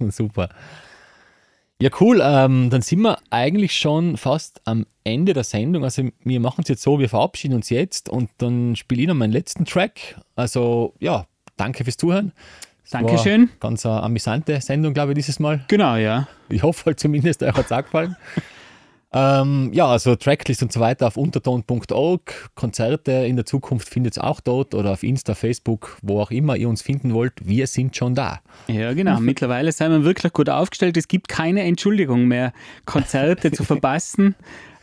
Super. 0.10 0.48
Ja, 1.80 1.90
cool. 2.00 2.20
Ähm, 2.22 2.70
dann 2.70 2.82
sind 2.82 3.00
wir 3.00 3.18
eigentlich 3.30 3.76
schon 3.76 4.16
fast 4.16 4.60
am 4.64 4.86
Ende 5.04 5.32
der 5.32 5.44
Sendung. 5.44 5.84
Also, 5.84 6.08
wir 6.22 6.40
machen 6.40 6.62
es 6.62 6.68
jetzt 6.68 6.82
so, 6.82 6.98
wir 6.98 7.08
verabschieden 7.08 7.54
uns 7.54 7.70
jetzt 7.70 8.08
und 8.08 8.30
dann 8.38 8.76
spiele 8.76 9.02
ich 9.02 9.08
noch 9.08 9.14
meinen 9.14 9.32
letzten 9.32 9.64
Track. 9.64 10.16
Also, 10.36 10.94
ja, 11.00 11.26
danke 11.56 11.84
fürs 11.84 11.96
Zuhören. 11.96 12.32
Es 12.84 12.90
Dankeschön. 12.90 13.50
Ganz 13.60 13.86
eine 13.86 14.02
amüsante 14.02 14.60
Sendung, 14.60 14.94
glaube 14.94 15.12
ich, 15.12 15.16
dieses 15.16 15.38
Mal. 15.38 15.64
Genau, 15.68 15.96
ja. 15.96 16.28
Ich 16.48 16.62
hoffe 16.62 16.86
halt 16.86 17.00
zumindest, 17.00 17.42
euch 17.42 17.54
hat 17.54 17.66
es 17.66 17.72
auch 17.72 17.82
gefallen. 17.82 18.16
Ähm, 19.14 19.70
ja, 19.74 19.86
also 19.86 20.16
Tracklist 20.16 20.62
und 20.62 20.72
so 20.72 20.80
weiter 20.80 21.06
auf 21.06 21.16
unterton.org. 21.16 22.50
Konzerte 22.54 23.12
in 23.12 23.36
der 23.36 23.44
Zukunft 23.44 23.88
findet 23.88 24.16
ihr 24.16 24.24
auch 24.24 24.40
dort 24.40 24.74
oder 24.74 24.92
auf 24.92 25.02
Insta, 25.02 25.34
Facebook, 25.34 25.98
wo 26.02 26.20
auch 26.20 26.30
immer 26.30 26.56
ihr 26.56 26.68
uns 26.68 26.80
finden 26.80 27.12
wollt. 27.12 27.34
Wir 27.42 27.66
sind 27.66 27.94
schon 27.94 28.14
da. 28.14 28.40
Ja, 28.68 28.94
genau. 28.94 29.20
Mittlerweile 29.20 29.70
sind 29.72 29.90
wir 29.90 30.04
wirklich 30.04 30.32
gut 30.32 30.48
aufgestellt. 30.48 30.96
Es 30.96 31.08
gibt 31.08 31.28
keine 31.28 31.62
Entschuldigung 31.62 32.26
mehr, 32.26 32.52
Konzerte 32.86 33.52
zu 33.52 33.64
verpassen. 33.64 34.34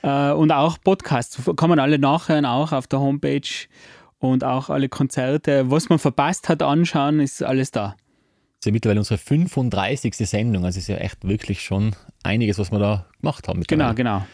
Äh, 0.04 0.32
und 0.32 0.52
auch 0.52 0.78
Podcasts 0.84 1.40
kann 1.58 1.70
man 1.70 1.80
alle 1.80 1.98
nachhören, 1.98 2.46
auch 2.46 2.72
auf 2.72 2.86
der 2.86 3.00
Homepage. 3.00 3.68
Und 4.20 4.44
auch 4.44 4.70
alle 4.70 4.90
Konzerte, 4.90 5.72
was 5.72 5.90
man 5.90 5.98
verpasst 5.98 6.50
hat, 6.50 6.62
anschauen, 6.62 7.20
ist 7.20 7.42
alles 7.42 7.72
da. 7.72 7.96
Das 8.60 8.64
ist 8.64 8.66
ja 8.66 8.72
mittlerweile 8.74 9.00
unsere 9.00 9.18
35. 9.18 10.16
Sendung. 10.18 10.66
Also 10.66 10.80
es 10.80 10.84
ist 10.84 10.88
ja 10.90 10.98
echt 10.98 11.26
wirklich 11.26 11.62
schon 11.62 11.96
einiges, 12.24 12.60
was 12.60 12.72
wir 12.72 12.80
da 12.80 13.06
gemacht 13.22 13.48
haben. 13.48 13.64
Genau, 13.64 13.94
genau. 13.94 14.26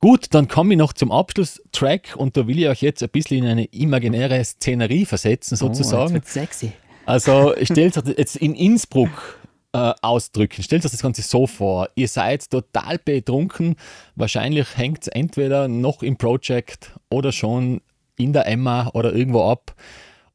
Gut, 0.00 0.26
dann 0.34 0.48
komme 0.48 0.74
ich 0.74 0.78
noch 0.78 0.92
zum 0.92 1.12
Abschlusstrack 1.12 2.16
und 2.16 2.36
da 2.36 2.48
will 2.48 2.58
ich 2.58 2.68
euch 2.68 2.82
jetzt 2.82 3.00
ein 3.00 3.08
bisschen 3.10 3.44
in 3.44 3.50
eine 3.50 3.64
imaginäre 3.66 4.44
Szenerie 4.44 5.04
versetzen, 5.04 5.56
sozusagen. 5.56 6.00
Oh, 6.00 6.04
jetzt 6.06 6.14
wird's 6.14 6.32
sexy. 6.32 6.72
Also 7.06 7.54
stellt 7.62 7.96
euch 7.96 8.18
jetzt 8.18 8.34
in 8.36 8.56
Innsbruck 8.56 9.38
äh, 9.72 9.92
ausdrücken. 10.02 10.64
Stellt 10.64 10.84
euch 10.84 10.90
das 10.90 11.02
Ganze 11.02 11.22
so 11.22 11.46
vor. 11.46 11.88
Ihr 11.94 12.08
seid 12.08 12.50
total 12.50 12.98
betrunken. 12.98 13.76
Wahrscheinlich 14.16 14.76
hängt 14.76 15.02
es 15.02 15.08
entweder 15.08 15.68
noch 15.68 16.02
im 16.02 16.16
Project 16.16 16.92
oder 17.08 17.30
schon 17.30 17.82
in 18.16 18.32
der 18.32 18.48
Emma 18.48 18.90
oder 18.94 19.12
irgendwo 19.12 19.48
ab. 19.48 19.74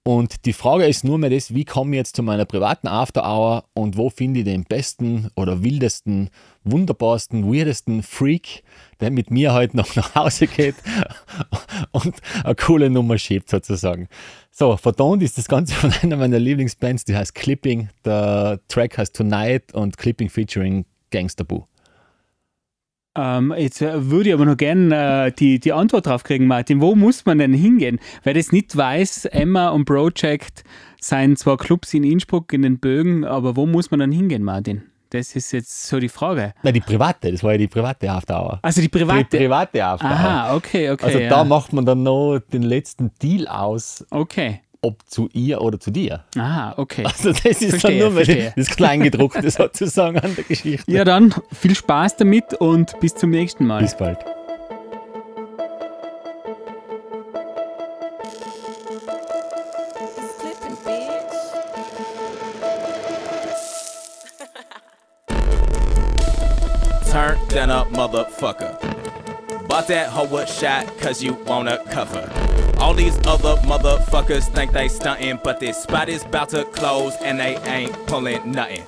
Und 0.06 0.46
die 0.46 0.52
Frage 0.52 0.86
ist 0.86 1.06
nur 1.06 1.18
mehr 1.18 1.30
das, 1.30 1.54
wie 1.54 1.64
komme 1.64 1.92
ich 1.92 2.00
jetzt 2.00 2.18
zu 2.18 2.24
meiner 2.24 2.44
privaten 2.44 2.90
After 2.90 3.24
Hour 3.24 3.64
und 3.74 3.96
wo 3.96 4.10
finde 4.10 4.42
ich 4.42 4.46
den 4.46 4.66
besten 4.66 5.30
oder 5.38 5.64
wildesten, 5.64 6.30
wunderbarsten, 6.66 7.46
weirdesten 7.46 8.04
Freak, 8.04 8.64
der 9.00 9.12
mit 9.12 9.32
mir 9.32 9.54
heute 9.54 9.78
noch 9.78 9.96
nach 9.96 10.14
Hause 10.14 10.48
geht 10.48 10.76
und 11.92 12.16
eine 12.44 12.56
coole 12.56 12.90
Nummer 12.90 13.18
schiebt 13.18 13.50
sozusagen. 13.50 14.10
So, 14.52 14.76
vertont 14.76 15.24
ist 15.24 15.38
das 15.38 15.48
Ganze 15.48 15.74
von 15.74 15.94
einer 16.02 16.18
meiner 16.18 16.40
Lieblingsbands, 16.40 17.06
die 17.06 17.16
heißt 17.16 17.34
Clipping. 17.34 17.88
Der 18.04 18.60
Track 18.68 18.98
heißt 18.98 19.16
Tonight 19.16 19.74
und 19.74 19.98
Clipping 19.98 20.30
featuring 20.30 20.84
Gangster 21.12 21.46
Boo. 21.46 21.66
Ähm, 23.16 23.54
jetzt 23.58 23.82
äh, 23.82 24.10
würde 24.10 24.30
ich 24.30 24.34
aber 24.34 24.46
noch 24.46 24.58
gerne 24.58 25.28
äh, 25.28 25.32
die, 25.32 25.60
die 25.60 25.72
Antwort 25.72 26.08
drauf 26.08 26.24
kriegen, 26.24 26.48
Martin. 26.48 26.82
Wo 26.82 26.96
muss 26.96 27.26
man 27.26 27.38
denn 27.38 27.54
hingehen? 27.54 28.00
Wer 28.24 28.34
das 28.34 28.52
nicht 28.52 28.76
weiß, 28.76 29.26
Emma 29.26 29.70
und 29.70 29.86
Project 29.86 30.64
seien 31.00 31.36
zwar 31.36 31.58
Clubs 31.58 31.94
in 31.94 32.04
Innsbruck 32.04 32.52
in 32.54 32.64
den 32.64 32.80
Bögen, 32.80 33.24
aber 33.26 33.56
wo 33.56 33.66
muss 33.68 33.92
man 33.92 34.00
dann 34.00 34.12
hingehen, 34.12 34.44
Martin? 34.44 34.84
Das 35.12 35.36
ist 35.36 35.52
jetzt 35.52 35.86
so 35.86 36.00
die 36.00 36.10
Frage. 36.10 36.56
Nein, 36.64 36.74
die 36.74 36.80
private, 36.80 37.32
das 37.32 37.44
war 37.44 37.52
ja 37.52 37.60
die 37.60 37.68
private 37.68 38.10
After 38.10 38.42
Hour. 38.42 38.60
Also 38.64 38.82
die 38.82 38.90
Die 38.90 38.98
private. 38.98 39.38
private 39.38 39.86
After 39.86 40.08
Hour. 40.08 40.12
Aha, 40.16 40.56
okay, 40.56 40.90
okay. 40.90 41.06
Also 41.06 41.20
ja. 41.20 41.30
da 41.30 41.44
macht 41.44 41.72
man 41.72 41.86
dann 41.86 42.02
noch 42.02 42.40
den 42.52 42.64
letzten 42.64 43.12
Deal 43.22 43.48
aus, 43.48 44.04
Okay. 44.10 44.62
Ob 44.84 45.10
zu 45.10 45.30
ihr 45.34 45.62
oder 45.62 45.80
zu 45.80 45.92
dir. 45.92 46.24
Aha, 46.38 46.74
okay. 46.78 47.06
Also 47.06 47.32
das 47.32 47.62
ist 47.62 47.70
Verstehe, 47.70 47.80
dann 47.82 48.00
nur 48.00 48.10
mal 48.10 48.26
verstehe. 48.26 48.54
das 48.56 48.68
Kleingedruckte 48.68 49.50
sozusagen 49.50 50.20
an 50.20 50.36
der 50.36 50.44
Geschichte. 50.44 50.92
Ja, 50.92 51.04
dann 51.06 51.34
viel 51.52 51.76
Spaß 51.76 52.18
damit 52.18 52.54
und 52.56 53.00
bis 53.00 53.16
zum 53.16 53.30
nächsten 53.30 53.66
Mal. 53.66 53.82
Bis 53.82 53.96
bald. 53.96 54.20
Turn 67.10 67.38
that 67.50 67.70
up, 67.70 67.92
motherfucker. 67.92 68.78
Bought 69.68 69.88
that 69.88 70.10
hoe 70.10 70.38
a 70.38 70.46
shot 70.46 70.86
cause 70.98 71.24
you 71.24 71.34
wanna 71.46 71.78
cover. 71.90 72.43
All 72.78 72.94
these 72.94 73.18
other 73.26 73.56
motherfuckers 73.62 74.50
think 74.50 74.72
they 74.72 74.88
stuntin', 74.88 75.42
but 75.44 75.60
this 75.60 75.82
spot 75.82 76.10
is 76.10 76.24
about 76.24 76.50
to 76.50 76.66
close 76.66 77.16
and 77.22 77.40
they 77.40 77.58
ain't 77.58 77.94
pullin' 78.08 78.52
nothing. 78.52 78.84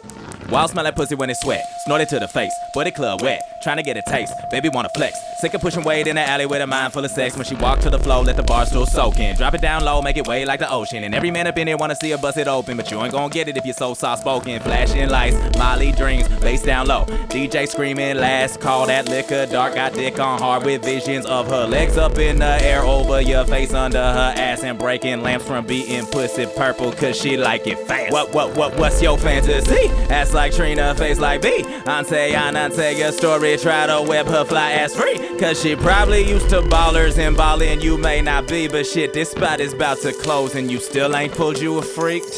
Wild 0.49 0.69
smell 0.69 0.83
like 0.83 0.95
pussy 0.95 1.15
when 1.15 1.29
it 1.31 1.37
sweat, 1.37 1.65
snorted 1.81 2.07
to 2.09 2.19
the 2.19 2.27
face, 2.27 2.53
booty 2.73 2.91
club 2.91 3.21
wet. 3.21 3.41
trying 3.65 3.77
to 3.77 3.83
get 3.83 3.97
a 3.97 4.01
taste. 4.03 4.31
Baby 4.51 4.69
wanna 4.69 4.89
flex. 4.89 5.19
Sick 5.39 5.55
of 5.55 5.61
pushing 5.61 5.83
weight 5.83 6.05
in 6.05 6.15
the 6.17 6.21
alley 6.21 6.45
with 6.45 6.61
a 6.61 6.67
mind 6.67 6.93
full 6.93 7.03
of 7.03 7.09
sex. 7.09 7.35
When 7.35 7.45
she 7.45 7.55
walk 7.55 7.79
to 7.79 7.89
the 7.89 7.97
floor, 7.97 8.23
let 8.23 8.35
the 8.35 8.43
bar 8.43 8.63
stool 8.67 8.85
soak 8.85 9.19
in. 9.19 9.35
Drop 9.35 9.55
it 9.55 9.61
down 9.61 9.83
low, 9.83 10.03
make 10.03 10.17
it 10.17 10.27
way 10.27 10.45
like 10.45 10.59
the 10.59 10.71
ocean. 10.71 11.03
And 11.03 11.15
every 11.15 11.31
man 11.31 11.47
up 11.47 11.57
in 11.57 11.65
here 11.65 11.75
wanna 11.75 11.95
see 11.95 12.11
her 12.11 12.17
bust 12.19 12.37
it 12.37 12.47
open. 12.47 12.77
But 12.77 12.91
you 12.91 13.01
ain't 13.01 13.11
gonna 13.11 13.33
get 13.33 13.47
it 13.47 13.57
if 13.57 13.65
you're 13.65 13.73
so 13.73 13.95
soft 13.95 14.21
spoken. 14.21 14.59
Flashing 14.59 15.09
lights, 15.09 15.35
Molly 15.57 15.93
dreams, 15.93 16.27
bass 16.41 16.61
down 16.61 16.85
low. 16.85 17.05
DJ 17.29 17.67
screaming 17.67 18.17
last 18.17 18.61
call 18.61 18.85
that 18.85 19.09
liquor. 19.09 19.47
Dark 19.47 19.73
got 19.73 19.93
dick 19.93 20.19
on 20.19 20.37
hard 20.37 20.63
with 20.63 20.85
visions 20.85 21.25
of 21.25 21.47
her 21.47 21.65
legs 21.65 21.97
up 21.97 22.19
in 22.19 22.37
the 22.37 22.63
air 22.63 22.83
over 22.83 23.19
your 23.19 23.45
face 23.45 23.73
under 23.73 23.97
her 23.97 24.33
ass 24.37 24.63
and 24.63 24.77
breaking 24.77 25.23
lamps 25.23 25.47
from 25.47 25.65
beating 25.65 26.05
pussy 26.05 26.45
purple 26.55 26.91
cause 26.91 27.19
she 27.19 27.35
like 27.35 27.65
it 27.65 27.79
fast. 27.87 28.11
What, 28.11 28.31
what, 28.31 28.55
what, 28.55 28.77
what's 28.77 29.01
your 29.01 29.17
fantasy? 29.17 29.87
Ass 30.13 30.34
like 30.35 30.53
Trina, 30.53 30.93
face 30.95 31.17
like 31.17 31.41
B. 31.41 31.63
Ante, 31.87 32.33
Anante, 32.33 32.97
your 32.97 33.13
story, 33.13 33.55
try 33.57 33.87
to 33.87 34.01
whip 34.01 34.27
her 34.27 34.43
fly 34.43 34.73
ass 34.73 34.93
free. 34.93 35.17
Cause 35.39 35.61
she 35.61 35.75
probably 35.75 36.27
used 36.27 36.49
to 36.49 36.61
ballers 36.61 37.17
and 37.17 37.35
ballin', 37.37 37.79
you 37.79 37.97
may 37.97 38.21
not 38.21 38.47
be, 38.47 38.67
but 38.67 38.85
shit, 38.85 39.13
this 39.13 39.31
spot 39.31 39.61
is 39.61 39.73
about 39.73 39.99
to 39.99 40.11
close 40.11 40.53
and 40.53 40.69
you 40.69 40.79
still 40.79 41.15
ain't 41.15 41.33
pulled 41.33 41.59
you 41.59 41.79
a 41.79 41.81
freak. 41.81 42.23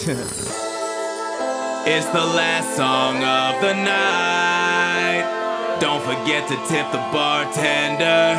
It's 1.89 2.06
the 2.08 2.20
last 2.20 2.76
song 2.76 3.16
of 3.24 3.62
the 3.62 3.74
night. 3.74 5.24
Don't 5.80 6.04
forget 6.04 6.45
to 6.50 6.56
tip 6.68 6.91
the 6.91 7.00
bartender. 7.16 8.36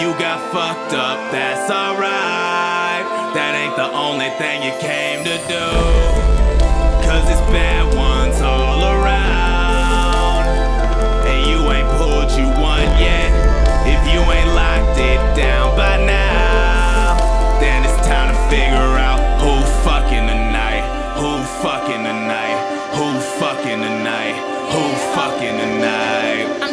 You 0.00 0.18
got 0.18 0.40
fucked 0.50 0.94
up, 0.94 1.30
that's 1.30 1.70
alright. 1.70 3.04
That 3.36 3.52
ain't 3.54 3.76
the 3.76 3.92
only 3.92 4.30
thing 4.40 4.62
you 4.64 4.72
came 4.80 5.24
to 5.28 5.36
do. 5.44 5.66
Cause 7.04 7.28
it's 7.28 7.40
bad 7.52 7.94
ones 7.94 8.05
down 15.36 15.76
by 15.76 15.98
now, 16.02 17.14
then 17.60 17.84
it's 17.84 18.06
time 18.06 18.32
to 18.32 18.40
figure 18.48 18.96
out 18.96 19.20
who 19.42 19.52
fucking 19.84 20.26
tonight. 20.26 20.84
Who 21.20 21.44
fucking 21.62 22.04
tonight? 22.04 22.58
Who 22.96 23.20
fucking 23.38 23.82
tonight? 23.82 24.36
Who 24.72 24.82
fucking 25.14 25.58
tonight? 25.58 26.65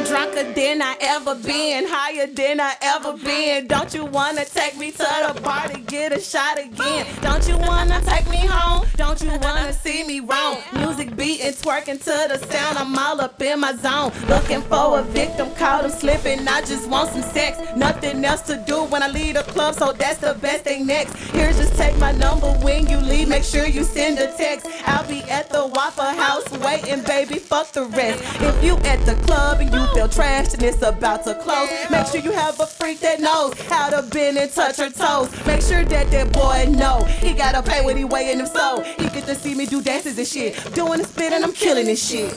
I'm 0.43 0.53
than 0.53 0.81
I 0.81 0.95
ever 0.99 1.35
been, 1.35 1.85
higher 1.87 2.27
than 2.27 2.59
I 2.59 2.75
ever 2.81 3.13
been. 3.13 3.67
Don't 3.67 3.93
you 3.93 4.05
wanna 4.05 4.43
take 4.43 4.77
me 4.77 4.91
to 4.91 4.97
the 4.97 5.39
bar 5.41 5.67
to 5.69 5.79
get 5.79 6.11
a 6.11 6.19
shot 6.19 6.59
again? 6.59 7.05
Don't 7.21 7.47
you 7.47 7.57
wanna 7.57 8.01
take 8.01 8.29
me 8.29 8.45
home? 8.45 8.85
Don't 8.97 9.21
you 9.21 9.29
wanna 9.39 9.71
see 9.71 10.03
me 10.03 10.19
roam? 10.19 10.57
Music 10.73 11.15
beating, 11.15 11.53
twerking 11.53 11.99
to 11.99 12.27
the 12.27 12.37
sound. 12.51 12.77
I'm 12.77 12.97
all 12.97 13.21
up 13.21 13.41
in 13.41 13.59
my 13.59 13.73
zone, 13.75 14.11
looking 14.27 14.61
for 14.63 14.99
a 14.99 15.03
victim. 15.03 15.53
Caught 15.55 15.85
him 15.85 15.91
slipping. 15.91 16.47
I 16.47 16.61
just 16.61 16.89
want 16.89 17.11
some 17.11 17.21
sex, 17.21 17.57
nothing 17.75 18.23
else 18.25 18.41
to 18.41 18.61
do 18.67 18.83
when 18.83 19.01
I 19.01 19.07
leave 19.07 19.35
the 19.35 19.43
club. 19.43 19.75
So 19.75 19.93
that's 19.93 20.17
the 20.19 20.33
best 20.35 20.65
thing 20.65 20.85
next. 20.85 21.15
Here's 21.31 21.57
just 21.57 21.75
take 21.77 21.97
my 21.99 22.11
number 22.11 22.51
when 22.65 22.87
you 22.87 22.97
leave. 22.97 23.29
Make 23.29 23.43
sure 23.43 23.65
you 23.65 23.83
send 23.83 24.19
a 24.19 24.27
text. 24.35 24.67
I'll 24.85 25.07
be 25.07 25.21
at 25.23 25.49
the 25.49 25.67
Waffle 25.67 26.03
House 26.03 26.49
waiting, 26.59 27.01
baby. 27.03 27.39
Fuck 27.39 27.71
the 27.71 27.85
rest. 27.85 28.21
If 28.41 28.63
you 28.63 28.75
at 28.77 29.05
the 29.05 29.15
club 29.25 29.61
and 29.61 29.71
you 29.73 29.85
feel 29.93 30.07
and 30.33 30.63
it's 30.63 30.81
about 30.81 31.23
to 31.23 31.35
close, 31.35 31.69
make 31.91 32.07
sure 32.07 32.19
you 32.19 32.31
have 32.31 32.59
a 32.59 32.65
freak 32.65 32.99
that 33.01 33.19
knows 33.19 33.53
how 33.69 33.89
to 33.89 34.01
bend 34.09 34.37
and 34.37 34.51
touch 34.51 34.77
her 34.77 34.89
toes. 34.89 35.29
Make 35.45 35.61
sure 35.61 35.85
that 35.85 36.09
that 36.09 36.33
boy 36.33 36.65
know 36.75 37.03
he 37.03 37.33
gotta 37.33 37.61
pay 37.61 37.83
what 37.85 37.95
he 37.95 38.03
weighing 38.03 38.39
him 38.39 38.47
so 38.47 38.81
he 38.81 39.09
get 39.09 39.25
to 39.27 39.35
see 39.35 39.53
me 39.53 39.67
do 39.67 39.81
dances 39.81 40.17
and 40.17 40.27
shit. 40.27 40.55
Doing 40.73 40.99
the 40.99 41.05
spit 41.05 41.33
and 41.33 41.43
I'm 41.43 41.53
killing 41.53 41.85
this 41.85 42.09
shit. 42.09 42.33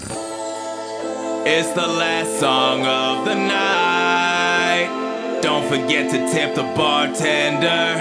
It's 1.49 1.71
the 1.71 1.87
last 1.87 2.39
song 2.39 2.85
of 2.85 3.25
the 3.25 3.35
night. 3.35 5.41
Don't 5.41 5.67
forget 5.67 6.11
to 6.11 6.19
tip 6.31 6.55
the 6.55 6.65
bartender. 6.77 7.97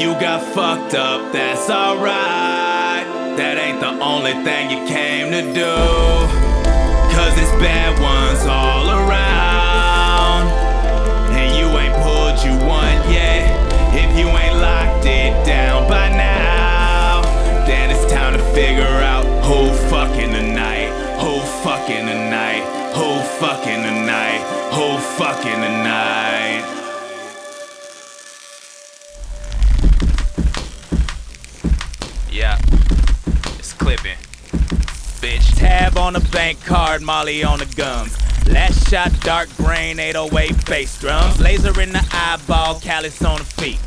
You 0.00 0.12
got 0.20 0.42
fucked 0.54 0.94
up, 0.94 1.32
that's 1.32 1.70
alright. 1.70 3.06
That 3.36 3.58
ain't 3.58 3.80
the 3.80 4.02
only 4.02 4.32
thing 4.44 4.70
you 4.70 4.86
came 4.88 5.30
to 5.30 5.42
do. 5.54 5.74
Cause 7.14 7.38
it's 7.38 7.52
bad 7.62 7.98
ones 8.00 8.44
all 8.46 8.75
Who 25.46 25.52
fucking 25.52 25.62
tonight? 25.62 26.64
Yeah, 32.30 32.58
it's 33.58 33.72
clipping. 33.74 34.18
Bitch, 35.20 35.56
tab 35.56 35.96
on 35.96 36.14
the 36.14 36.28
bank 36.32 36.62
card, 36.64 37.02
Molly 37.02 37.44
on 37.44 37.60
the 37.60 37.66
gums. 37.76 38.16
Last 38.48 38.88
shot, 38.88 39.12
dark 39.20 39.48
brain, 39.56 40.00
808 40.00 40.66
bass 40.66 41.00
drums. 41.00 41.40
Laser 41.40 41.80
in 41.80 41.92
the 41.92 42.04
eyeball, 42.12 42.80
callus 42.80 43.22
on 43.22 43.38
the 43.38 43.44
feet. 43.44 43.78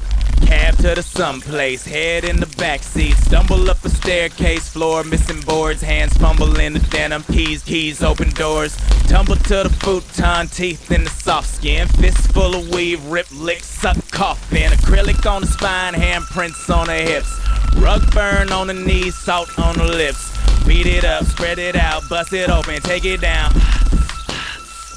Cab 0.49 0.77
to 0.77 0.95
the 0.95 1.03
someplace, 1.03 1.85
head 1.85 2.23
in 2.23 2.39
the 2.39 2.47
back 2.57 2.81
seat. 2.81 3.15
Stumble 3.17 3.69
up 3.69 3.85
a 3.85 3.89
staircase, 3.89 4.67
floor 4.67 5.03
missing 5.03 5.41
boards, 5.41 5.79
hands 5.79 6.17
fumble 6.17 6.59
in 6.59 6.73
the 6.73 6.79
denim, 6.79 7.21
keys, 7.21 7.61
keys, 7.61 8.01
open 8.01 8.31
doors. 8.31 8.75
Tumble 9.07 9.35
to 9.35 9.61
the 9.61 9.69
futon, 9.69 10.47
teeth 10.47 10.91
in 10.91 11.03
the 11.03 11.09
soft 11.11 11.47
skin. 11.47 11.87
Fist 11.87 12.33
full 12.33 12.55
of 12.55 12.67
weave, 12.73 13.05
rip, 13.05 13.27
lick, 13.31 13.63
suck, 13.63 13.95
coffin. 14.09 14.71
Acrylic 14.71 15.23
on 15.29 15.41
the 15.41 15.47
spine, 15.47 15.93
handprints 15.93 16.75
on 16.75 16.87
the 16.87 16.95
hips. 16.95 17.31
Rug 17.77 18.11
burn 18.11 18.51
on 18.51 18.65
the 18.65 18.73
knees, 18.73 19.15
salt 19.15 19.51
on 19.59 19.77
the 19.77 19.83
lips. 19.83 20.35
Beat 20.65 20.87
it 20.87 21.05
up, 21.05 21.25
spread 21.25 21.59
it 21.59 21.75
out, 21.75 22.01
bust 22.09 22.33
it 22.33 22.49
open, 22.49 22.81
take 22.81 23.05
it 23.05 23.21
down. 23.21 23.51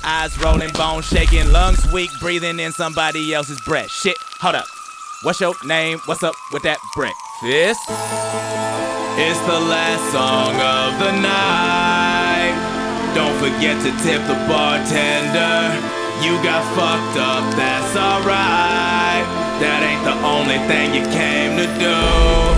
Eyes 0.03 0.33
rolling, 0.43 0.73
bones 0.73 1.05
shaking, 1.05 1.53
lungs 1.53 1.93
weak, 1.93 2.11
breathing 2.21 2.59
in 2.59 2.73
somebody 2.73 3.35
else's 3.35 3.61
breath. 3.61 3.91
Shit, 3.91 4.17
hold 4.41 4.55
up. 4.55 4.82
What's 5.23 5.41
your 5.41 5.55
name? 5.63 6.01
What's 6.07 6.25
up 6.25 6.35
with 6.51 6.65
that 6.65 6.83
breakfast? 6.97 7.87
It's 9.15 9.39
the 9.47 9.61
last 9.71 10.03
song 10.11 10.51
of 10.59 10.99
the 10.99 11.15
night. 11.23 12.51
Don't 13.15 13.39
forget 13.39 13.79
to 13.87 13.95
tip 14.03 14.19
the 14.27 14.35
bartender. 14.51 15.79
You 16.27 16.35
got 16.43 16.67
fucked 16.75 17.23
up, 17.23 17.47
that's 17.55 17.95
alright. 17.95 19.23
That 19.63 19.87
ain't 19.87 20.03
the 20.03 20.19
only 20.27 20.59
thing 20.67 20.91
you 20.91 21.07
came 21.15 21.55
to 21.55 21.71
do. 21.79 22.52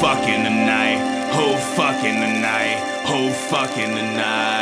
fucking 0.00 0.44
the 0.44 0.50
night, 0.50 1.00
whole 1.32 1.56
fucking 1.56 2.20
the 2.20 2.40
night, 2.40 2.78
whole 3.04 3.32
fucking 3.32 3.94
the 3.96 4.02
night. 4.02 4.57